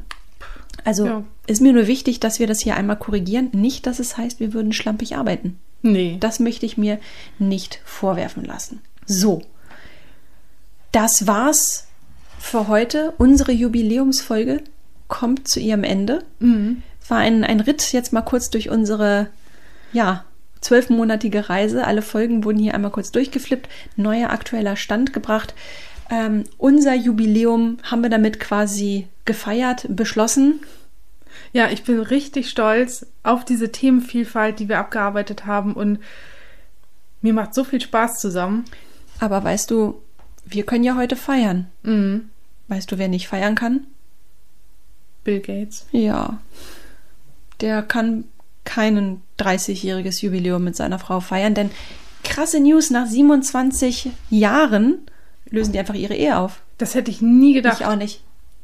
Also 0.84 1.05
ja. 1.05 1.24
ist 1.47 1.62
mir 1.62 1.74
nur 1.74 1.88
wichtig, 1.88 2.20
dass 2.20 2.39
wir 2.39 2.47
das 2.47 2.62
hier 2.62 2.76
einmal 2.76 2.97
korrigieren. 2.97 3.49
Nicht, 3.51 3.86
dass 3.86 3.99
es 3.99 4.18
heißt, 4.18 4.39
wir 4.39 4.53
würden 4.53 4.74
schlampig 4.74 5.16
arbeiten. 5.16 5.59
Nee. 5.82 6.18
Das 6.20 6.39
möchte 6.39 6.66
ich 6.66 6.78
mir 6.78 6.99
nicht 7.39 7.82
vorwerfen 7.86 8.43
lassen. 8.43 8.82
So. 9.05 9.41
Das 10.91 11.28
war's 11.28 11.88
für 12.39 12.68
heute. 12.68 13.14
Unsere 13.18 13.51
Jubiläumsfolge 13.51 14.64
kommt 15.07 15.47
zu 15.47 15.59
ihrem 15.59 15.84
Ende. 15.84 16.24
Mhm. 16.39 16.84
War 17.07 17.18
ein, 17.18 17.43
ein 17.43 17.59
Ritt 17.59 17.93
jetzt 17.93 18.14
mal 18.14 18.22
kurz 18.22 18.49
durch 18.49 18.70
unsere 18.70 19.28
ja, 19.94 20.26
zwölfmonatige 20.62 21.50
Reise. 21.50 21.86
Alle 21.86 22.02
Folgen 22.02 22.44
wurden 22.44 22.60
hier 22.60 22.76
einmal 22.76 22.92
kurz 22.92 23.12
durchgeflippt, 23.12 23.70
neuer 23.96 24.30
aktueller 24.30 24.76
Stand 24.76 25.14
gebracht. 25.14 25.54
Ähm, 26.10 26.44
unser 26.58 26.94
Jubiläum 26.94 27.78
haben 27.84 28.04
wir 28.04 28.10
damit 28.10 28.39
quasi 28.39 29.08
gefeiert, 29.26 29.86
beschlossen. 29.89 30.60
Ja, 31.54 31.70
ich 31.70 31.84
bin 31.84 32.00
richtig 32.00 32.50
stolz 32.50 33.06
auf 33.24 33.46
diese 33.46 33.72
Themenvielfalt, 33.72 34.60
die 34.60 34.70
wir 34.70 34.80
abgearbeitet 34.80 35.46
haben 35.46 35.74
und 35.74 36.00
mir 37.22 37.34
macht 37.34 37.54
so 37.54 37.64
viel 37.64 37.82
Spaß 37.82 38.20
zusammen. 38.20 38.66
Aber 39.20 39.44
weißt 39.44 39.72
du, 39.72 40.02
wir 40.46 40.66
können 40.66 40.84
ja 40.84 40.96
heute 40.96 41.16
feiern. 41.16 41.68
Mhm. 41.84 42.30
Weißt 42.68 42.92
du, 42.92 42.98
wer 42.98 43.08
nicht 43.08 43.28
feiern 43.28 43.56
kann? 43.56 43.86
Bill 45.24 45.39
Gates. 45.39 45.86
Ja. 45.92 46.39
Der 47.60 47.84
kann 47.84 48.26
keinen 48.64 49.22
30-jähriges 49.39 50.22
Jubiläum 50.24 50.64
mit 50.64 50.76
seiner 50.76 50.99
Frau 50.99 51.20
feiern, 51.20 51.53
denn 51.53 51.72
krasse 52.24 52.59
News, 52.59 52.89
nach 52.89 53.07
27 53.07 54.12
Jahren 54.30 54.99
lösen 55.49 55.74
die 55.74 55.80
einfach 55.80 55.95
ihre 55.95 56.16
Ehe 56.16 56.38
auf. 56.38 56.62
Das 56.78 56.95
hätte 56.95 57.12
ich 57.12 57.22
nie 57.22 57.53
gedacht. 57.53 57.82
Ich 57.82 57.86
auch 57.86 57.95
nicht. 57.95 58.22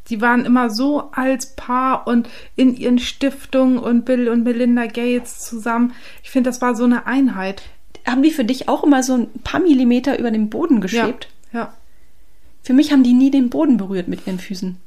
Die 0.10 0.22
waren 0.22 0.46
immer 0.46 0.70
so 0.70 1.12
als 1.12 1.56
Paar 1.56 2.08
und 2.08 2.30
in 2.56 2.76
ihren 2.76 2.98
Stiftungen 2.98 3.78
und 3.78 4.06
Bill 4.06 4.30
und 4.30 4.44
Melinda 4.44 4.86
Gates 4.86 5.40
zusammen. 5.40 5.94
Ich 6.24 6.30
finde, 6.30 6.50
das 6.50 6.62
war 6.62 6.76
so 6.76 6.86
eine 6.86 7.06
Einheit. 7.06 7.64
Haben 8.06 8.24
die 8.24 8.32
für 8.32 8.46
dich 8.46 8.70
auch 8.70 8.86
immer 8.86 9.04
so 9.04 9.16
ein 9.16 9.28
paar 9.44 9.60
Millimeter 9.60 10.18
über 10.18 10.32
dem 10.32 10.50
Boden 10.50 10.80
geschwebt? 10.80 11.28
Ja. 11.52 11.60
ja. 11.60 11.74
Für 12.64 12.74
mich 12.74 12.92
haben 12.92 13.04
die 13.04 13.14
nie 13.14 13.32
den 13.32 13.50
Boden 13.50 13.78
berührt 13.78 14.08
mit 14.08 14.26
ihren 14.26 14.40
Füßen. 14.40 14.78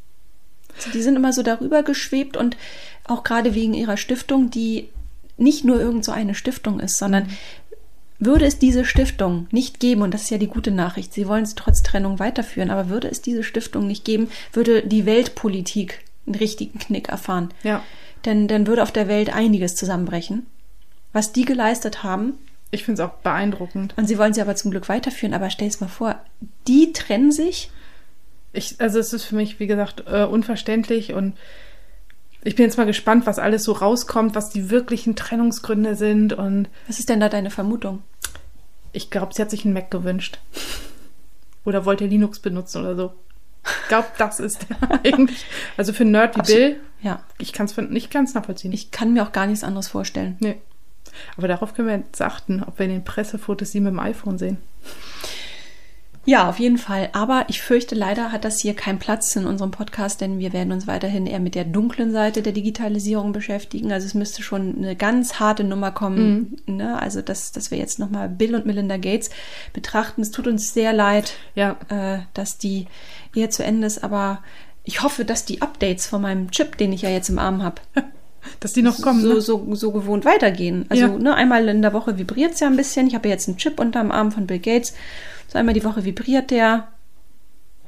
Also 0.77 0.91
die 0.91 1.03
sind 1.03 1.17
immer 1.17 1.33
so 1.33 1.43
darüber 1.43 1.83
geschwebt 1.83 2.39
und 2.39 2.57
auch 3.07 3.23
gerade 3.23 3.55
wegen 3.55 3.75
ihrer 3.75 3.99
Stiftung, 3.99 4.51
die 4.51 4.89
nicht 5.41 5.65
nur 5.65 5.81
irgend 5.81 6.05
so 6.05 6.13
eine 6.13 6.35
Stiftung 6.35 6.81
ist, 6.81 6.99
sondern 6.99 7.29
würde 8.19 8.45
es 8.45 8.59
diese 8.59 8.85
Stiftung 8.85 9.49
nicht 9.51 9.81
geben, 9.81 10.03
und 10.03 10.13
das 10.13 10.23
ist 10.25 10.31
ja 10.31 10.39
die 10.39 10.47
gute 10.47 10.71
Nachricht, 10.71 11.15
sie 11.15 11.27
wollen 11.27 11.45
es 11.45 11.55
trotz 11.55 11.83
Trennung 11.83 12.19
weiterführen, 12.19 12.71
aber 12.71 12.91
würde 12.91 13.09
es 13.09 13.23
diese 13.23 13.43
Stiftung 13.43 13.87
nicht 13.87 14.05
geben, 14.05 14.31
würde 14.53 14.83
die 14.83 15.07
Weltpolitik 15.07 16.05
einen 16.27 16.35
richtigen 16.35 16.79
Knick 16.79 17.09
erfahren. 17.09 17.49
Ja. 17.63 17.83
Denn 18.25 18.49
dann 18.49 18.67
würde 18.67 18.83
auf 18.83 18.93
der 18.93 19.09
Welt 19.09 19.35
einiges 19.35 19.75
zusammenbrechen. 19.77 20.47
Was 21.13 21.33
die 21.33 21.45
geleistet 21.45 22.03
haben. 22.03 22.35
Ich 22.71 22.85
finde 22.85 23.03
es 23.03 23.09
auch 23.09 23.15
beeindruckend. 23.15 23.95
Und 23.97 24.07
sie 24.07 24.19
wollen 24.19 24.35
sie 24.35 24.43
aber 24.43 24.55
zum 24.55 24.71
Glück 24.71 24.89
weiterführen. 24.89 25.35
Aber 25.35 25.51
stell 25.51 25.69
es 25.69 25.81
mal 25.81 25.89
vor, 25.89 26.21
die 26.69 26.93
trennen 26.93 27.33
sich. 27.33 27.71
Ich, 28.53 28.77
also 28.79 28.99
es 28.99 29.13
ist 29.13 29.25
für 29.25 29.37
mich, 29.37 29.59
wie 29.59 29.67
gesagt, 29.67 30.05
äh, 30.07 30.25
unverständlich 30.25 31.15
und 31.15 31.35
ich 32.43 32.57
bin 32.57 32.65
jetzt 32.65 32.79
mal 32.79 32.87
gespannt, 32.87 33.27
was 33.27 33.39
alles 33.39 33.65
so 33.65 33.73
rauskommt, 33.73 34.35
was 34.35 34.51
die 34.51 34.71
wirklichen 34.71 35.17
Trennungsgründe 35.17 35.95
sind 35.95 36.33
und. 36.33 36.69
Was 36.87 36.99
ist 36.99 37.09
denn 37.09 37.21
da 37.21 37.29
deine 37.29 37.51
Vermutung? 37.51 38.03
Ich 38.93 39.11
glaube, 39.11 39.35
sie 39.35 39.43
hat 39.43 39.51
sich 39.51 39.65
einen 39.65 39.75
Mac 39.75 39.91
gewünscht. 39.91 40.39
Oder 41.65 41.85
wollte 41.85 42.07
Linux 42.07 42.39
benutzen 42.39 42.81
oder 42.81 42.97
so. 42.97 43.13
Ich 43.65 43.89
glaube, 43.89 44.09
das 44.17 44.41
ist 44.41 44.67
eigentlich. 45.05 45.45
Also 45.77 45.93
für 45.93 46.03
einen 46.03 46.13
Nerd 46.13 46.37
wie 46.37 46.53
Bill, 46.53 46.81
ja. 47.03 47.23
ich 47.39 47.53
kann 47.53 47.67
es 47.67 47.77
nicht 47.77 48.11
ganz 48.11 48.35
nachvollziehen. 48.35 48.73
Ich 48.73 48.91
kann 48.91 49.13
mir 49.13 49.23
auch 49.23 49.33
gar 49.33 49.47
nichts 49.47 49.65
anderes 49.65 49.89
vorstellen. 49.89 50.37
Nee. 50.41 50.57
Aber 51.37 51.49
darauf 51.49 51.75
können 51.75 51.89
wir 51.89 51.97
jetzt 51.97 52.23
achten, 52.23 52.63
ob 52.63 52.79
wir 52.79 52.87
in 52.87 52.93
den 52.93 53.05
Pressefotos 53.05 53.73
sie 53.73 53.81
mit 53.81 53.93
dem 53.93 53.99
iPhone 53.99 54.39
sehen. 54.39 54.59
Ja, 56.31 56.49
auf 56.49 56.61
jeden 56.61 56.79
Fall. 56.79 57.09
Aber 57.11 57.47
ich 57.49 57.61
fürchte, 57.61 57.97
leider 57.97 58.31
hat 58.31 58.45
das 58.45 58.61
hier 58.61 58.75
keinen 58.75 59.01
Platz 59.01 59.35
in 59.35 59.47
unserem 59.47 59.73
Podcast, 59.73 60.21
denn 60.21 60.39
wir 60.39 60.53
werden 60.53 60.73
uns 60.73 60.87
weiterhin 60.87 61.27
eher 61.27 61.41
mit 61.41 61.57
der 61.57 61.65
dunklen 61.65 62.13
Seite 62.13 62.41
der 62.41 62.53
Digitalisierung 62.53 63.33
beschäftigen. 63.33 63.91
Also 63.91 64.07
es 64.07 64.15
müsste 64.15 64.45
schon 64.45 64.77
eine 64.77 64.95
ganz 64.95 65.41
harte 65.41 65.65
Nummer 65.65 65.91
kommen. 65.91 66.57
Mhm. 66.67 66.77
Ne? 66.77 67.03
Also 67.03 67.21
dass, 67.21 67.51
dass 67.51 67.73
wir 67.73 67.79
jetzt 67.79 67.99
nochmal 67.99 68.29
Bill 68.29 68.55
und 68.55 68.65
Melinda 68.65 68.97
Gates 68.97 69.31
betrachten. 69.73 70.23
Es 70.23 70.31
tut 70.31 70.47
uns 70.47 70.73
sehr 70.73 70.93
leid, 70.93 71.33
ja. 71.57 71.77
äh, 71.89 72.21
dass 72.33 72.59
die 72.59 72.87
Ehe 73.35 73.49
zu 73.49 73.65
Ende 73.65 73.89
ist. 73.89 74.05
Aber 74.05 74.39
ich 74.85 75.03
hoffe, 75.03 75.25
dass 75.25 75.45
die 75.45 75.63
Updates 75.63 76.07
von 76.07 76.23
meinem 76.23 76.53
Chip, 76.53 76.77
den 76.77 76.93
ich 76.93 77.03
ja 77.03 77.11
jetzt 77.11 77.29
im 77.29 77.41
Arm 77.41 77.65
habe, 77.65 77.83
dass 78.61 78.73
die 78.73 78.83
noch 78.83 79.03
kommen. 79.03 79.21
So, 79.21 79.35
ne? 79.35 79.41
so, 79.41 79.75
so 79.75 79.91
gewohnt 79.91 80.25
weitergehen. 80.25 80.87
Also 80.91 81.07
ja. 81.07 81.09
ne, 81.09 81.35
einmal 81.35 81.69
in 81.69 81.83
der 81.83 81.93
Woche 81.93 82.19
vibriert 82.19 82.53
es 82.53 82.61
ja 82.61 82.69
ein 82.69 82.77
bisschen. 82.77 83.09
Ich 83.09 83.17
habe 83.17 83.27
ja 83.27 83.35
jetzt 83.35 83.49
einen 83.49 83.57
Chip 83.57 83.81
unterm 83.81 84.13
Arm 84.13 84.31
von 84.31 84.47
Bill 84.47 84.61
Gates. 84.61 84.95
So 85.51 85.59
einmal 85.59 85.75
die 85.75 85.85
Woche 85.85 86.05
vibriert 86.05 86.51
der. 86.51 86.89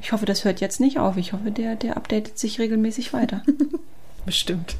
Ich 0.00 0.10
hoffe, 0.10 0.26
das 0.26 0.44
hört 0.44 0.60
jetzt 0.60 0.80
nicht 0.80 0.98
auf. 0.98 1.16
Ich 1.16 1.32
hoffe, 1.32 1.52
der, 1.52 1.76
der 1.76 1.96
updatet 1.96 2.36
sich 2.38 2.58
regelmäßig 2.58 3.12
weiter. 3.12 3.42
Bestimmt. 4.26 4.74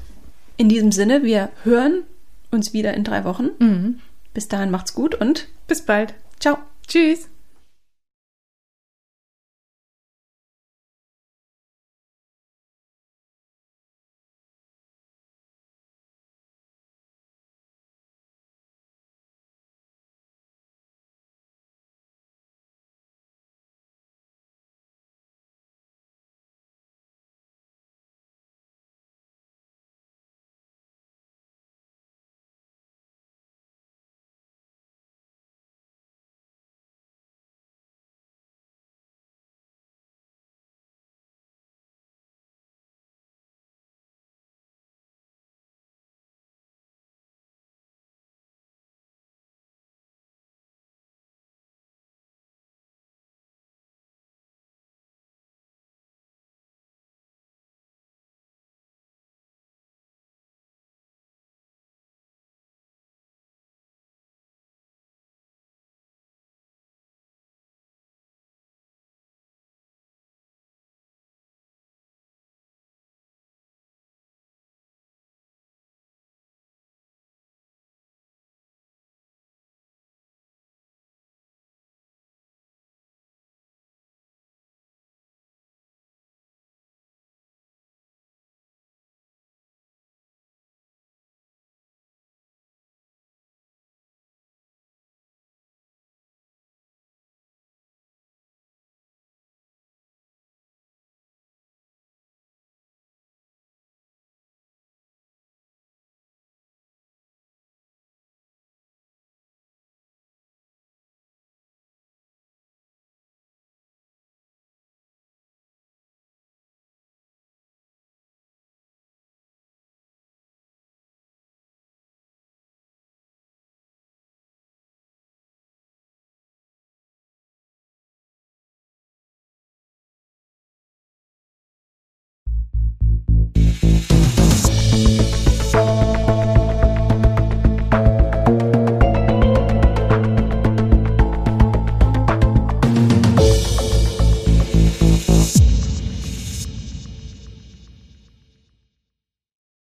In 0.57 0.69
diesem 0.69 0.91
Sinne, 0.91 1.23
wir 1.23 1.51
hören 1.63 2.03
uns 2.51 2.73
wieder 2.73 2.95
in 2.95 3.05
drei 3.05 3.25
Wochen. 3.25 3.51
Mhm. 3.59 4.01
Bis 4.35 4.49
dahin 4.49 4.71
macht's 4.71 4.95
gut 4.95 5.15
und 5.15 5.49
bis 5.69 5.83
bald. 5.83 6.15
Ciao. 6.41 6.59
Tschüss. 6.89 7.29